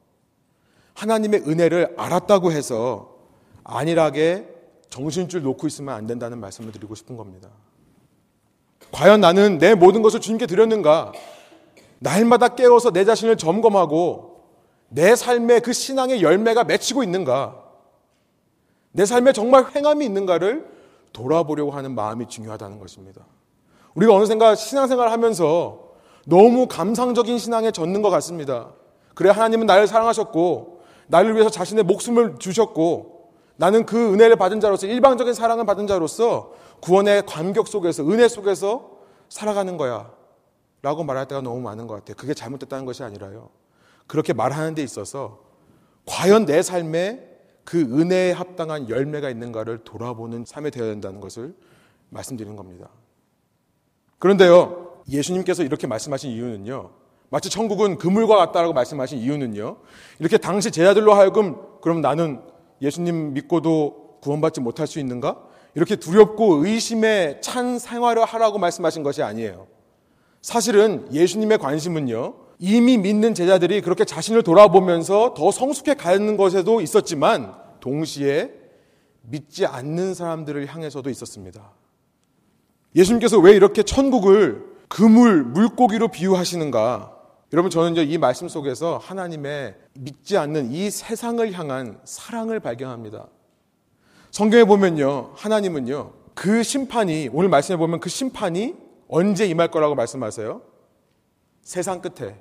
하나님의 0.95 1.43
은혜를 1.47 1.95
알았다고 1.97 2.53
해서 2.53 3.17
안일하게 3.65 4.49
정신줄 4.91 5.43
놓고 5.43 5.67
있으면 5.67 5.95
안 5.95 6.07
된다는 6.07 6.39
말씀을 6.41 6.73
드리고 6.73 6.95
싶은 6.95 7.17
겁니다. 7.17 7.49
과연 8.93 9.21
나는 9.21 9.59
내 9.59 9.75
모든 9.75 10.03
것을 10.03 10.21
주님께 10.21 10.47
드렸는가? 10.47 11.13
날마다 12.01 12.49
깨워서 12.49 12.91
내 12.91 13.05
자신을 13.05 13.37
점검하고 13.37 14.41
내 14.89 15.15
삶의 15.15 15.61
그 15.61 15.73
신앙의 15.73 16.23
열매가 16.23 16.65
맺히고 16.65 17.05
있는가? 17.05 17.70
내 18.93 19.05
삶에 19.05 19.33
정말 19.33 19.67
횡함이 19.75 20.05
있는가를 20.05 20.69
돌아보려고 21.13 21.71
하는 21.71 21.95
마음이 21.95 22.27
중요하다는 22.27 22.79
것입니다. 22.79 23.25
우리가 23.95 24.15
어느샌가 24.15 24.55
신앙생활을 24.55 25.11
하면서 25.13 25.91
너무 26.27 26.67
감상적인 26.67 27.39
신앙에 27.39 27.71
젖는 27.71 28.03
것 28.03 28.11
같습니다. 28.11 28.73
그래 29.15 29.31
하나님은 29.31 29.67
나를 29.67 29.87
사랑하셨고 29.87 30.81
나를 31.09 31.35
위해서 31.35 31.51
자신의 31.51 31.85
목숨을 31.85 32.39
주셨고 32.39 33.31
나는 33.57 33.85
그 33.85 34.15
은혜를 34.15 34.37
받은 34.37 34.61
자로서 34.61 34.87
일방적인 34.87 35.35
사랑을 35.35 35.67
받은 35.67 35.87
자로서 35.87 36.53
구원의 36.81 37.25
감격 37.27 37.69
속에서 37.69 38.05
은혜 38.09 38.29
속에서 38.29 38.91
살아가는 39.29 39.77
거야. 39.77 40.11
라고 40.83 41.05
말할 41.05 41.29
때가 41.29 41.43
너무 41.43 41.61
많은 41.61 41.87
것 41.87 41.97
같아요. 41.97 42.17
그게 42.17 42.33
잘못됐다는 42.33 42.87
것이 42.87 43.03
아니라요. 43.03 43.51
그렇게 44.07 44.33
말하는 44.33 44.75
데 44.75 44.83
있어서 44.83 45.41
과연 46.07 46.47
내 46.47 46.63
삶에 46.63 47.30
그 47.71 47.81
은혜에 47.81 48.33
합당한 48.33 48.89
열매가 48.89 49.31
있는가를 49.31 49.85
돌아보는 49.85 50.45
삶이 50.45 50.73
되어야 50.73 50.89
된다는 50.89 51.21
것을 51.21 51.55
말씀드리는 52.09 52.57
겁니다. 52.57 52.89
그런데요, 54.19 55.05
예수님께서 55.09 55.63
이렇게 55.63 55.87
말씀하신 55.87 56.33
이유는요, 56.33 56.91
마치 57.29 57.49
천국은 57.49 57.97
그물과 57.97 58.35
같다라고 58.35 58.73
말씀하신 58.73 59.21
이유는요, 59.21 59.77
이렇게 60.19 60.37
당시 60.37 60.73
제자들로 60.73 61.15
하여금 61.15 61.59
그럼 61.81 62.01
나는 62.01 62.41
예수님 62.83 63.35
믿고도 63.35 64.19
구원받지 64.21 64.61
못할 64.61 64.89
수 64.89 64.99
있는가? 64.99 65.41
이렇게 65.77 65.95
두렵고 65.95 66.67
의심에 66.67 67.41
찬 67.41 67.79
생활을 67.79 68.25
하라고 68.25 68.59
말씀하신 68.59 69.05
것이 69.05 69.23
아니에요. 69.23 69.69
사실은 70.43 71.07
예수님의 71.13 71.59
관심은요, 71.59 72.35
이미 72.63 72.99
믿는 72.99 73.33
제자들이 73.33 73.81
그렇게 73.81 74.05
자신을 74.05 74.43
돌아보면서 74.43 75.33
더 75.35 75.51
성숙해 75.51 75.95
가는 75.95 76.37
것에도 76.37 76.83
있었지만 76.83 77.55
동시에 77.81 78.53
믿지 79.23 79.65
않는 79.65 80.13
사람들을 80.13 80.67
향해서도 80.67 81.09
있었습니다. 81.09 81.73
예수님께서 82.95 83.39
왜 83.39 83.53
이렇게 83.53 83.83
천국을 83.83 84.67
그물, 84.89 85.43
물고기로 85.43 86.09
비유하시는가? 86.09 87.17
여러분, 87.55 87.71
저는 87.71 87.93
이제 87.93 88.03
이 88.03 88.19
말씀 88.19 88.47
속에서 88.47 88.99
하나님의 88.99 89.75
믿지 89.95 90.37
않는 90.37 90.71
이 90.71 90.91
세상을 90.91 91.51
향한 91.53 91.99
사랑을 92.05 92.61
발견합니다. 92.61 93.29
성경에 94.31 94.65
보면요. 94.65 95.33
하나님은요. 95.35 96.13
그 96.35 96.63
심판이 96.63 97.31
오늘 97.33 97.49
말씀해 97.49 97.79
보면 97.79 98.01
그 98.01 98.11
심판이 98.11 98.75
언제 99.09 99.47
임할 99.47 99.69
거라고 99.71 99.95
말씀하세요? 99.95 100.61
세상 101.63 102.03
끝에 102.03 102.37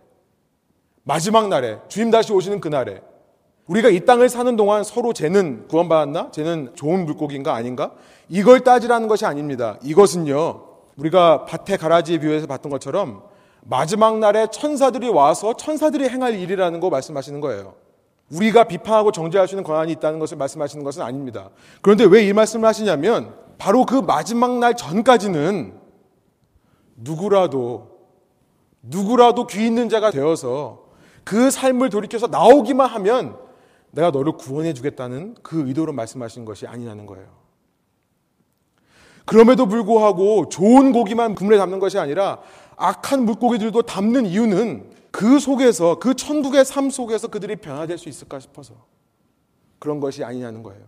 마지막 1.10 1.48
날에 1.48 1.80
주님 1.88 2.12
다시 2.12 2.32
오시는 2.32 2.62
그날에 2.62 3.02
우리가 3.65 3.89
이 3.89 4.06
땅을 4.06 4.30
사는 4.30 4.56
동안 4.56 4.84
서로 4.84 5.12
쟤는 5.12 5.67
구원받았나? 5.67 6.30
쟤는 6.30 6.74
좋은 6.76 7.06
물고기인가 7.06 7.56
아닌가? 7.56 7.93
이걸 8.28 8.60
따지라는 8.60 9.08
것이 9.08 9.26
아닙니다. 9.26 9.80
이것은요. 9.82 10.65
우리가 10.98 11.45
밭에 11.45 11.78
가라지에 11.78 12.19
비유해서 12.19 12.45
봤던 12.45 12.72
것처럼 12.72 13.24
마지막 13.62 14.19
날에 14.19 14.45
천사들이 14.52 15.10
와서 15.10 15.56
천사들이 15.56 16.08
행할 16.10 16.39
일이라는 16.39 16.80
거 16.80 16.91
말씀하시는 16.91 17.41
거예요. 17.41 17.74
우리가 18.32 18.65
비판하고 18.65 19.12
정죄할 19.12 19.48
수 19.48 19.56
있는 19.56 19.63
권한이 19.63 19.91
있다는 19.93 20.19
것을 20.19 20.38
말씀하시는 20.38 20.84
것은 20.84 21.02
아닙니다. 21.02 21.50
그런데 21.82 22.04
왜 22.06 22.24
이 22.28 22.34
말씀을 22.34 22.67
하시냐면 22.69 23.34
바로 23.58 23.84
그 23.84 23.95
마지막 23.95 24.60
날 24.60 24.76
전까지는 24.76 25.74
누구라도 26.98 27.98
누구라도 28.84 29.48
귀 29.48 29.65
있는 29.65 29.89
자가 29.89 30.12
되어서 30.12 30.88
그 31.24 31.52
삶을 31.52 31.90
돌이켜서 31.90 32.28
나오기만 32.28 32.88
하면 32.90 33.38
내가 33.92 34.12
너를 34.12 34.34
구원해 34.34 34.74
주겠다는 34.74 35.36
그 35.42 35.68
의도로 35.68 35.94
말씀하신 35.94 36.46
것이 36.46 36.68
아니냐는 36.68 37.06
거예요. 37.06 37.28
그럼에도 39.26 39.68
불구하고 39.68 40.50
좋은 40.50 40.92
고기만 40.92 41.36
그물에 41.36 41.58
담는 41.58 41.80
것이 41.80 42.00
아니라 42.00 42.40
악한 42.78 43.26
물고기들도 43.26 43.84
담는 43.84 44.26
이유는 44.26 44.92
그 45.12 45.40
속에서 45.40 46.00
그 46.00 46.16
천국의 46.16 46.66
삶 46.66 46.90
속에서 46.90 47.28
그들이 47.28 47.56
변화될 47.58 47.98
수 47.98 48.10
있을까 48.10 48.40
싶어서 48.40 48.74
그런 49.78 50.00
것이 50.00 50.24
아니냐는 50.24 50.64
거예요. 50.64 50.82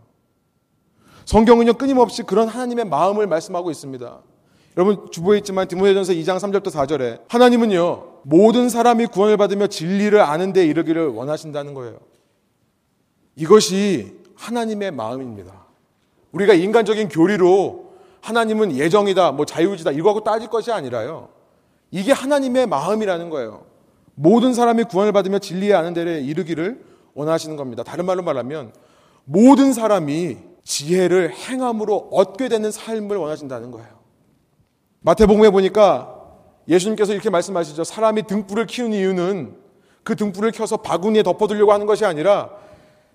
성경은요 1.26 1.74
끊임없이 1.74 2.24
그런 2.24 2.48
하나님의 2.48 2.86
마음을 2.86 3.28
말씀하고 3.28 3.72
있습니다. 3.72 4.22
여러분 4.78 5.12
주보에 5.12 5.38
있지만 5.40 5.68
디모데전서 5.68 6.14
2장 6.14 6.38
3절부터 6.38 6.72
4절에 6.72 7.22
하나님은요 7.28 8.11
모든 8.24 8.70
사람이 8.70 9.08
구원을 9.08 9.38
받으며 9.38 9.68
진리를 9.68 10.20
아는 10.20 10.54
데 10.54 10.66
이르기를 10.66 11.08
원하신다는 11.08 11.74
거예요. 11.74 11.98
이것이 13.36 14.20
하나님의 14.36 14.92
마음입니다. 14.92 15.66
우리가 16.32 16.54
인간적인 16.54 17.10
교리로 17.10 17.92
하나님은 18.22 18.76
예정이다, 18.76 19.32
뭐 19.32 19.46
자유지다 19.46 19.92
이거하고 19.92 20.24
따질 20.24 20.50
것이 20.50 20.72
아니라요. 20.72 21.30
이게 21.90 22.12
하나님의 22.12 22.68
마음이라는 22.68 23.30
거예요. 23.30 23.66
모든 24.16 24.54
사람이 24.54 24.86
구원을 24.86 25.12
받으며 25.12 25.40
진리에 25.40 25.74
아는 25.74 25.94
데를 25.94 26.24
이르기를 26.24 26.84
원하시는 27.14 27.56
겁니다. 27.56 27.84
다른 27.84 28.06
말로 28.06 28.22
말하면 28.22 28.74
모든 29.26 29.74
사람이 29.74 30.38
지혜를 30.64 31.34
행함으로 31.34 32.10
얻게 32.12 32.48
되는 32.48 32.72
삶을 32.72 33.18
원하신다는 33.18 33.72
거예요. 33.72 33.90
마태복음에 35.02 35.50
보니까 35.50 36.21
예수님께서 36.72 37.14
이렇게 37.14 37.30
말씀하시죠. 37.30 37.84
사람이 37.84 38.24
등불을 38.24 38.66
키우는 38.66 38.98
이유는 38.98 39.56
그 40.04 40.16
등불을 40.16 40.52
켜서 40.52 40.78
바구니에 40.78 41.22
덮어두려고 41.22 41.74
하는 41.74 41.86
것이 41.86 42.06
아니라 42.06 42.50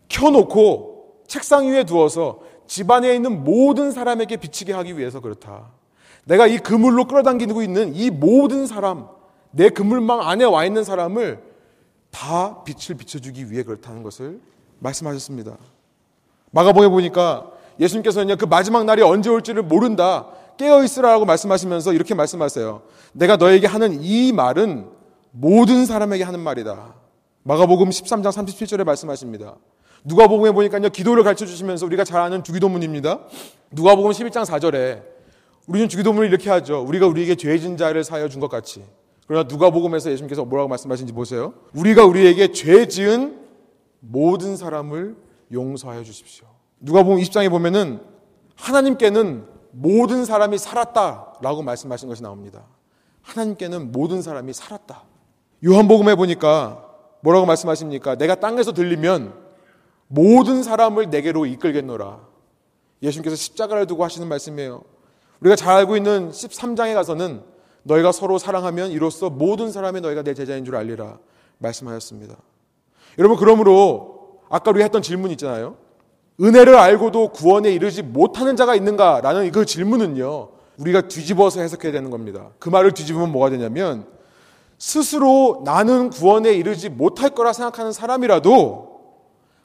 켜놓고 0.08 1.22
책상 1.26 1.66
위에 1.66 1.84
두어서 1.84 2.40
집안에 2.66 3.14
있는 3.14 3.44
모든 3.44 3.90
사람에게 3.90 4.36
비치게 4.36 4.72
하기 4.72 4.98
위해서 4.98 5.20
그렇다. 5.20 5.70
내가 6.24 6.46
이 6.46 6.58
그물로 6.58 7.06
끌어당기고 7.06 7.62
있는 7.62 7.94
이 7.94 8.10
모든 8.10 8.66
사람, 8.66 9.08
내 9.50 9.70
그물망 9.70 10.20
안에 10.28 10.44
와 10.44 10.64
있는 10.64 10.84
사람을 10.84 11.42
다 12.10 12.62
빛을 12.64 12.98
비춰주기 12.98 13.50
위해 13.50 13.62
그렇다는 13.62 14.02
것을 14.02 14.40
말씀하셨습니다. 14.80 15.56
마가복에 16.50 16.88
보니까 16.88 17.50
예수님께서는 17.80 18.36
그 18.36 18.44
마지막 18.44 18.84
날이 18.84 19.02
언제 19.02 19.30
올지를 19.30 19.62
모른다. 19.62 20.26
깨어 20.56 20.84
있으라고 20.84 21.24
말씀하시면서 21.24 21.92
이렇게 21.92 22.14
말씀하세요. 22.14 22.82
내가 23.12 23.36
너에게 23.36 23.66
하는 23.66 24.02
이 24.02 24.32
말은 24.32 24.88
모든 25.30 25.86
사람에게 25.86 26.24
하는 26.24 26.40
말이다. 26.40 26.94
마가복음 27.42 27.90
13장 27.90 28.30
37절에 28.30 28.84
말씀하십니다. 28.84 29.56
누가복음에 30.04 30.52
보니까요 30.52 30.88
기도를 30.90 31.24
가르쳐 31.24 31.46
주시면서 31.46 31.84
우리가 31.86 32.04
잘 32.04 32.20
아는 32.20 32.42
주기도문입니다. 32.44 33.20
누가복음 33.72 34.10
11장 34.12 34.44
4절에 34.44 35.02
우리는 35.66 35.88
주기도문을 35.88 36.28
이렇게 36.28 36.48
하죠. 36.50 36.80
우리가 36.82 37.06
우리에게 37.06 37.34
죄진 37.34 37.76
자를 37.76 38.04
사여 38.04 38.28
준 38.28 38.40
것 38.40 38.48
같이. 38.48 38.84
그러나 39.26 39.48
누가복음에서 39.48 40.10
예수님께서 40.12 40.44
뭐라고 40.44 40.68
말씀하신지 40.68 41.12
보세요. 41.12 41.54
우리가 41.74 42.04
우리에게 42.04 42.52
죄 42.52 42.86
지은 42.86 43.40
모든 44.00 44.56
사람을 44.56 45.16
용서하여 45.52 46.04
주십시오. 46.04 46.46
누가복음 46.80 47.18
20장에 47.18 47.50
보면은 47.50 48.00
하나님께는 48.54 49.44
모든 49.78 50.24
사람이 50.24 50.56
살았다라고 50.56 51.62
말씀하신 51.62 52.08
것이 52.08 52.22
나옵니다. 52.22 52.64
하나님께는 53.22 53.92
모든 53.92 54.22
사람이 54.22 54.54
살았다. 54.54 55.02
요한복음에 55.64 56.14
보니까 56.14 56.82
뭐라고 57.20 57.44
말씀하십니까? 57.44 58.16
내가 58.16 58.36
땅에서 58.36 58.72
들리면 58.72 59.34
모든 60.08 60.62
사람을 60.62 61.10
내게로 61.10 61.44
이끌겠노라. 61.44 62.20
예수님께서 63.02 63.36
십자가를 63.36 63.86
두고 63.86 64.02
하시는 64.04 64.26
말씀이에요. 64.26 64.82
우리가 65.40 65.56
잘 65.56 65.76
알고 65.76 65.96
있는 65.98 66.30
13장에 66.30 66.94
가서는 66.94 67.42
너희가 67.82 68.12
서로 68.12 68.38
사랑하면 68.38 68.92
이로써 68.92 69.28
모든 69.28 69.70
사람이 69.70 70.00
너희가 70.00 70.22
내 70.22 70.32
제자인 70.32 70.64
줄 70.64 70.76
알리라 70.76 71.18
말씀하였습니다. 71.58 72.34
여러분 73.18 73.36
그러므로 73.36 74.40
아까 74.48 74.70
우리가 74.70 74.84
했던 74.84 75.02
질문 75.02 75.30
있잖아요. 75.32 75.76
은혜를 76.40 76.76
알고도 76.76 77.28
구원에 77.28 77.72
이르지 77.72 78.02
못하는 78.02 78.56
자가 78.56 78.74
있는가라는 78.74 79.50
그 79.52 79.64
질문은요. 79.64 80.50
우리가 80.78 81.08
뒤집어서 81.08 81.60
해석해야 81.60 81.92
되는 81.92 82.10
겁니다. 82.10 82.50
그 82.58 82.68
말을 82.68 82.92
뒤집으면 82.92 83.32
뭐가 83.32 83.50
되냐면 83.50 84.06
스스로 84.78 85.62
나는 85.64 86.10
구원에 86.10 86.52
이르지 86.52 86.90
못할 86.90 87.30
거라 87.30 87.52
생각하는 87.54 87.92
사람이라도 87.92 88.96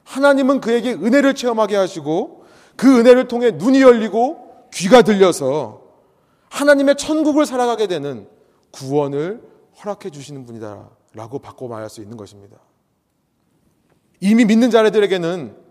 하나님은 0.04 0.60
그에게 0.60 0.92
은혜를 0.92 1.34
체험하게 1.34 1.76
하시고 1.76 2.44
그 2.76 2.98
은혜를 2.98 3.28
통해 3.28 3.50
눈이 3.50 3.82
열리고 3.82 4.66
귀가 4.72 5.02
들려서 5.02 5.82
하나님의 6.48 6.96
천국을 6.96 7.44
살아가게 7.44 7.86
되는 7.86 8.26
구원을 8.70 9.42
허락해 9.80 10.10
주시는 10.10 10.46
분이다라고 10.46 11.38
바꿔 11.40 11.68
말할 11.68 11.90
수 11.90 12.00
있는 12.00 12.16
것입니다. 12.16 12.56
이미 14.20 14.44
믿는 14.44 14.70
자들에게는 14.70 15.61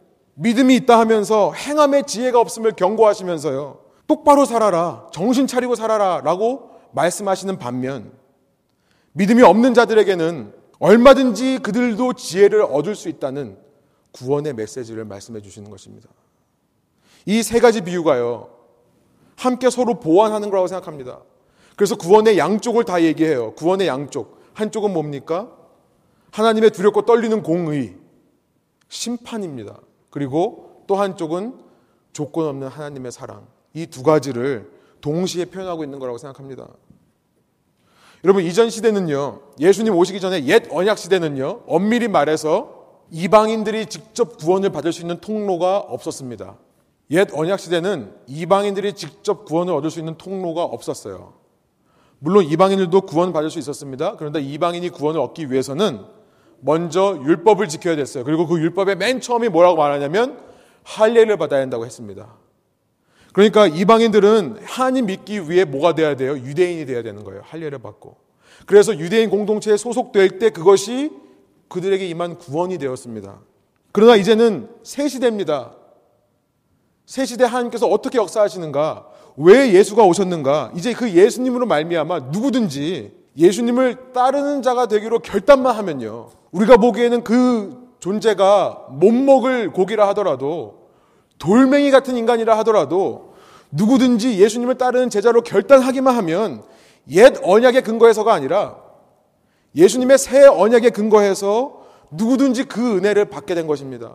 믿음이 0.42 0.76
있다 0.78 0.98
하면서 1.00 1.54
행함의 1.54 2.06
지혜가 2.08 2.40
없음을 2.40 2.72
경고하시면서요. 2.72 3.80
똑바로 4.08 4.44
살아라. 4.46 5.08
정신 5.14 5.46
차리고 5.46 5.76
살아라. 5.76 6.22
라고 6.24 6.72
말씀하시는 6.94 7.60
반면 7.60 8.12
믿음이 9.14 9.44
없는 9.44 9.76
자들에게는 9.76 10.54
얼마든지 10.80 11.60
그들도 11.60 12.14
지혜를 12.14 12.64
얻을 12.64 12.96
수 12.96 13.08
있다는 13.08 13.58
구원의 14.14 14.54
메시지를 14.56 15.06
말씀해 15.06 15.42
주시는 15.42 15.70
것입니다. 15.70 16.10
이 17.28 17.44
세 17.44 17.60
가지 17.60 17.82
비유가요. 17.82 18.50
함께 19.38 19.70
서로 19.70 20.00
보완하는 20.00 20.50
거라고 20.50 20.66
생각합니다. 20.68 21.20
그래서 21.76 21.96
구원의 21.96 22.40
양쪽을 22.40 22.84
다 22.84 23.04
얘기해요. 23.04 23.54
구원의 23.54 23.88
양쪽. 23.88 24.42
한쪽은 24.54 24.92
뭡니까? 24.92 25.52
하나님의 26.32 26.72
두렵고 26.72 27.04
떨리는 27.06 27.44
공의, 27.44 27.96
심판입니다. 28.90 29.78
그리고 30.12 30.84
또 30.86 30.96
한쪽은 30.96 31.56
조건 32.14 32.46
없는 32.48 32.68
하나님의 32.68 33.12
사랑. 33.12 33.48
이 33.74 33.88
두 33.88 34.04
가지를 34.04 34.70
동시에 35.02 35.46
표현하고 35.46 35.84
있는 35.84 35.98
거라고 35.98 36.20
생각합니다. 36.20 36.68
여러분, 38.24 38.44
이전 38.44 38.70
시대는요, 38.70 39.40
예수님 39.60 39.96
오시기 39.96 40.20
전에 40.20 40.46
옛 40.46 40.68
언약 40.70 41.00
시대는요, 41.00 41.62
엄밀히 41.66 42.08
말해서 42.08 42.82
이방인들이 43.10 43.88
직접 43.88 44.38
구원을 44.38 44.70
받을 44.70 44.94
수 44.94 45.02
있는 45.02 45.20
통로가 45.20 45.80
없었습니다. 45.80 46.56
옛 47.12 47.28
언약 47.34 47.60
시대는 47.60 48.14
이방인들이 48.28 48.94
직접 48.94 49.46
구원을 49.46 49.74
얻을 49.74 49.90
수 49.90 50.00
있는 50.00 50.18
통로가 50.18 50.64
없었어요. 50.64 51.34
물론 52.20 52.46
이방인들도 52.46 53.02
구원 53.02 53.34
받을 53.34 53.50
수 53.50 53.58
있었습니다. 53.58 54.16
그런데 54.18 54.40
이방인이 54.40 54.88
구원을 54.90 55.20
얻기 55.20 55.50
위해서는 55.52 56.06
먼저 56.62 57.20
율법을 57.26 57.68
지켜야 57.68 57.96
됐어요. 57.96 58.24
그리고 58.24 58.48
그 58.48 58.60
율법의 58.60 58.96
맨 58.96 59.20
처음이 59.20 59.50
뭐라고 59.50 59.78
말하냐면 59.78 60.40
할례를 60.84 61.38
받아야 61.38 61.62
한다고 61.62 61.86
했습니다. 61.86 62.36
그러니까 63.34 63.68
이방인들은 63.68 64.60
하나님 64.64 65.06
믿기 65.06 65.50
위해 65.50 65.64
뭐가 65.66 65.96
돼야 65.96 66.16
돼요? 66.16 66.34
유대인이 66.34 66.86
돼야 66.86 67.02
되는 67.02 67.24
거예요. 67.24 67.42
할례를 67.46 67.80
받고. 67.80 68.18
그래서 68.66 68.98
유대인 68.98 69.30
공동체에 69.30 69.78
소속될 69.78 70.40
때 70.40 70.50
그것이 70.50 71.12
그들에게 71.68 72.06
임한 72.08 72.38
구원이 72.38 72.78
되었습니다. 72.78 73.40
그러나 73.92 74.16
이제는 74.16 74.70
새 74.84 75.08
시대입니다. 75.08 75.74
새 77.06 77.26
시대 77.26 77.46
하나님께서 77.46 77.88
어떻게 77.88 78.18
역사하시는가? 78.18 79.08
왜 79.38 79.74
예수가 79.74 80.04
오셨는가? 80.04 80.74
이제 80.76 80.94
그 80.94 81.12
예수님으로 81.12 81.66
말미암아 81.66 82.20
누구든지 82.32 83.21
예수님을 83.38 84.14
따르는 84.14 84.62
자가 84.62 84.88
되기로 84.88 85.20
결단만 85.20 85.76
하면요. 85.76 86.30
우리가 86.52 86.78
보기에는 86.78 87.24
그 87.24 87.90
존재가 88.00 88.88
못 88.92 89.14
먹을 89.14 89.72
고기라 89.72 90.08
하더라도 90.10 90.90
돌멩이 91.38 91.92
같은 91.92 92.18
인간이라 92.18 92.58
하더라도 92.60 93.34
누구든지 93.72 94.40
예수님을 94.40 94.76
따르는 94.76 95.10
제자로 95.10 95.42
결단하기만 95.42 96.16
하면 96.18 96.64
옛 97.10 97.34
언약의 97.42 97.84
근거에서가 97.84 98.34
아니라 98.34 98.78
예수님의 99.76 100.18
새 100.18 100.46
언약의 100.46 100.92
근거에서 100.92 101.82
누구든지 102.12 102.66
그 102.66 102.98
은혜를 102.98 103.26
받게 103.26 103.56
된 103.56 103.68
것입니다. 103.68 104.14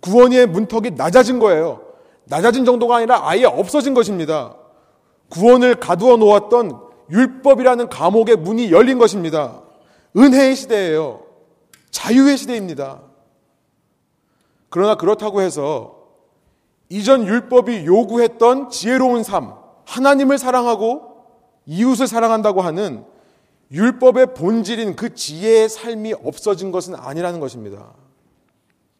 구원의 0.00 0.46
문턱이 0.46 0.92
낮아진 0.92 1.40
거예요. 1.40 1.82
낮아진 2.24 2.64
정도가 2.64 2.96
아니라 2.96 3.28
아예 3.28 3.44
없어진 3.44 3.92
것입니다. 3.92 4.54
구원을 5.30 5.74
가두어 5.74 6.16
놓았던 6.16 6.89
율법이라는 7.10 7.88
감옥의 7.88 8.36
문이 8.36 8.72
열린 8.72 8.98
것입니다. 8.98 9.62
은혜의 10.16 10.56
시대예요. 10.56 11.22
자유의 11.90 12.36
시대입니다. 12.36 13.02
그러나 14.68 14.94
그렇다고 14.94 15.40
해서 15.40 16.00
이전 16.88 17.26
율법이 17.26 17.84
요구했던 17.86 18.70
지혜로운 18.70 19.22
삶, 19.22 19.54
하나님을 19.84 20.38
사랑하고 20.38 21.24
이웃을 21.66 22.06
사랑한다고 22.06 22.62
하는 22.62 23.04
율법의 23.70 24.34
본질인 24.34 24.96
그 24.96 25.14
지혜의 25.14 25.68
삶이 25.68 26.14
없어진 26.24 26.72
것은 26.72 26.94
아니라는 26.96 27.38
것입니다. 27.38 27.92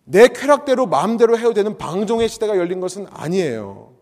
내 0.05 0.29
쾌락대로 0.29 0.87
마음대로 0.87 1.39
해도 1.39 1.53
되는 1.53 1.79
방종의 1.79 2.29
시대가 2.29 2.57
열린 2.57 2.81
것은 2.81 3.07
아니에요. 3.11 3.93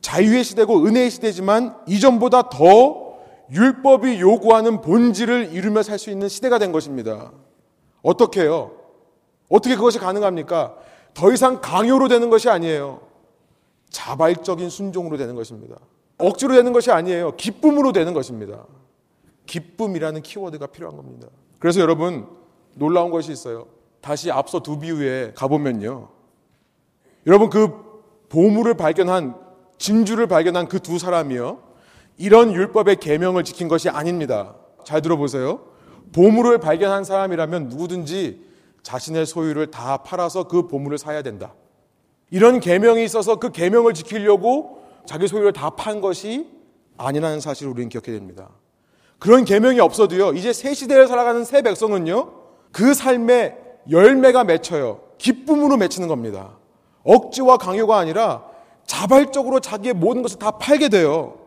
자유의 0.00 0.44
시대고 0.44 0.84
은혜의 0.86 1.10
시대지만 1.10 1.76
이전보다 1.86 2.48
더 2.50 3.03
율법이 3.50 4.20
요구하는 4.20 4.80
본질을 4.80 5.52
이루며 5.52 5.82
살 5.82 5.98
수 5.98 6.10
있는 6.10 6.28
시대가 6.28 6.58
된 6.58 6.72
것입니다. 6.72 7.32
어떻게 8.02 8.42
해요? 8.42 8.72
어떻게 9.48 9.76
그것이 9.76 9.98
가능합니까? 9.98 10.76
더 11.12 11.32
이상 11.32 11.60
강요로 11.60 12.08
되는 12.08 12.30
것이 12.30 12.48
아니에요. 12.48 13.00
자발적인 13.90 14.70
순종으로 14.70 15.16
되는 15.16 15.34
것입니다. 15.34 15.76
억지로 16.18 16.54
되는 16.54 16.72
것이 16.72 16.90
아니에요. 16.90 17.36
기쁨으로 17.36 17.92
되는 17.92 18.12
것입니다. 18.14 18.66
기쁨이라는 19.46 20.22
키워드가 20.22 20.66
필요한 20.68 20.96
겁니다. 20.96 21.28
그래서 21.58 21.80
여러분 21.80 22.26
놀라운 22.74 23.10
것이 23.10 23.30
있어요. 23.30 23.66
다시 24.00 24.30
앞서 24.30 24.60
두 24.60 24.78
비유에 24.78 25.32
가보면요. 25.34 26.08
여러분 27.26 27.50
그 27.50 27.70
보물을 28.28 28.74
발견한 28.74 29.36
진주를 29.78 30.26
발견한 30.26 30.68
그 30.68 30.78
두 30.80 30.98
사람이요. 30.98 31.73
이런 32.16 32.52
율법의 32.52 32.96
계명을 32.96 33.44
지킨 33.44 33.68
것이 33.68 33.88
아닙니다. 33.88 34.54
잘 34.84 35.02
들어보세요. 35.02 35.60
보물을 36.12 36.58
발견한 36.58 37.04
사람이라면 37.04 37.68
누구든지 37.68 38.44
자신의 38.82 39.26
소유를 39.26 39.70
다 39.70 39.98
팔아서 39.98 40.44
그 40.44 40.68
보물을 40.68 40.98
사야 40.98 41.22
된다. 41.22 41.54
이런 42.30 42.60
계명이 42.60 43.02
있어서 43.04 43.36
그 43.36 43.50
계명을 43.50 43.94
지키려고 43.94 44.82
자기 45.06 45.26
소유를 45.28 45.52
다 45.52 45.70
판 45.70 46.00
것이 46.00 46.46
아니라는 46.96 47.40
사실을 47.40 47.72
우리는 47.72 47.88
기억해야 47.88 48.16
됩니다. 48.18 48.50
그런 49.18 49.44
계명이 49.44 49.80
없어도요. 49.80 50.34
이제 50.34 50.52
새 50.52 50.74
시대를 50.74 51.08
살아가는 51.08 51.44
새 51.44 51.62
백성은요. 51.62 52.32
그 52.72 52.94
삶에 52.94 53.56
열매가 53.90 54.44
맺혀요. 54.44 55.00
기쁨으로 55.18 55.76
맺히는 55.76 56.08
겁니다. 56.08 56.58
억지와 57.02 57.56
강요가 57.56 57.98
아니라 57.98 58.44
자발적으로 58.86 59.60
자기의 59.60 59.94
모든 59.94 60.22
것을 60.22 60.38
다 60.38 60.52
팔게 60.52 60.88
돼요. 60.88 61.38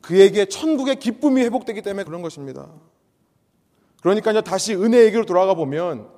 그에게 0.00 0.46
천국의 0.46 0.96
기쁨이 0.96 1.42
회복되기 1.42 1.82
때문에 1.82 2.04
그런 2.04 2.22
것입니다. 2.22 2.68
그러니까요, 4.02 4.40
다시 4.42 4.74
은혜 4.74 5.04
얘기로 5.04 5.26
돌아가 5.26 5.54
보면, 5.54 6.08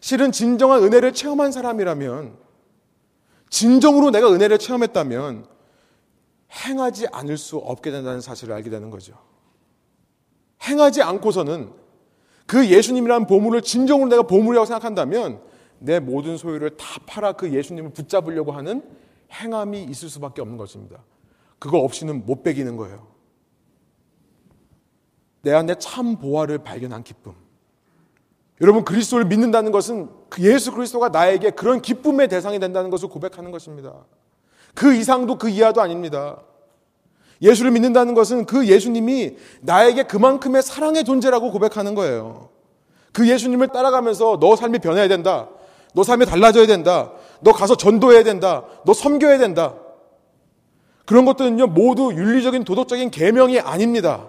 실은 0.00 0.32
진정한 0.32 0.82
은혜를 0.82 1.12
체험한 1.12 1.52
사람이라면, 1.52 2.36
진정으로 3.50 4.10
내가 4.10 4.32
은혜를 4.32 4.58
체험했다면, 4.58 5.46
행하지 6.66 7.06
않을 7.12 7.38
수 7.38 7.56
없게 7.56 7.90
된다는 7.90 8.20
사실을 8.20 8.54
알게 8.54 8.68
되는 8.68 8.90
거죠. 8.90 9.14
행하지 10.62 11.02
않고서는 11.02 11.72
그 12.46 12.68
예수님이라는 12.68 13.26
보물을 13.26 13.62
진정으로 13.62 14.08
내가 14.08 14.22
보물이라고 14.22 14.66
생각한다면, 14.66 15.40
내 15.78 15.98
모든 16.00 16.36
소유를 16.36 16.76
다 16.76 17.00
팔아 17.06 17.32
그 17.32 17.52
예수님을 17.52 17.92
붙잡으려고 17.92 18.52
하는 18.52 18.82
행함이 19.32 19.84
있을 19.84 20.08
수밖에 20.08 20.40
없는 20.42 20.56
것입니다. 20.56 21.02
그거 21.62 21.78
없이는 21.78 22.26
못 22.26 22.42
배기는 22.42 22.76
거예요. 22.76 23.06
내 25.42 25.52
안에 25.52 25.76
참 25.78 26.16
보화를 26.16 26.58
발견한 26.58 27.04
기쁨. 27.04 27.34
여러분 28.60 28.84
그리스도를 28.84 29.26
믿는다는 29.26 29.70
것은 29.70 30.10
그 30.28 30.42
예수 30.42 30.72
그리스도가 30.72 31.10
나에게 31.10 31.50
그런 31.50 31.80
기쁨의 31.80 32.26
대상이 32.26 32.58
된다는 32.58 32.90
것을 32.90 33.08
고백하는 33.08 33.52
것입니다. 33.52 33.94
그 34.74 34.92
이상도 34.92 35.38
그 35.38 35.50
이하도 35.50 35.80
아닙니다. 35.80 36.42
예수를 37.40 37.70
믿는다는 37.70 38.14
것은 38.14 38.44
그 38.44 38.66
예수님이 38.66 39.36
나에게 39.60 40.02
그만큼의 40.02 40.64
사랑의 40.64 41.04
존재라고 41.04 41.52
고백하는 41.52 41.94
거예요. 41.94 42.48
그 43.12 43.28
예수님을 43.28 43.68
따라가면서 43.68 44.40
너 44.40 44.56
삶이 44.56 44.80
변해야 44.80 45.06
된다. 45.06 45.48
너 45.94 46.02
삶이 46.02 46.26
달라져야 46.26 46.66
된다. 46.66 47.12
너 47.40 47.52
가서 47.52 47.76
전도해야 47.76 48.24
된다. 48.24 48.64
너 48.84 48.92
섬겨야 48.92 49.38
된다. 49.38 49.76
그런 51.04 51.24
것들은요, 51.24 51.68
모두 51.68 52.12
윤리적인 52.12 52.64
도덕적인 52.64 53.10
계명이 53.10 53.60
아닙니다. 53.60 54.28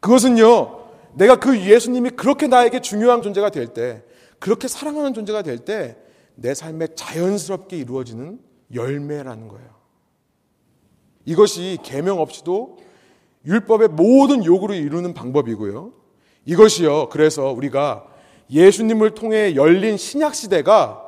그것은요, 0.00 0.84
내가 1.14 1.36
그 1.36 1.58
예수님이 1.58 2.10
그렇게 2.10 2.46
나에게 2.46 2.80
중요한 2.80 3.22
존재가 3.22 3.50
될 3.50 3.68
때, 3.68 4.02
그렇게 4.38 4.68
사랑하는 4.68 5.14
존재가 5.14 5.42
될 5.42 5.58
때, 5.58 5.96
내 6.34 6.54
삶에 6.54 6.88
자연스럽게 6.94 7.76
이루어지는 7.76 8.38
열매라는 8.74 9.48
거예요. 9.48 9.68
이것이 11.24 11.78
계명 11.82 12.20
없이도 12.20 12.78
율법의 13.46 13.88
모든 13.88 14.44
요구를 14.44 14.76
이루는 14.76 15.14
방법이고요. 15.14 15.92
이것이요. 16.44 17.08
그래서 17.08 17.50
우리가 17.50 18.06
예수님을 18.50 19.10
통해 19.10 19.54
열린 19.54 19.96
신약 19.96 20.34
시대가 20.34 21.02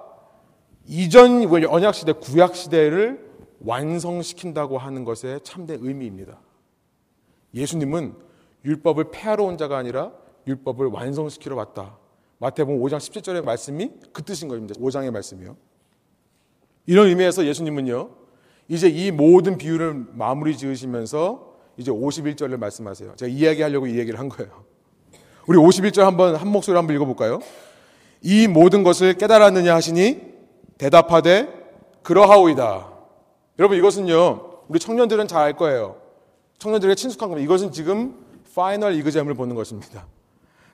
이전 0.86 1.44
언약 1.44 1.94
시대, 1.94 2.12
구약 2.12 2.56
시대를 2.56 3.27
완성시킨다고 3.60 4.78
하는 4.78 5.04
것에 5.04 5.40
참된 5.42 5.78
의미입니다. 5.82 6.38
예수님은 7.54 8.14
율법을 8.64 9.10
폐하러 9.10 9.44
온 9.44 9.56
자가 9.56 9.76
아니라 9.76 10.12
율법을 10.46 10.86
완성시키러 10.86 11.56
왔다. 11.56 11.96
마태복음 12.38 12.80
5장 12.80 12.98
17절의 12.98 13.44
말씀이 13.44 13.90
그 14.12 14.22
뜻인 14.22 14.48
겁니다. 14.48 14.74
5장의 14.78 15.10
말씀이요. 15.10 15.56
이런 16.86 17.08
의미에서 17.08 17.46
예수님은요. 17.46 18.10
이제 18.68 18.88
이 18.88 19.10
모든 19.10 19.58
비유를 19.58 20.06
마무리 20.12 20.56
지으시면서 20.56 21.54
이제 21.76 21.90
51절을 21.90 22.58
말씀하세요. 22.58 23.16
제가 23.16 23.30
이야기하려고 23.30 23.86
이 23.86 23.98
얘기를 23.98 24.18
한 24.18 24.28
거예요. 24.28 24.64
우리 25.46 25.58
51절 25.58 26.02
한번 26.02 26.36
한 26.36 26.48
목소리로 26.48 26.78
한번 26.78 26.94
읽어 26.94 27.04
볼까요? 27.06 27.40
이 28.20 28.46
모든 28.46 28.82
것을 28.82 29.14
깨달았느냐 29.14 29.74
하시니 29.74 30.20
대답하되 30.76 31.48
그러하오이다. 32.02 32.97
여러분 33.58 33.76
이것은요. 33.76 34.40
우리 34.68 34.78
청년들은 34.78 35.26
잘 35.28 35.42
알 35.42 35.56
거예요. 35.56 35.96
청년들에게 36.58 36.94
친숙한 36.94 37.28
겁니다. 37.28 37.44
이것은 37.44 37.72
지금 37.72 38.14
파이널 38.54 38.94
이그잼을 38.94 39.34
보는 39.34 39.54
것입니다. 39.54 40.06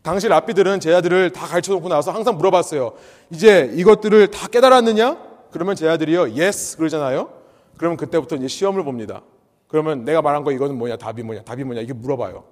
당시 0.02 0.28
랍비들은 0.28 0.80
제 0.80 0.94
아들을 0.94 1.30
다 1.30 1.46
가르쳐 1.46 1.72
놓고 1.72 1.88
나서 1.88 2.10
항상 2.12 2.36
물어봤어요. 2.36 2.94
이제 3.30 3.70
이것들을 3.74 4.28
다 4.30 4.48
깨달았느냐? 4.48 5.18
그러면 5.50 5.76
제 5.76 5.88
아들이요. 5.88 6.22
yes 6.38 6.76
그러잖아요. 6.76 7.30
그러면 7.76 7.96
그때부터 7.96 8.36
이제 8.36 8.48
시험을 8.48 8.84
봅니다. 8.84 9.22
그러면 9.68 10.04
내가 10.04 10.22
말한 10.22 10.44
거 10.44 10.52
이거는 10.52 10.76
뭐냐? 10.76 10.96
답이 10.96 11.22
뭐냐? 11.22 11.42
답이 11.42 11.64
뭐냐? 11.64 11.80
이게 11.80 11.92
물어봐요. 11.92 12.44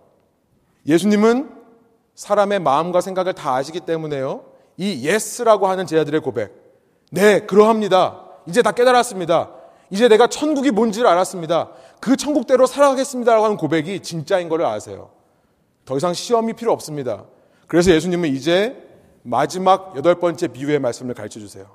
예수님은 0.86 1.50
사람의 2.14 2.60
마음과 2.60 3.00
생각을 3.00 3.32
다 3.32 3.54
아시기 3.54 3.80
때문에요. 3.80 4.44
이 4.76 5.06
yes라고 5.06 5.66
하는 5.66 5.86
제 5.86 5.98
아들의 5.98 6.20
고백. 6.20 6.52
네, 7.10 7.40
그러합니다. 7.40 8.24
이제 8.46 8.62
다 8.62 8.72
깨달았습니다. 8.72 9.50
이제 9.92 10.08
내가 10.08 10.26
천국이 10.26 10.70
뭔지를 10.70 11.06
알았습니다. 11.06 11.70
그 12.00 12.16
천국대로 12.16 12.64
살아가겠습니다라고 12.64 13.44
하는 13.44 13.56
고백이 13.58 14.00
진짜인 14.00 14.48
것을 14.48 14.64
아세요. 14.64 15.10
더 15.84 15.98
이상 15.98 16.14
시험이 16.14 16.54
필요 16.54 16.72
없습니다. 16.72 17.26
그래서 17.66 17.92
예수님은 17.92 18.30
이제 18.30 18.74
마지막 19.22 19.94
여덟 19.94 20.14
번째 20.14 20.48
비유의 20.48 20.78
말씀을 20.78 21.12
가르쳐 21.12 21.38
주세요. 21.38 21.66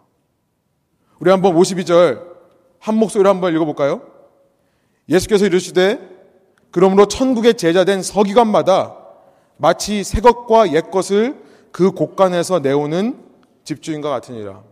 우리 1.20 1.30
한번 1.30 1.56
52절 1.56 2.24
한 2.80 2.96
목소리로 2.96 3.30
한번 3.30 3.54
읽어볼까요? 3.54 4.02
예수께서 5.08 5.46
이르시되 5.46 6.00
그러므로 6.72 7.06
천국의 7.06 7.54
제자된 7.54 8.02
서기관마다 8.02 8.98
마치 9.58 10.04
새 10.04 10.22
것과 10.22 10.74
옛 10.74 10.90
것을 10.90 11.40
그 11.72 11.92
곳간에서 11.92 12.60
내오는 12.62 13.24
집주인과 13.64 14.10
같으니라. 14.10 14.64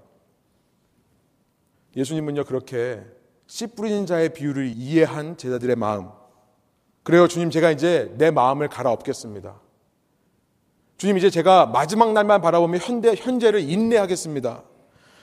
예수님은요, 1.96 2.44
그렇게 2.46 3.02
씨 3.48 3.68
뿌리는 3.68 4.06
자의 4.06 4.34
비유를 4.34 4.74
이해한 4.76 5.38
제자들의 5.38 5.76
마음. 5.76 6.10
그래요, 7.04 7.28
주님, 7.28 7.52
제가 7.52 7.72
이제 7.72 8.12
내 8.18 8.32
마음을 8.32 8.68
갈아엎겠습니다. 8.68 9.56
주님, 10.98 11.18
이제 11.18 11.30
제가 11.30 11.68
마지막 11.68 12.14
날만 12.14 12.42
바라보며 12.42 12.80
현대, 12.80 13.14
현재를 13.16 13.70
인내하겠습니다. 13.70 14.64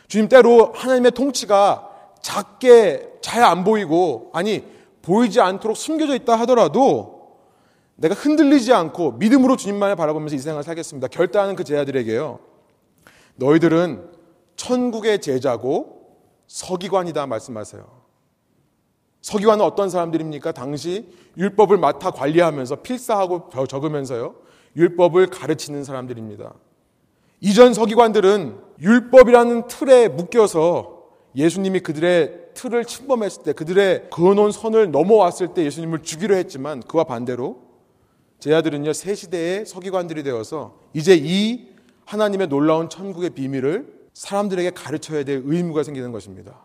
주님 0.07 0.29
때로 0.29 0.73
하나님의 0.75 1.13
통치가 1.13 1.89
작게 2.21 3.13
잘 3.23 3.43
안 3.43 3.65
보이고 3.65 4.31
아니 4.35 4.63
보이지 5.01 5.41
않도록 5.41 5.77
숨겨져 5.77 6.15
있다 6.15 6.37
하더라도 6.41 7.39
내가 7.97 8.15
흔들리지 8.15 8.73
않고 8.73 9.13
믿음으로 9.13 9.57
주님만을 9.57 9.97
바라보면서 9.97 10.37
이 10.37 10.39
세상을 10.39 10.63
살겠습니다. 10.63 11.09
결단하는 11.09 11.57
그 11.57 11.65
제자들에게요. 11.65 12.39
너희들은 13.37 14.11
천국의 14.57 15.21
제자고 15.21 16.19
서기관이다 16.47 17.27
말씀하세요. 17.27 18.02
서기관은 19.23 19.65
어떤 19.65 19.89
사람들입니까? 19.89 20.53
당시 20.53 21.09
율법을 21.37 21.79
맡아 21.79 22.11
관리하면서 22.11 22.77
필사하고 22.77 23.49
적으면서요. 23.67 24.35
율법을 24.77 25.29
가르치는 25.29 25.85
사람들입니다. 25.85 26.53
이전 27.41 27.73
서기관들은 27.75 28.57
율법이라는 28.81 29.69
틀에 29.69 30.09
묶여서 30.09 31.03
예수님이 31.35 31.81
그들의 31.81 32.41
틀을 32.55 32.85
침범했을 32.85 33.43
때 33.45 33.53
그들의 33.53 34.11
그어놓은 34.11 34.53
선을 34.53 34.91
넘어왔을 34.91 35.55
때 35.55 35.65
예수님을 35.65 36.03
죽이려 36.03 36.35
했지만 36.37 36.81
그와 36.83 37.05
반대로 37.05 37.63
제자들은요 38.41 38.93
새 38.93 39.15
시대의 39.15 39.67
서기관들이 39.67 40.23
되어서 40.25 40.79
이제 40.93 41.19
이 41.19 41.69
하나님의 42.05 42.49
놀라운 42.49 42.89
천국의 42.89 43.31
비밀을 43.31 44.03
사람들에게 44.13 44.71
가르쳐야 44.71 45.25
될 45.25 45.43
의무가 45.45 45.83
생기는 45.83 46.13
것입니다. 46.13 46.61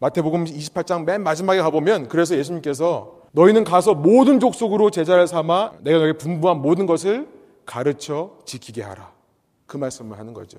마태복음 0.00 0.44
28장 0.44 1.04
맨 1.04 1.22
마지막에 1.22 1.60
가보면 1.60 2.08
그래서 2.08 2.36
예수님께서 2.36 3.18
너희는 3.32 3.64
가서 3.64 3.94
모든 3.94 4.40
족속으로 4.40 4.90
제자를 4.90 5.26
삼아 5.26 5.72
내가 5.82 5.98
너에게 5.98 6.18
분부한 6.18 6.62
모든 6.62 6.86
것을 6.86 7.28
가르쳐 7.66 8.36
지키게 8.44 8.82
하라. 8.82 9.12
그 9.66 9.76
말씀을 9.76 10.18
하는 10.18 10.32
거죠. 10.34 10.58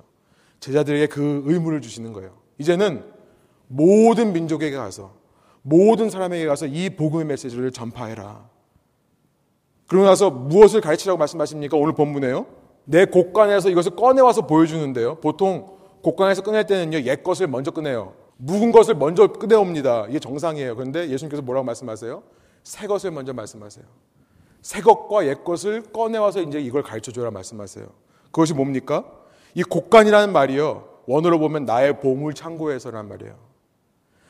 제자들에게 0.60 1.08
그 1.08 1.44
의무를 1.46 1.82
주시는 1.82 2.14
거예요. 2.14 2.32
이제는 2.58 3.04
모든 3.68 4.34
민족에게 4.34 4.76
가서 4.76 5.14
모든 5.62 6.10
사람에게 6.10 6.46
가서 6.46 6.66
이 6.68 6.90
복음의 6.90 7.26
메시지를 7.26 7.72
전파해라. 7.72 8.48
그러고 9.88 10.06
나서 10.06 10.30
무엇을 10.30 10.82
가르치라고 10.82 11.18
말씀하십니까? 11.18 11.78
오늘 11.78 11.94
본문에요. 11.94 12.46
내 12.86 13.06
곡간에서 13.06 13.70
이것을 13.70 13.96
꺼내와서 13.96 14.48
보여주는데요. 14.48 15.16
보통 15.16 15.78
곡간에서 16.02 16.44
꺼낼 16.44 16.66
때는요, 16.66 17.02
옛 17.02 17.24
것을 17.24 17.48
먼저 17.48 17.72
꺼내요. 17.72 18.14
묵은 18.42 18.72
것을 18.72 18.96
먼저 18.96 19.28
꺼내옵니다. 19.28 20.08
이게 20.10 20.18
정상이에요. 20.20 20.76
그런데 20.76 21.10
예수님께서 21.10 21.42
뭐라고 21.42 21.66
말씀하세요? 21.66 22.24
새 22.64 22.88
것을 22.88 23.12
먼저 23.12 23.34
말씀하세요. 23.34 23.84
새 24.62 24.82
것과 24.82 25.28
옛 25.28 25.44
것을 25.44 25.84
꺼내와서 25.92 26.42
이제 26.42 26.60
이걸 26.60 26.82
가르쳐 26.84 27.12
줘라 27.12 27.32
말씀하세요. 27.32 27.86
그것이 28.32 28.54
뭡니까? 28.54 29.06
이 29.56 29.64
곡간이라는 29.64 30.32
말이요. 30.32 30.88
원어로 31.06 31.40
보면 31.40 31.66
나의 31.66 32.00
보물 32.00 32.34
창고에서란 32.34 33.08
말이에요. 33.10 33.36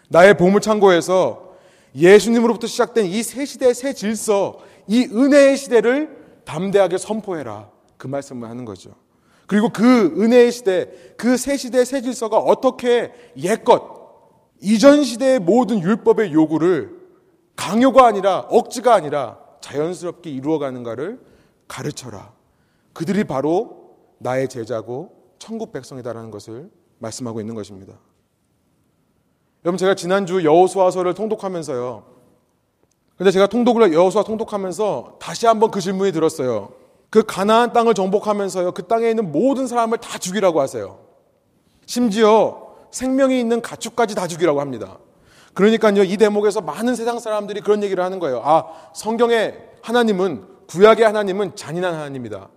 나의 0.10 0.38
보물 0.38 0.62
창고에서 0.62 1.49
예수님으로부터 1.95 2.68
시작된 2.68 3.05
이 3.05 3.22
새 3.24 3.45
시대의 3.45 3.74
새 3.76 3.93
질서, 3.93 4.60
이 4.88 5.03
은혜의 5.05 5.57
시대를 5.57 6.18
담대하게 6.45 6.97
선포해라. 6.97 7.70
그 7.97 8.07
말씀을 8.07 8.49
하는 8.49 8.66
거죠. 8.66 8.91
그리고 9.47 9.70
그 9.70 10.14
은혜의 10.18 10.51
시대, 10.51 10.89
그 11.18 11.36
새 11.38 11.57
시대의 11.57 11.86
새 11.86 12.01
질서가 12.01 12.38
어떻게 12.38 13.12
옛것, 13.38 13.99
이전 14.62 15.03
시대의 15.03 15.39
모든 15.39 15.82
율법의 15.82 16.34
요구를 16.34 16.97
강요가 17.55 18.05
아니라 18.05 18.39
억지가 18.49 18.93
아니라 18.93 19.39
자연스럽게 19.62 20.30
이루어가는가를 20.30 21.20
가르쳐라. 21.68 22.34
그들이 22.93 23.24
바로 23.24 23.95
나의 24.18 24.49
제자고 24.49 25.12
천국 25.39 25.72
백성이다라는 25.72 26.32
것을 26.32 26.70
말씀하고 26.99 27.39
있는 27.39 27.55
것입니다. 27.55 27.93
여러분 29.66 29.78
제가 29.78 29.95
지난주 29.95 30.43
여호수아서를 30.43 31.14
통독하면서요. 31.14 32.03
근데 33.18 33.32
제가 33.32 33.47
통독을 33.47 33.91
여호수아 33.91 34.24
통독하면서 34.24 35.18
다시 35.20 35.45
한번 35.45 35.72
그 35.72 35.82
질문이 35.82 36.14
들었어요. 36.14 36.72
그 37.10 37.24
가나안 37.24 37.74
땅을 37.74 37.93
정복하면서요. 37.93 38.72
그 38.72 38.88
땅에 38.88 39.10
있는 39.10 39.32
모든 39.32 39.68
사람을 39.68 39.97
다 39.97 40.18
죽이라고 40.18 40.62
하세요. 40.62 40.99
심지어 41.86 42.68
생명이 42.92 43.40
있는 43.40 43.62
가축까지 43.62 44.16
다 44.16 44.28
죽이라고 44.28 44.62
합니다. 44.62 44.98
그러니까요. 45.54 46.04
이 46.04 46.18
대목에서 46.18 46.62
많은 46.62 46.96
세상 46.96 47.20
사람들이 47.20 47.62
그런 47.62 47.84
얘기를 47.84 48.04
하는 48.04 48.20
거예요. 48.20 48.42
아, 48.44 48.66
성경의 48.94 49.58
하나님은 49.82 50.46
구약의 50.68 51.06
하나님은 51.06 51.56
잔인한 51.56 51.96
하나님이다. 51.96 52.50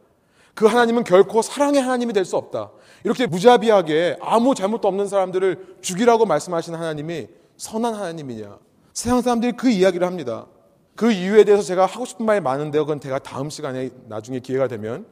그 0.55 0.67
하나님은 0.67 1.05
결코 1.05 1.41
사랑의 1.41 1.81
하나님이 1.81 2.13
될 2.13 2.25
수 2.25 2.37
없다. 2.37 2.71
이렇게 3.05 3.27
무자비하게 3.27 4.19
아무 4.21 4.55
잘못도 4.55 4.87
없는 4.87 5.09
사람들을 5.09 5.79
죽이라고 5.81 6.27
말씀하시는 6.27 6.79
하나님이 6.79 7.29
선한 7.57 7.95
하나님이냐. 7.95 8.59
세상 8.93 9.23
사람들이 9.23 9.53
그 9.53 9.71
이야기를 9.71 10.07
합니다. 10.07 10.47
그 10.95 11.11
이유에 11.11 11.45
대해서 11.45 11.63
제가 11.63 11.87
하고 11.87 12.05
싶은 12.05 12.27
말이 12.27 12.41
많은데요. 12.41 12.85
그건 12.85 13.01
제가 13.01 13.19
다음 13.19 13.49
시간에 13.49 13.91
나중에 14.09 14.41
기회가 14.41 14.69
되면 14.69 15.07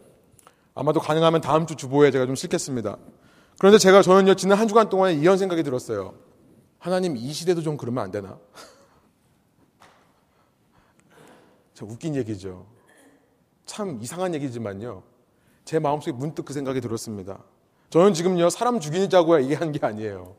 아마도 0.75 1.01
가능하면 1.01 1.41
다음 1.41 1.67
주 1.67 1.75
주보에 1.75 2.11
제가 2.11 2.27
좀 2.27 2.35
싣겠습니다. 2.35 2.97
그런데 3.61 3.77
제가 3.77 4.01
저는요, 4.01 4.37
지난 4.37 4.57
한 4.57 4.69
주간 4.69 4.89
동안에 4.89 5.13
이런 5.13 5.37
생각이 5.37 5.63
들었어요. 5.63 6.15
하나님 6.79 7.15
이 7.15 7.31
시대도 7.31 7.61
좀 7.61 7.77
그러면 7.77 8.03
안 8.03 8.11
되나? 8.11 8.39
참 11.75 11.91
웃긴 11.91 12.17
얘기죠. 12.17 12.65
참 13.67 13.99
이상한 14.01 14.35
얘기지만요. 14.35 15.03
제 15.67 15.79
마음속에 15.79 16.17
문득 16.17 16.47
그 16.47 16.55
생각이 16.55 16.81
들었습니다. 16.81 17.39
저는 17.91 18.15
지금요, 18.15 18.49
사람 18.49 18.81
죽이자고 18.81 19.43
얘기하는 19.43 19.73
게 19.73 19.87
아니에요. 19.87 20.37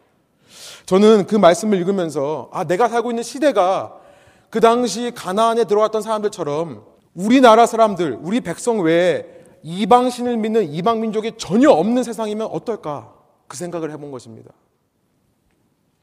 저는 0.87 1.27
그 1.27 1.35
말씀을 1.35 1.77
읽으면서, 1.77 2.49
아, 2.51 2.63
내가 2.63 2.89
살고 2.89 3.11
있는 3.11 3.21
시대가 3.21 4.01
그 4.49 4.59
당시 4.59 5.11
가나안에 5.13 5.65
들어왔던 5.65 6.01
사람들처럼 6.01 6.83
우리나라 7.13 7.67
사람들, 7.67 8.17
우리 8.19 8.41
백성 8.41 8.79
외에 8.79 9.40
이방신을 9.63 10.37
믿는 10.37 10.71
이방 10.71 11.01
민족이 11.01 11.33
전혀 11.37 11.69
없는 11.69 12.03
세상이면 12.03 12.47
어떨까? 12.47 13.13
그 13.47 13.57
생각을 13.57 13.91
해본 13.91 14.11
것입니다. 14.11 14.51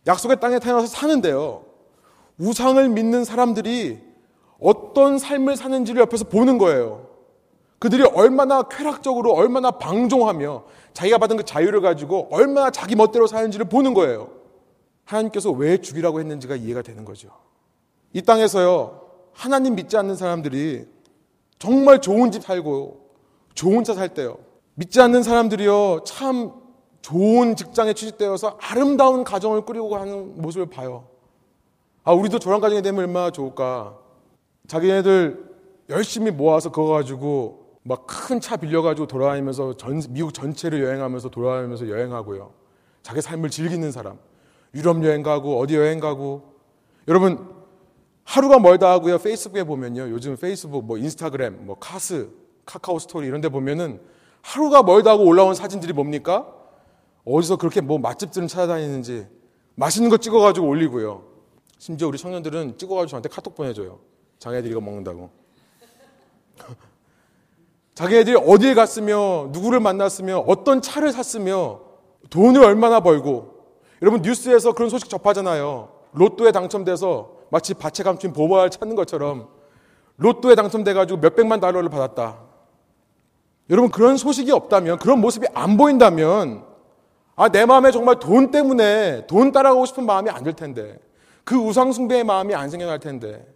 약속의 0.06 0.40
땅에 0.40 0.58
태어나서 0.58 0.86
사는데요. 0.86 1.64
우상을 2.38 2.88
믿는 2.88 3.24
사람들이 3.24 3.98
어떤 4.60 5.18
삶을 5.18 5.56
사는지를 5.56 6.00
옆에서 6.02 6.24
보는 6.24 6.58
거예요. 6.58 7.08
그들이 7.78 8.02
얼마나 8.02 8.62
쾌락적으로 8.62 9.32
얼마나 9.32 9.70
방종하며 9.70 10.64
자기가 10.94 11.18
받은 11.18 11.36
그 11.36 11.44
자유를 11.44 11.80
가지고 11.80 12.28
얼마나 12.30 12.70
자기 12.70 12.96
멋대로 12.96 13.26
사는지를 13.26 13.68
보는 13.68 13.94
거예요. 13.94 14.30
하나님께서 15.04 15.50
왜 15.50 15.78
죽이라고 15.78 16.20
했는지가 16.20 16.56
이해가 16.56 16.82
되는 16.82 17.04
거죠. 17.04 17.30
이 18.12 18.22
땅에서요, 18.22 19.00
하나님 19.32 19.76
믿지 19.76 19.96
않는 19.96 20.16
사람들이 20.16 20.86
정말 21.58 22.00
좋은 22.00 22.30
집 22.30 22.42
살고 22.42 23.07
좋은 23.58 23.82
차 23.82 23.92
살 23.94 24.14
때요. 24.14 24.38
믿지 24.74 25.00
않는 25.00 25.24
사람들이요, 25.24 26.04
참 26.06 26.52
좋은 27.02 27.56
직장에 27.56 27.92
취직되어서 27.92 28.56
아름다운 28.60 29.24
가정을 29.24 29.62
꾸리고 29.62 29.88
가는 29.88 30.40
모습을 30.40 30.66
봐요. 30.66 31.08
아, 32.04 32.12
우리도 32.12 32.38
저런 32.38 32.60
가정이 32.60 32.82
되면 32.82 33.00
얼마나 33.00 33.30
좋을까. 33.32 33.98
자기네들 34.68 35.44
열심히 35.90 36.30
모아서 36.30 36.70
그거 36.70 36.92
가지고 36.92 37.66
막 37.82 38.06
큰 38.06 38.40
차 38.40 38.56
빌려가지고 38.56 39.08
돌아다니면서 39.08 39.76
전, 39.76 40.00
미국 40.10 40.32
전체를 40.32 40.84
여행하면서 40.84 41.30
돌아다니면서 41.30 41.88
여행하고요. 41.88 42.52
자기 43.02 43.20
삶을 43.20 43.50
즐기는 43.50 43.90
사람. 43.90 44.18
유럽 44.74 45.02
여행 45.04 45.24
가고 45.24 45.58
어디 45.58 45.74
여행 45.74 45.98
가고. 45.98 46.54
여러분, 47.08 47.48
하루가 48.22 48.60
멀다 48.60 48.92
하고요. 48.92 49.18
페이스북에 49.18 49.64
보면요. 49.64 50.10
요즘 50.10 50.36
페이스북, 50.36 50.84
뭐 50.84 50.96
인스타그램, 50.98 51.66
뭐 51.66 51.76
카스, 51.80 52.28
카카오 52.68 52.98
스토리 52.98 53.26
이런 53.26 53.40
데 53.40 53.48
보면은 53.48 53.98
하루가 54.42 54.82
멀다 54.82 55.12
하고 55.12 55.24
올라온 55.24 55.54
사진들이 55.54 55.94
뭡니까? 55.94 56.46
어디서 57.24 57.56
그렇게 57.56 57.80
뭐 57.80 57.98
맛집들을 57.98 58.46
찾아다니는지 58.46 59.26
맛있는 59.74 60.10
거 60.10 60.18
찍어가지고 60.18 60.68
올리고요. 60.68 61.24
심지어 61.78 62.08
우리 62.08 62.18
청년들은 62.18 62.76
찍어가지고 62.76 63.08
저한테 63.08 63.28
카톡 63.30 63.54
보내줘요. 63.54 64.00
자기네들이 64.38 64.72
이거 64.72 64.80
먹는다고. 64.82 65.30
자기네들이 67.94 68.36
어디에 68.36 68.74
갔으며 68.74 69.48
누구를 69.52 69.80
만났으며 69.80 70.40
어떤 70.40 70.82
차를 70.82 71.12
샀으며 71.12 71.80
돈을 72.28 72.62
얼마나 72.62 73.00
벌고 73.00 73.64
여러분 74.02 74.20
뉴스에서 74.20 74.72
그런 74.72 74.90
소식 74.90 75.08
접하잖아요. 75.08 75.90
로또에 76.12 76.52
당첨돼서 76.52 77.32
마치 77.50 77.72
밭에 77.72 78.02
감춘 78.04 78.34
보화를 78.34 78.70
찾는 78.70 78.94
것처럼 78.94 79.48
로또에 80.16 80.54
당첨돼가지고 80.54 81.20
몇백만 81.20 81.60
달러를 81.60 81.88
받았다. 81.88 82.47
여러분 83.70 83.90
그런 83.90 84.16
소식이 84.16 84.50
없다면 84.52 84.98
그런 84.98 85.20
모습이 85.20 85.46
안 85.54 85.76
보인다면 85.76 86.64
아, 87.36 87.48
내 87.48 87.66
마음에 87.66 87.90
정말 87.90 88.18
돈 88.18 88.50
때문에 88.50 89.26
돈 89.26 89.52
따라가고 89.52 89.86
싶은 89.86 90.06
마음이 90.06 90.30
안 90.30 90.42
들 90.42 90.54
텐데 90.54 90.98
그 91.44 91.56
우상 91.56 91.92
숭배의 91.92 92.24
마음이 92.24 92.54
안 92.54 92.68
생겨날 92.70 92.98
텐데 93.00 93.46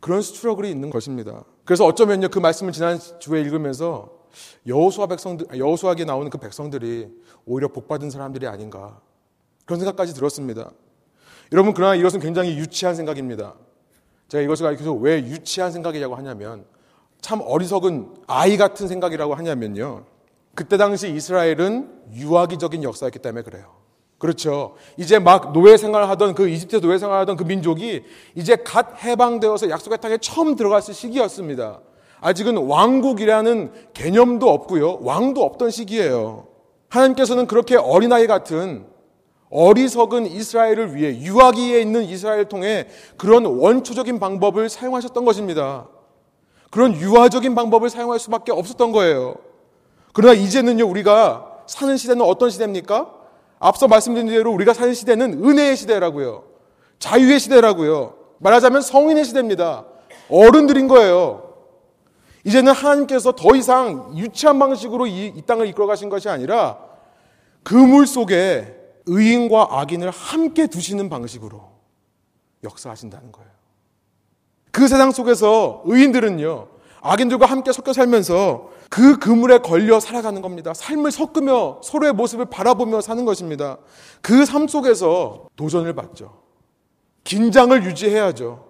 그런 0.00 0.22
스트러글이 0.22 0.70
있는 0.70 0.90
것입니다. 0.90 1.44
그래서 1.64 1.84
어쩌면요 1.84 2.28
그 2.28 2.38
말씀을 2.38 2.72
지난 2.72 2.98
주에 3.18 3.40
읽으면서 3.40 4.10
여호수아 4.66 5.06
백성들 5.06 5.58
여호수아에 5.58 6.04
나오는 6.06 6.30
그 6.30 6.38
백성들이 6.38 7.08
오히려 7.46 7.68
복 7.68 7.88
받은 7.88 8.10
사람들이 8.10 8.46
아닌가 8.46 9.00
그런 9.66 9.78
생각까지 9.80 10.14
들었습니다. 10.14 10.70
여러분, 11.52 11.74
그러나 11.74 11.94
이것은 11.96 12.20
굉장히 12.20 12.56
유치한 12.56 12.94
생각입니다. 12.94 13.54
제가 14.28 14.42
이것을 14.42 14.64
가르쳐서 14.64 14.92
왜 14.94 15.18
유치한 15.18 15.72
생각이라고 15.72 16.14
하냐면 16.14 16.64
참 17.20 17.40
어리석은 17.44 18.08
아이 18.26 18.56
같은 18.56 18.88
생각이라고 18.88 19.34
하냐면요. 19.34 20.04
그때 20.54 20.76
당시 20.76 21.10
이스라엘은 21.10 21.88
유아기적인 22.14 22.82
역사였기 22.82 23.18
때문에 23.20 23.42
그래요. 23.42 23.80
그렇죠. 24.18 24.74
이제 24.98 25.18
막 25.18 25.52
노예 25.52 25.76
생활을 25.78 26.08
하던 26.10 26.34
그 26.34 26.48
이집트 26.48 26.80
노예 26.82 26.98
생활을 26.98 27.22
하던 27.22 27.36
그 27.36 27.44
민족이 27.44 28.04
이제 28.34 28.56
갓 28.56 29.02
해방되어서 29.02 29.70
약속의 29.70 29.98
땅에 29.98 30.18
처음 30.18 30.56
들어갔을 30.56 30.92
시기였습니다. 30.92 31.80
아직은 32.20 32.58
왕국이라는 32.58 33.72
개념도 33.94 34.50
없고요. 34.50 34.98
왕도 35.00 35.42
없던 35.42 35.70
시기예요. 35.70 36.48
하나님께서는 36.90 37.46
그렇게 37.46 37.76
어린아이 37.76 38.26
같은 38.26 38.84
어리석은 39.48 40.26
이스라엘을 40.26 40.94
위해 40.94 41.18
유아기에 41.18 41.80
있는 41.80 42.02
이스라엘을 42.04 42.44
통해 42.48 42.88
그런 43.16 43.46
원초적인 43.46 44.20
방법을 44.20 44.68
사용하셨던 44.68 45.24
것입니다. 45.24 45.88
그런 46.70 46.94
유아적인 46.94 47.54
방법을 47.54 47.90
사용할 47.90 48.18
수밖에 48.18 48.52
없었던 48.52 48.92
거예요. 48.92 49.34
그러나 50.12 50.34
이제는요, 50.34 50.86
우리가 50.86 51.62
사는 51.66 51.96
시대는 51.96 52.24
어떤 52.24 52.50
시대입니까? 52.50 53.12
앞서 53.58 53.88
말씀드린 53.88 54.28
대로 54.28 54.52
우리가 54.52 54.72
사는 54.72 54.94
시대는 54.94 55.44
은혜의 55.44 55.76
시대라고요. 55.76 56.44
자유의 56.98 57.38
시대라고요. 57.40 58.14
말하자면 58.38 58.82
성인의 58.82 59.24
시대입니다. 59.24 59.84
어른들인 60.30 60.88
거예요. 60.88 61.50
이제는 62.44 62.72
하나님께서 62.72 63.32
더 63.32 63.54
이상 63.54 64.16
유치한 64.16 64.58
방식으로 64.58 65.06
이, 65.06 65.26
이 65.26 65.42
땅을 65.42 65.66
이끌어 65.66 65.86
가신 65.86 66.08
것이 66.08 66.28
아니라 66.28 66.78
그물 67.62 68.06
속에 68.06 68.76
의인과 69.06 69.68
악인을 69.70 70.10
함께 70.10 70.66
두시는 70.66 71.08
방식으로 71.08 71.70
역사하신다는 72.64 73.32
거예요. 73.32 73.50
그 74.70 74.88
세상 74.88 75.10
속에서 75.10 75.82
의인들은요, 75.84 76.68
악인들과 77.02 77.46
함께 77.46 77.72
섞여 77.72 77.92
살면서 77.92 78.70
그 78.90 79.18
그물에 79.18 79.58
걸려 79.58 80.00
살아가는 80.00 80.42
겁니다. 80.42 80.74
삶을 80.74 81.10
섞으며 81.12 81.80
서로의 81.82 82.12
모습을 82.12 82.46
바라보며 82.46 83.00
사는 83.00 83.24
것입니다. 83.24 83.78
그 84.20 84.44
삶 84.44 84.66
속에서 84.66 85.46
도전을 85.56 85.94
받죠. 85.94 86.40
긴장을 87.24 87.84
유지해야죠. 87.84 88.66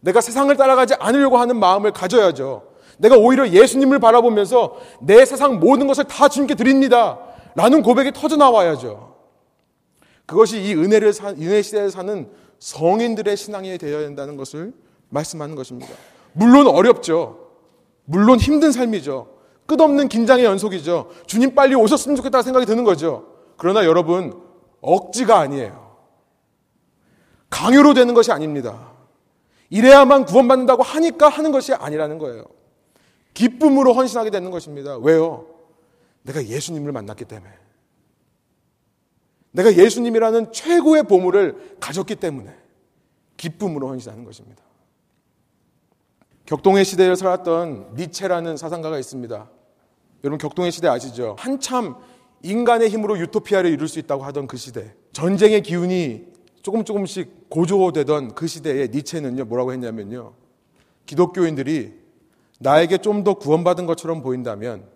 내가 0.00 0.20
세상을 0.20 0.54
따라가지 0.56 0.94
않으려고 0.98 1.38
하는 1.38 1.56
마음을 1.58 1.92
가져야죠. 1.92 2.64
내가 2.98 3.16
오히려 3.16 3.48
예수님을 3.48 3.98
바라보면서 3.98 4.76
내 5.00 5.24
세상 5.24 5.58
모든 5.58 5.86
것을 5.86 6.04
다 6.04 6.28
주님께 6.28 6.54
드립니다. 6.54 7.18
라는 7.54 7.82
고백이 7.82 8.12
터져 8.12 8.36
나와야죠. 8.36 9.16
그것이 10.26 10.62
이 10.62 10.74
은혜를 10.74 11.12
사, 11.12 11.30
은혜 11.30 11.62
시대에 11.62 11.88
사는 11.88 12.30
성인들의 12.58 13.36
신앙이 13.36 13.78
되어야 13.78 14.00
된다는 14.00 14.36
것을 14.36 14.72
말씀하는 15.12 15.54
것입니다. 15.54 15.92
물론 16.32 16.66
어렵죠. 16.66 17.50
물론 18.04 18.38
힘든 18.38 18.72
삶이죠. 18.72 19.28
끝없는 19.66 20.08
긴장의 20.08 20.44
연속이죠. 20.44 21.10
주님 21.26 21.54
빨리 21.54 21.74
오셨으면 21.74 22.16
좋겠다는 22.16 22.42
생각이 22.42 22.66
드는 22.66 22.84
거죠. 22.84 23.28
그러나 23.56 23.84
여러분, 23.84 24.42
억지가 24.80 25.38
아니에요. 25.38 25.96
강요로 27.48 27.94
되는 27.94 28.14
것이 28.14 28.32
아닙니다. 28.32 28.92
이래야만 29.70 30.24
구원받는다고 30.24 30.82
하니까 30.82 31.28
하는 31.28 31.52
것이 31.52 31.72
아니라는 31.72 32.18
거예요. 32.18 32.44
기쁨으로 33.34 33.92
헌신하게 33.92 34.30
되는 34.30 34.50
것입니다. 34.50 34.96
왜요? 34.98 35.46
내가 36.22 36.44
예수님을 36.44 36.92
만났기 36.92 37.24
때문에. 37.24 37.52
내가 39.52 39.74
예수님이라는 39.74 40.52
최고의 40.52 41.04
보물을 41.04 41.76
가졌기 41.78 42.16
때문에 42.16 42.54
기쁨으로 43.36 43.88
헌신하는 43.88 44.24
것입니다. 44.24 44.62
격동의 46.52 46.84
시대를 46.84 47.16
살았던 47.16 47.94
니체라는 47.94 48.58
사상가가 48.58 48.98
있습니다. 48.98 49.48
여러분 50.22 50.36
격동의 50.36 50.70
시대 50.70 50.86
아시죠? 50.86 51.34
한참 51.38 51.96
인간의 52.42 52.90
힘으로 52.90 53.18
유토피아를 53.18 53.70
이룰 53.70 53.88
수 53.88 53.98
있다고 53.98 54.22
하던 54.24 54.48
그 54.48 54.58
시대. 54.58 54.94
전쟁의 55.14 55.62
기운이 55.62 56.26
조금 56.60 56.84
조금씩 56.84 57.48
고조되던 57.48 58.34
그 58.34 58.46
시대에 58.46 58.88
니체는요 58.88 59.46
뭐라고 59.46 59.72
했냐면요. 59.72 60.34
기독교인들이 61.06 61.94
나에게 62.60 62.98
좀 62.98 63.24
더 63.24 63.32
구원받은 63.32 63.86
것처럼 63.86 64.20
보인다면 64.20 64.86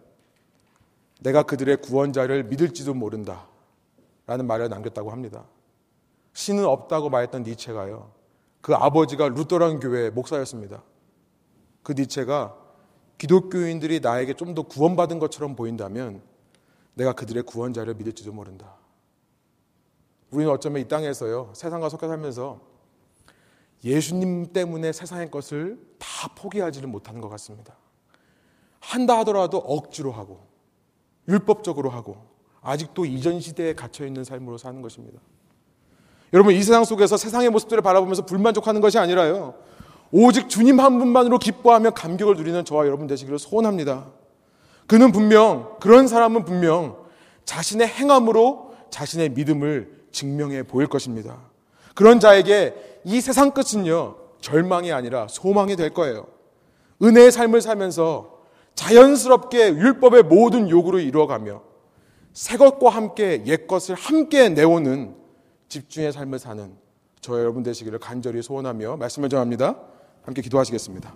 내가 1.23 1.43
그들의 1.43 1.79
구원자를 1.79 2.45
믿을지도 2.45 2.93
모른다. 2.93 3.47
라는 4.27 4.47
말을 4.47 4.69
남겼다고 4.69 5.11
합니다. 5.11 5.47
신은 6.35 6.67
없다고 6.67 7.09
말했던 7.09 7.45
니체가요. 7.45 8.11
그 8.61 8.75
아버지가 8.75 9.31
루터란 9.31 9.81
교회의 9.81 10.11
목사였습니다. 10.11 10.83
그 11.87 11.93
니체가 11.93 12.57
기독교인들이 13.17 14.01
나에게 14.01 14.35
좀 14.35 14.57
더 14.57 14.63
구원받은 14.63 15.21
것처럼 15.21 15.55
보인다면 15.55 16.21
내가 16.95 17.13
그들의 17.13 17.45
구원자를 17.45 17.95
믿을지도 17.95 18.33
모른다. 18.33 18.75
우리는 20.33 20.51
어쩌면 20.51 20.83
이 20.83 20.89
땅에서요, 20.89 21.53
세상과 21.55 21.89
섞여 21.89 22.09
살면서 22.09 22.61
예수님 23.85 24.53
때문에 24.53 24.91
세상의 24.93 25.31
것을 25.31 25.79
다 25.99 26.29
포기하지를 26.35 26.89
못하는 26.89 27.21
것 27.21 27.29
같습니다. 27.29 27.77
한다 28.81 29.19
하더라도 29.19 29.59
억지로 29.59 30.11
하고, 30.11 30.41
율법적으로 31.29 31.91
하고, 31.91 32.17
아직도 32.63 33.05
이전 33.05 33.39
시대에 33.39 33.75
갇혀 33.75 34.07
있는 34.07 34.25
삶으로 34.25 34.59
사는 34.59 34.83
것입니다. 34.83 35.21
여러분, 36.33 36.53
이 36.53 36.63
세상 36.63 36.85
속에서 36.85 37.17
세상의 37.17 37.51
모습들을 37.51 37.81
바라보면서 37.83 38.27
불만족하는 38.27 38.81
것이 38.81 38.99
아니라요, 38.99 39.55
오직 40.13 40.49
주님 40.49 40.81
한 40.81 40.99
분만으로 40.99 41.39
기뻐하며 41.39 41.91
감격을 41.91 42.37
누리는 42.37 42.65
저와 42.65 42.87
여러분 42.87 43.07
되시기를 43.07 43.39
소원합니다. 43.39 44.07
그는 44.87 45.13
분명, 45.13 45.77
그런 45.81 46.07
사람은 46.07 46.45
분명 46.45 46.97
자신의 47.45 47.89
행함으로 47.89 48.75
자신의 48.91 49.31
믿음을 49.31 50.07
증명해 50.13 50.65
보일 50.65 50.87
것입니다. 50.87 51.39
그런 51.95 52.21
자에게 52.21 53.01
이 53.05 53.21
세상 53.21 53.51
끝은요, 53.51 54.17
절망이 54.41 54.93
아니라 54.93 55.27
소망이 55.29 55.77
될 55.77 55.91
거예요. 55.91 56.27
은혜의 57.03 57.33
삶을 57.33 57.61
살면서 57.61 58.37
자연스럽게 58.75 59.69
율법의 59.71 60.25
모든 60.25 60.69
요구를 60.69 61.01
이루어가며 61.01 61.63
새 62.33 62.57
것과 62.57 62.91
함께 62.91 63.43
옛 63.47 63.67
것을 63.67 63.95
함께 63.95 64.51
내오는 64.51 65.17
집중의 65.69 66.13
삶을 66.13 66.39
사는 66.39 66.77
저 67.21 67.39
여러분 67.41 67.63
되시기를 67.63 67.99
간절히 67.99 68.43
소원하며 68.43 68.99
말씀을 68.99 69.29
전합니다. 69.29 69.77
함께 70.27 70.43
기도하시겠습니다. 70.43 71.15